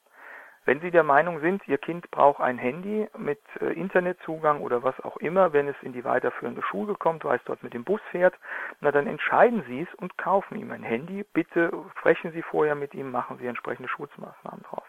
Wenn 0.64 0.80
Sie 0.80 0.92
der 0.92 1.02
Meinung 1.02 1.40
sind, 1.40 1.66
Ihr 1.66 1.78
Kind 1.78 2.08
braucht 2.12 2.40
ein 2.40 2.56
Handy 2.56 3.08
mit 3.18 3.40
äh, 3.60 3.72
Internetzugang 3.72 4.60
oder 4.60 4.84
was 4.84 4.98
auch 5.00 5.16
immer, 5.16 5.52
wenn 5.52 5.66
es 5.66 5.74
in 5.82 5.92
die 5.92 6.04
weiterführende 6.04 6.62
Schule 6.62 6.94
kommt, 6.94 7.24
weil 7.24 7.38
es 7.38 7.44
dort 7.44 7.64
mit 7.64 7.74
dem 7.74 7.82
Bus 7.82 8.00
fährt, 8.12 8.34
na 8.80 8.92
dann 8.92 9.08
entscheiden 9.08 9.64
Sie 9.66 9.80
es 9.80 9.94
und 9.96 10.16
kaufen 10.18 10.56
ihm 10.56 10.70
ein 10.70 10.84
Handy. 10.84 11.24
Bitte 11.32 11.72
sprechen 11.98 12.30
Sie 12.30 12.42
vorher 12.42 12.76
mit 12.76 12.94
ihm, 12.94 13.10
machen 13.10 13.38
Sie 13.38 13.46
entsprechende 13.46 13.88
Schutzmaßnahmen 13.88 14.62
drauf. 14.62 14.84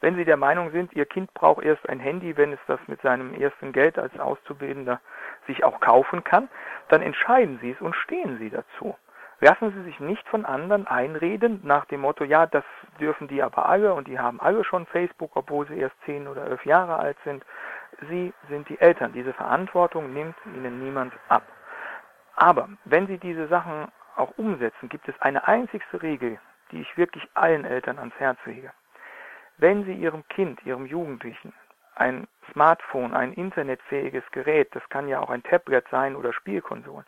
Wenn 0.00 0.16
Sie 0.16 0.24
der 0.24 0.36
Meinung 0.36 0.70
sind, 0.70 0.92
Ihr 0.94 1.06
Kind 1.06 1.32
braucht 1.34 1.64
erst 1.64 1.88
ein 1.88 2.00
Handy, 2.00 2.36
wenn 2.36 2.52
es 2.52 2.60
das 2.66 2.80
mit 2.86 3.00
seinem 3.02 3.34
ersten 3.34 3.72
Geld 3.72 3.98
als 3.98 4.18
Auszubildender 4.18 5.00
sich 5.46 5.64
auch 5.64 5.80
kaufen 5.80 6.24
kann, 6.24 6.48
dann 6.88 7.02
entscheiden 7.02 7.58
Sie 7.60 7.70
es 7.70 7.80
und 7.80 7.94
stehen 7.96 8.38
Sie 8.38 8.50
dazu. 8.50 8.96
Lassen 9.40 9.70
Sie 9.72 9.82
sich 9.82 10.00
nicht 10.00 10.26
von 10.28 10.46
anderen 10.46 10.86
einreden 10.86 11.60
nach 11.62 11.84
dem 11.86 12.00
Motto, 12.00 12.24
ja, 12.24 12.46
das 12.46 12.64
dürfen 12.98 13.28
die 13.28 13.42
aber 13.42 13.68
alle 13.68 13.92
und 13.92 14.08
die 14.08 14.18
haben 14.18 14.40
alle 14.40 14.64
schon 14.64 14.86
Facebook, 14.86 15.32
obwohl 15.34 15.66
sie 15.66 15.78
erst 15.78 15.94
zehn 16.06 16.26
oder 16.26 16.46
elf 16.46 16.64
Jahre 16.64 16.96
alt 16.96 17.18
sind. 17.24 17.44
Sie 18.08 18.32
sind 18.48 18.68
die 18.70 18.80
Eltern. 18.80 19.12
Diese 19.12 19.34
Verantwortung 19.34 20.14
nimmt 20.14 20.36
Ihnen 20.46 20.82
niemand 20.82 21.12
ab. 21.28 21.42
Aber 22.34 22.68
wenn 22.84 23.06
Sie 23.06 23.18
diese 23.18 23.46
Sachen 23.48 23.88
auch 24.16 24.32
umsetzen, 24.38 24.88
gibt 24.88 25.08
es 25.08 25.20
eine 25.20 25.46
einzigste 25.46 26.02
Regel, 26.02 26.38
die 26.70 26.80
ich 26.80 26.96
wirklich 26.96 27.28
allen 27.34 27.64
Eltern 27.64 27.98
ans 27.98 28.14
Herz 28.18 28.38
lege. 28.46 28.72
Wenn 29.58 29.84
Sie 29.84 29.94
Ihrem 29.94 30.26
Kind, 30.28 30.64
Ihrem 30.64 30.86
Jugendlichen 30.86 31.52
ein 31.94 32.28
Smartphone, 32.52 33.14
ein 33.14 33.32
internetfähiges 33.32 34.24
Gerät, 34.30 34.74
das 34.74 34.86
kann 34.90 35.08
ja 35.08 35.20
auch 35.20 35.30
ein 35.30 35.42
Tablet 35.42 35.86
sein 35.90 36.14
oder 36.14 36.32
Spielkonsolen, 36.32 37.06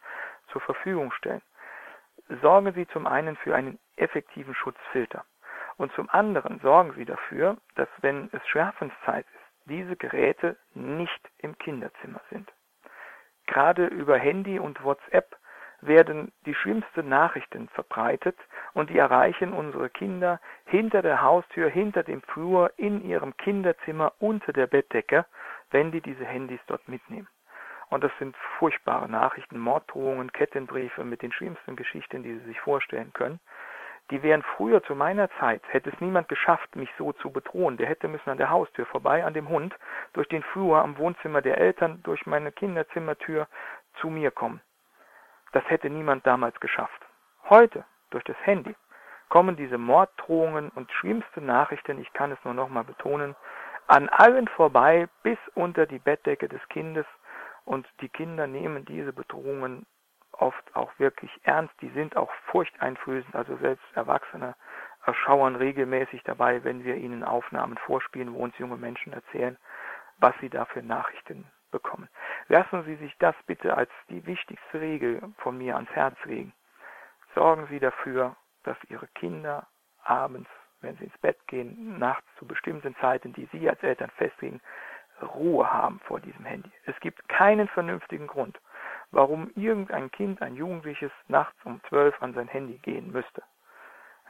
zur 0.51 0.63
Verfügung 0.63 1.13
stellen, 1.13 1.43
sorgen 2.41 2.73
Sie 2.73 2.87
zum 2.89 3.07
einen 3.07 3.37
für 3.37 3.55
einen 3.55 3.79
effektiven 3.97 4.55
Schutzfilter 4.55 5.25
und 5.77 5.93
zum 5.93 6.09
anderen 6.11 6.59
sorgen 6.61 6.93
Sie 6.95 7.05
dafür, 7.05 7.59
dass 7.75 7.89
wenn 8.01 8.31
es 8.33 8.47
Schlafenszeit 8.49 9.27
ist, 9.27 9.69
diese 9.69 9.97
Geräte 9.97 10.57
nicht 10.75 11.21
im 11.39 11.57
Kinderzimmer 11.59 12.21
sind. 12.31 12.51
Gerade 13.47 13.87
über 13.87 14.19
Handy 14.19 14.59
und 14.59 14.83
WhatsApp 14.83 15.38
werden 15.81 16.33
die 16.45 16.55
schlimmsten 16.55 17.09
Nachrichten 17.09 17.69
verbreitet 17.69 18.37
und 18.75 18.91
die 18.91 18.99
erreichen 18.99 19.53
unsere 19.53 19.91
Kinder 19.91 20.41
hinter 20.67 21.03
der 21.03 21.23
Haustür, 21.23 21.69
hinter 21.69 22.03
dem 22.03 22.23
Flur, 22.23 22.73
in 22.77 23.05
ihrem 23.05 23.37
Kinderzimmer, 23.37 24.13
unter 24.19 24.53
der 24.53 24.67
Bettdecke, 24.67 25.25
wenn 25.71 25.93
die 25.93 26.01
diese 26.01 26.25
Handys 26.25 26.61
dort 26.67 26.89
mitnehmen. 26.89 27.29
Und 27.91 28.05
das 28.05 28.13
sind 28.19 28.37
furchtbare 28.59 29.09
Nachrichten, 29.09 29.59
Morddrohungen, 29.59 30.33
Kettenbriefe 30.33 31.05
mit 31.05 31.23
den 31.23 31.33
schlimmsten 31.33 31.77
Geschichten, 31.77 32.23
die 32.23 32.35
Sie 32.35 32.45
sich 32.45 32.61
vorstellen 32.61 33.13
können. 33.15 33.41
Die 34.11 34.23
wären 34.23 34.43
früher 34.43 34.83
zu 34.83 34.95
meiner 34.95 35.31
Zeit, 35.39 35.63
hätte 35.69 35.91
es 35.91 36.01
niemand 36.01 36.29
geschafft, 36.29 36.77
mich 36.77 36.91
so 36.97 37.13
zu 37.13 37.31
bedrohen. 37.31 37.77
Der 37.77 37.87
hätte 37.87 38.09
müssen 38.09 38.31
an 38.31 38.39
der 38.39 38.51
Haustür 38.51 38.87
vorbei, 38.87 39.25
an 39.25 39.35
dem 39.35 39.49
Hund, 39.49 39.75
durch 40.15 40.29
den 40.29 40.43
Flur, 40.43 40.83
am 40.83 40.97
Wohnzimmer 40.97 41.43
der 41.43 41.59
Eltern, 41.59 42.01
durch 42.05 42.27
meine 42.27 42.51
Kinderzimmertür 42.51 43.49
zu 44.01 44.09
mir 44.09 44.31
kommen. 44.31 44.61
Das 45.53 45.65
hätte 45.69 45.91
niemand 45.91 46.27
damals 46.27 46.59
geschafft. 46.61 47.01
Heute, 47.49 47.85
durch 48.11 48.25
das 48.25 48.37
Handy, 48.43 48.75
kommen 49.29 49.57
diese 49.57 49.79
Morddrohungen 49.79 50.71
und 50.71 50.91
schlimmste 50.93 51.41
Nachrichten, 51.41 52.01
ich 52.01 52.13
kann 52.13 52.33
es 52.33 52.39
nur 52.45 52.55
nochmal 52.55 52.85
betonen, 52.85 53.37
an 53.87 54.09
allen 54.11 54.49
vorbei 54.49 55.09
bis 55.23 55.39
unter 55.55 55.87
die 55.87 55.99
Bettdecke 55.99 56.49
des 56.49 56.61
Kindes 56.69 57.07
und 57.65 57.87
die 58.01 58.09
Kinder 58.09 58.47
nehmen 58.47 58.85
diese 58.85 59.13
Bedrohungen 59.13 59.87
oft 60.33 60.77
auch 60.77 60.91
wirklich 60.99 61.31
ernst. 61.43 61.75
Die 61.81 61.91
sind 61.91 62.17
auch 62.17 62.31
furchteinflößend. 62.51 63.35
Also 63.35 63.57
selbst 63.57 63.85
Erwachsene 63.95 64.55
erschauern 65.05 65.57
regelmäßig 65.57 66.23
dabei, 66.25 66.63
wenn 66.65 66.85
wir 66.85 66.97
ihnen 66.97 67.25
Aufnahmen 67.25 67.79
vorspielen, 67.79 68.35
wo 68.35 68.39
uns 68.39 68.57
junge 68.59 68.77
Menschen 68.77 69.13
erzählen, 69.13 69.57
was 70.19 70.35
sie 70.41 70.51
da 70.51 70.65
für 70.67 70.83
Nachrichten 70.83 71.51
bekommen. 71.71 72.09
Lassen 72.49 72.85
Sie 72.85 72.97
sich 72.97 73.17
das 73.19 73.35
bitte 73.47 73.77
als 73.77 73.91
die 74.09 74.25
wichtigste 74.27 74.81
Regel 74.81 75.23
von 75.39 75.59
mir 75.59 75.77
ans 75.77 75.91
Herz 75.91 76.17
legen. 76.25 76.53
Sorgen 77.35 77.67
Sie 77.69 77.79
dafür, 77.79 78.37
dass 78.65 78.77
Ihre 78.89 79.07
Kinder 79.09 79.67
abends, 80.05 80.51
wenn 80.81 80.97
sie 80.97 81.05
ins 81.05 81.19
Bett 81.19 81.39
gehen, 81.47 81.99
nachts 81.99 82.27
zu 82.39 82.47
bestimmten 82.47 82.95
Zeiten, 82.97 83.33
die 83.33 83.49
Sie 83.53 83.69
als 83.69 83.83
Eltern 83.83 84.11
festlegen, 84.11 84.61
Ruhe 85.23 85.71
haben 85.71 86.01
vor 86.01 86.21
diesem 86.21 86.45
Handy. 86.45 86.71
Es 86.85 86.99
gibt 87.01 87.29
keinen 87.29 87.69
vernünftigen 87.69 88.27
Grund, 88.27 88.59
warum 89.11 89.51
irgendein 89.57 90.11
Kind, 90.11 90.41
ein 90.43 90.55
Jugendliches 90.55 91.11
nachts 91.27 91.57
um 91.65 91.81
zwölf 91.89 92.21
an 92.23 92.35
sein 92.35 92.49
Handy 92.49 92.79
gehen 92.79 93.11
müsste. 93.11 93.43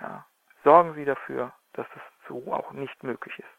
Ja, 0.00 0.24
sorgen 0.64 0.94
Sie 0.94 1.04
dafür, 1.04 1.52
dass 1.74 1.86
das 1.94 2.02
so 2.28 2.52
auch 2.52 2.72
nicht 2.72 3.02
möglich 3.02 3.38
ist. 3.38 3.57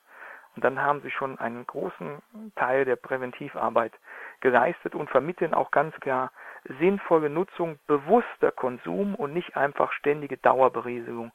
Und 0.59 0.65
dann 0.65 0.81
haben 0.81 0.99
Sie 0.99 1.09
schon 1.09 1.39
einen 1.39 1.65
großen 1.65 2.21
Teil 2.57 2.83
der 2.83 2.97
Präventivarbeit 2.97 3.93
geleistet 4.41 4.93
und 4.93 5.09
vermitteln 5.09 5.53
auch 5.53 5.71
ganz 5.71 5.95
klar 6.01 6.33
sinnvolle 6.81 7.29
Nutzung, 7.29 7.79
bewusster 7.87 8.51
Konsum 8.51 9.15
und 9.15 9.33
nicht 9.33 9.55
einfach 9.55 9.93
ständige 9.93 10.35
Dauerberieselung 10.35 11.31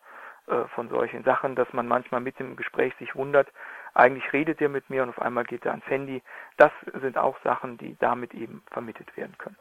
äh, 0.46 0.64
von 0.74 0.90
solchen 0.90 1.24
Sachen, 1.24 1.54
dass 1.54 1.72
man 1.72 1.88
manchmal 1.88 2.20
mit 2.20 2.38
dem 2.38 2.54
Gespräch 2.54 2.94
sich 2.98 3.16
wundert, 3.16 3.50
eigentlich 3.94 4.30
redet 4.34 4.60
er 4.60 4.68
mit 4.68 4.90
mir 4.90 5.02
und 5.02 5.08
auf 5.08 5.22
einmal 5.22 5.44
geht 5.44 5.64
er 5.64 5.70
ans 5.70 5.86
Handy. 5.86 6.22
Das 6.58 6.72
sind 7.00 7.16
auch 7.16 7.38
Sachen, 7.44 7.78
die 7.78 7.96
damit 8.00 8.34
eben 8.34 8.62
vermittelt 8.72 9.16
werden 9.16 9.38
können. 9.38 9.56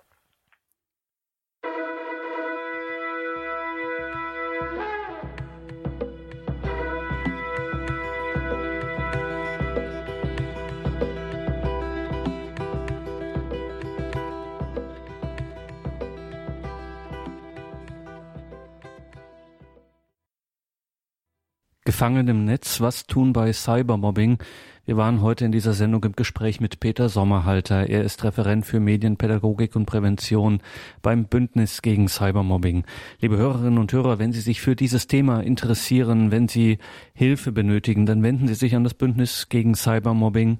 Gefangen 22.03 22.27
im 22.27 22.43
Netz, 22.43 22.81
was 22.81 23.07
tun 23.07 23.31
bei 23.31 23.53
Cybermobbing? 23.53 24.37
Wir 24.85 24.97
waren 24.97 25.21
heute 25.21 25.45
in 25.45 25.53
dieser 25.53 25.71
Sendung 25.71 26.03
im 26.03 26.17
Gespräch 26.17 26.59
mit 26.59 26.81
Peter 26.81 27.07
Sommerhalter. 27.07 27.87
Er 27.87 28.03
ist 28.03 28.25
Referent 28.25 28.65
für 28.65 28.81
Medienpädagogik 28.81 29.73
und 29.77 29.85
Prävention 29.85 30.59
beim 31.01 31.23
Bündnis 31.23 31.81
gegen 31.81 32.09
Cybermobbing. 32.09 32.83
Liebe 33.21 33.37
Hörerinnen 33.37 33.77
und 33.77 33.93
Hörer, 33.93 34.19
wenn 34.19 34.33
Sie 34.33 34.41
sich 34.41 34.59
für 34.59 34.75
dieses 34.75 35.07
Thema 35.07 35.39
interessieren, 35.39 36.29
wenn 36.29 36.49
Sie 36.49 36.77
Hilfe 37.13 37.53
benötigen, 37.53 38.05
dann 38.05 38.21
wenden 38.21 38.49
Sie 38.49 38.55
sich 38.55 38.75
an 38.75 38.83
das 38.83 38.95
Bündnis 38.95 39.47
gegen 39.47 39.73
Cybermobbing. 39.73 40.59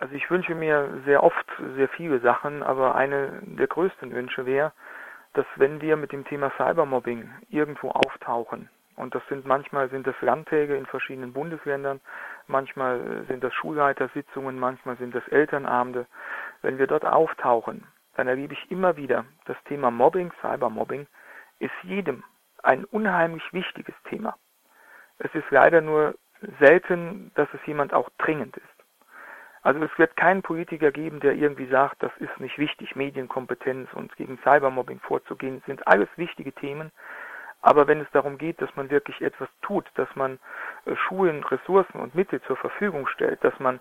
Also 0.01 0.15
ich 0.15 0.31
wünsche 0.31 0.55
mir 0.55 1.03
sehr 1.05 1.23
oft 1.23 1.47
sehr 1.77 1.89
viele 1.91 2.21
Sachen, 2.21 2.63
aber 2.63 2.95
eine 2.95 3.43
der 3.43 3.67
größten 3.67 4.15
Wünsche 4.15 4.47
wäre, 4.47 4.73
dass 5.35 5.45
wenn 5.57 5.83
wir 5.83 5.97
mit 5.99 6.11
dem 6.13 6.25
Thema 6.25 6.51
Cybermobbing 6.57 7.31
irgendwo 7.51 7.91
auftauchen, 7.91 8.71
und 8.97 9.15
das 9.15 9.23
sind 9.29 9.45
manchmal 9.45 9.91
sind 9.91 10.07
das 10.07 10.19
Landtäge 10.23 10.75
in 10.75 10.87
verschiedenen 10.87 11.35
Bundesländern, 11.35 12.01
manchmal 12.47 13.27
sind 13.29 13.45
das 13.45 13.53
Schulleitersitzungen, 13.53 14.59
manchmal 14.59 14.97
sind 14.97 15.15
das 15.15 15.29
Elternabende. 15.29 16.07
Wenn 16.63 16.79
wir 16.79 16.87
dort 16.87 17.05
auftauchen, 17.05 17.87
dann 18.17 18.27
erlebe 18.27 18.55
ich 18.55 18.71
immer 18.71 18.97
wieder, 18.97 19.27
das 19.45 19.63
Thema 19.65 19.91
Mobbing, 19.91 20.33
Cybermobbing, 20.41 21.09
ist 21.59 21.75
jedem 21.83 22.25
ein 22.63 22.87
unheimlich 22.87 23.45
wichtiges 23.53 23.95
Thema. 24.09 24.35
Es 25.19 25.35
ist 25.35 25.51
leider 25.51 25.83
nur 25.83 26.15
selten, 26.59 27.33
dass 27.35 27.49
es 27.53 27.67
jemand 27.67 27.93
auch 27.93 28.09
dringend 28.17 28.57
ist. 28.57 28.70
Also 29.63 29.83
es 29.85 29.99
wird 29.99 30.17
keinen 30.17 30.43
Politiker 30.43 30.91
geben, 30.91 31.21
der 31.21 31.35
irgendwie 31.35 31.67
sagt, 31.67 32.03
das 32.03 32.13
ist 32.19 32.41
nicht 32.41 32.59
wichtig, 32.59 32.97
Medienkompetenz 32.97 33.93
und 33.93 34.17
gegen 34.17 34.39
Cybermobbing 34.39 35.01
vorzugehen, 35.01 35.63
sind 35.67 35.87
alles 35.87 36.09
wichtige 36.17 36.53
Themen. 36.53 36.91
Aber 37.63 37.87
wenn 37.87 38.01
es 38.01 38.11
darum 38.13 38.39
geht, 38.39 38.61
dass 38.63 38.75
man 38.77 38.91
wirklich 38.91 39.21
etwas 39.21 39.49
tut, 39.63 39.87
dass 39.95 40.09
man 40.17 40.39
äh, 40.87 40.97
Schulen 40.97 41.45
Ressourcen 41.45 42.01
und 42.01 42.15
Mittel 42.15 42.41
zur 42.43 42.57
Verfügung 42.57 43.07
stellt, 43.07 43.43
dass 43.45 43.59
man 43.61 43.81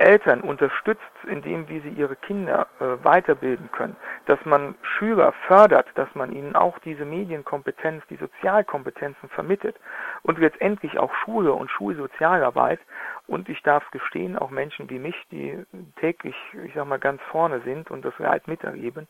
Eltern 0.00 0.40
unterstützt, 0.40 1.02
indem 1.26 1.68
wie 1.68 1.80
sie 1.80 1.90
ihre 1.90 2.16
Kinder 2.16 2.66
äh, 2.80 3.04
weiterbilden 3.04 3.70
können, 3.70 3.96
dass 4.24 4.42
man 4.46 4.74
Schüler 4.82 5.32
fördert, 5.46 5.86
dass 5.94 6.12
man 6.14 6.32
ihnen 6.32 6.56
auch 6.56 6.78
diese 6.78 7.04
Medienkompetenz, 7.04 8.02
die 8.08 8.16
Sozialkompetenzen 8.16 9.28
vermittelt 9.28 9.76
und 10.22 10.38
letztendlich 10.38 10.98
auch 10.98 11.14
Schule 11.16 11.52
und 11.52 11.70
Schulsozialarbeit. 11.70 12.80
Und 13.26 13.48
ich 13.50 13.62
darf 13.62 13.88
gestehen, 13.90 14.38
auch 14.38 14.50
Menschen 14.50 14.88
wie 14.88 14.98
mich, 14.98 15.14
die 15.30 15.64
täglich, 15.96 16.34
ich 16.64 16.72
sag 16.74 16.86
mal, 16.86 16.98
ganz 16.98 17.20
vorne 17.30 17.60
sind 17.60 17.90
und 17.90 18.02
das 18.02 18.18
Leid 18.18 18.48
miterleben, 18.48 19.06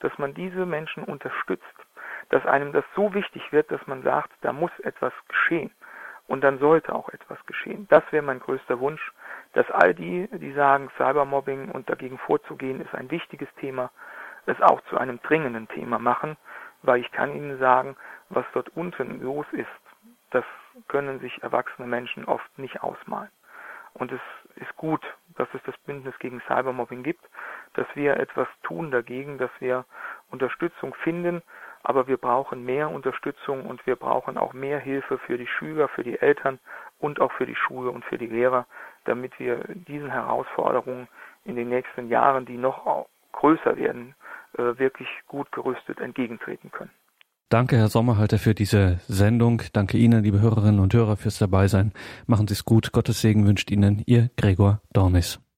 dass 0.00 0.16
man 0.18 0.34
diese 0.34 0.66
Menschen 0.66 1.04
unterstützt 1.04 1.64
dass 2.30 2.44
einem 2.46 2.72
das 2.72 2.84
so 2.94 3.14
wichtig 3.14 3.52
wird, 3.52 3.70
dass 3.70 3.86
man 3.86 4.02
sagt, 4.02 4.30
da 4.42 4.52
muss 4.52 4.72
etwas 4.80 5.12
geschehen. 5.28 5.70
Und 6.26 6.42
dann 6.42 6.58
sollte 6.58 6.94
auch 6.94 7.10
etwas 7.10 7.44
geschehen. 7.46 7.86
Das 7.90 8.02
wäre 8.10 8.22
mein 8.22 8.40
größter 8.40 8.80
Wunsch, 8.80 9.12
dass 9.52 9.70
all 9.70 9.94
die, 9.94 10.28
die 10.32 10.52
sagen, 10.52 10.90
Cybermobbing 10.96 11.70
und 11.70 11.90
dagegen 11.90 12.18
vorzugehen, 12.18 12.80
ist 12.80 12.94
ein 12.94 13.10
wichtiges 13.10 13.48
Thema, 13.60 13.90
es 14.46 14.60
auch 14.62 14.80
zu 14.88 14.96
einem 14.96 15.20
dringenden 15.22 15.68
Thema 15.68 15.98
machen, 15.98 16.36
weil 16.82 17.00
ich 17.00 17.10
kann 17.12 17.34
Ihnen 17.34 17.58
sagen, 17.58 17.96
was 18.30 18.44
dort 18.52 18.70
unten 18.70 19.20
los 19.22 19.46
ist, 19.52 19.68
das 20.30 20.44
können 20.88 21.20
sich 21.20 21.42
erwachsene 21.42 21.86
Menschen 21.86 22.24
oft 22.24 22.58
nicht 22.58 22.82
ausmalen. 22.82 23.30
Und 23.94 24.10
es 24.10 24.20
ist 24.56 24.76
gut, 24.76 25.02
dass 25.36 25.48
es 25.54 25.62
das 25.64 25.78
Bündnis 25.78 26.18
gegen 26.18 26.40
Cybermobbing 26.48 27.04
gibt, 27.04 27.24
dass 27.74 27.86
wir 27.94 28.16
etwas 28.16 28.48
tun 28.64 28.90
dagegen, 28.90 29.38
dass 29.38 29.50
wir 29.60 29.84
Unterstützung 30.30 30.94
finden, 30.94 31.42
aber 31.84 32.08
wir 32.08 32.16
brauchen 32.16 32.64
mehr 32.64 32.90
Unterstützung 32.90 33.66
und 33.66 33.86
wir 33.86 33.96
brauchen 33.96 34.36
auch 34.38 34.52
mehr 34.54 34.80
Hilfe 34.80 35.18
für 35.18 35.38
die 35.38 35.46
Schüler, 35.46 35.88
für 35.88 36.02
die 36.02 36.18
Eltern 36.18 36.58
und 36.98 37.20
auch 37.20 37.30
für 37.32 37.46
die 37.46 37.54
Schule 37.54 37.90
und 37.90 38.04
für 38.06 38.18
die 38.18 38.26
Lehrer, 38.26 38.66
damit 39.04 39.38
wir 39.38 39.62
diesen 39.68 40.10
Herausforderungen 40.10 41.08
in 41.44 41.56
den 41.56 41.68
nächsten 41.68 42.08
Jahren, 42.08 42.46
die 42.46 42.56
noch 42.56 43.06
größer 43.32 43.76
werden, 43.76 44.14
äh, 44.56 44.78
wirklich 44.78 45.08
gut 45.26 45.52
gerüstet 45.52 46.00
entgegentreten 46.00 46.72
können. 46.72 46.90
Danke, 47.50 47.76
Herr 47.76 47.88
Sommerhalter, 47.88 48.38
für 48.38 48.54
diese 48.54 48.98
Sendung. 49.06 49.62
Danke 49.74 49.98
Ihnen, 49.98 50.24
liebe 50.24 50.40
Hörerinnen 50.40 50.80
und 50.80 50.94
Hörer, 50.94 51.16
fürs 51.16 51.38
Dabeisein. 51.38 51.92
Machen 52.26 52.48
Sie 52.48 52.54
es 52.54 52.64
gut. 52.64 52.92
Gottes 52.92 53.20
Segen 53.20 53.46
wünscht 53.46 53.70
Ihnen 53.70 54.02
Ihr 54.06 54.30
Gregor 54.36 54.80
Dornis. 54.92 55.43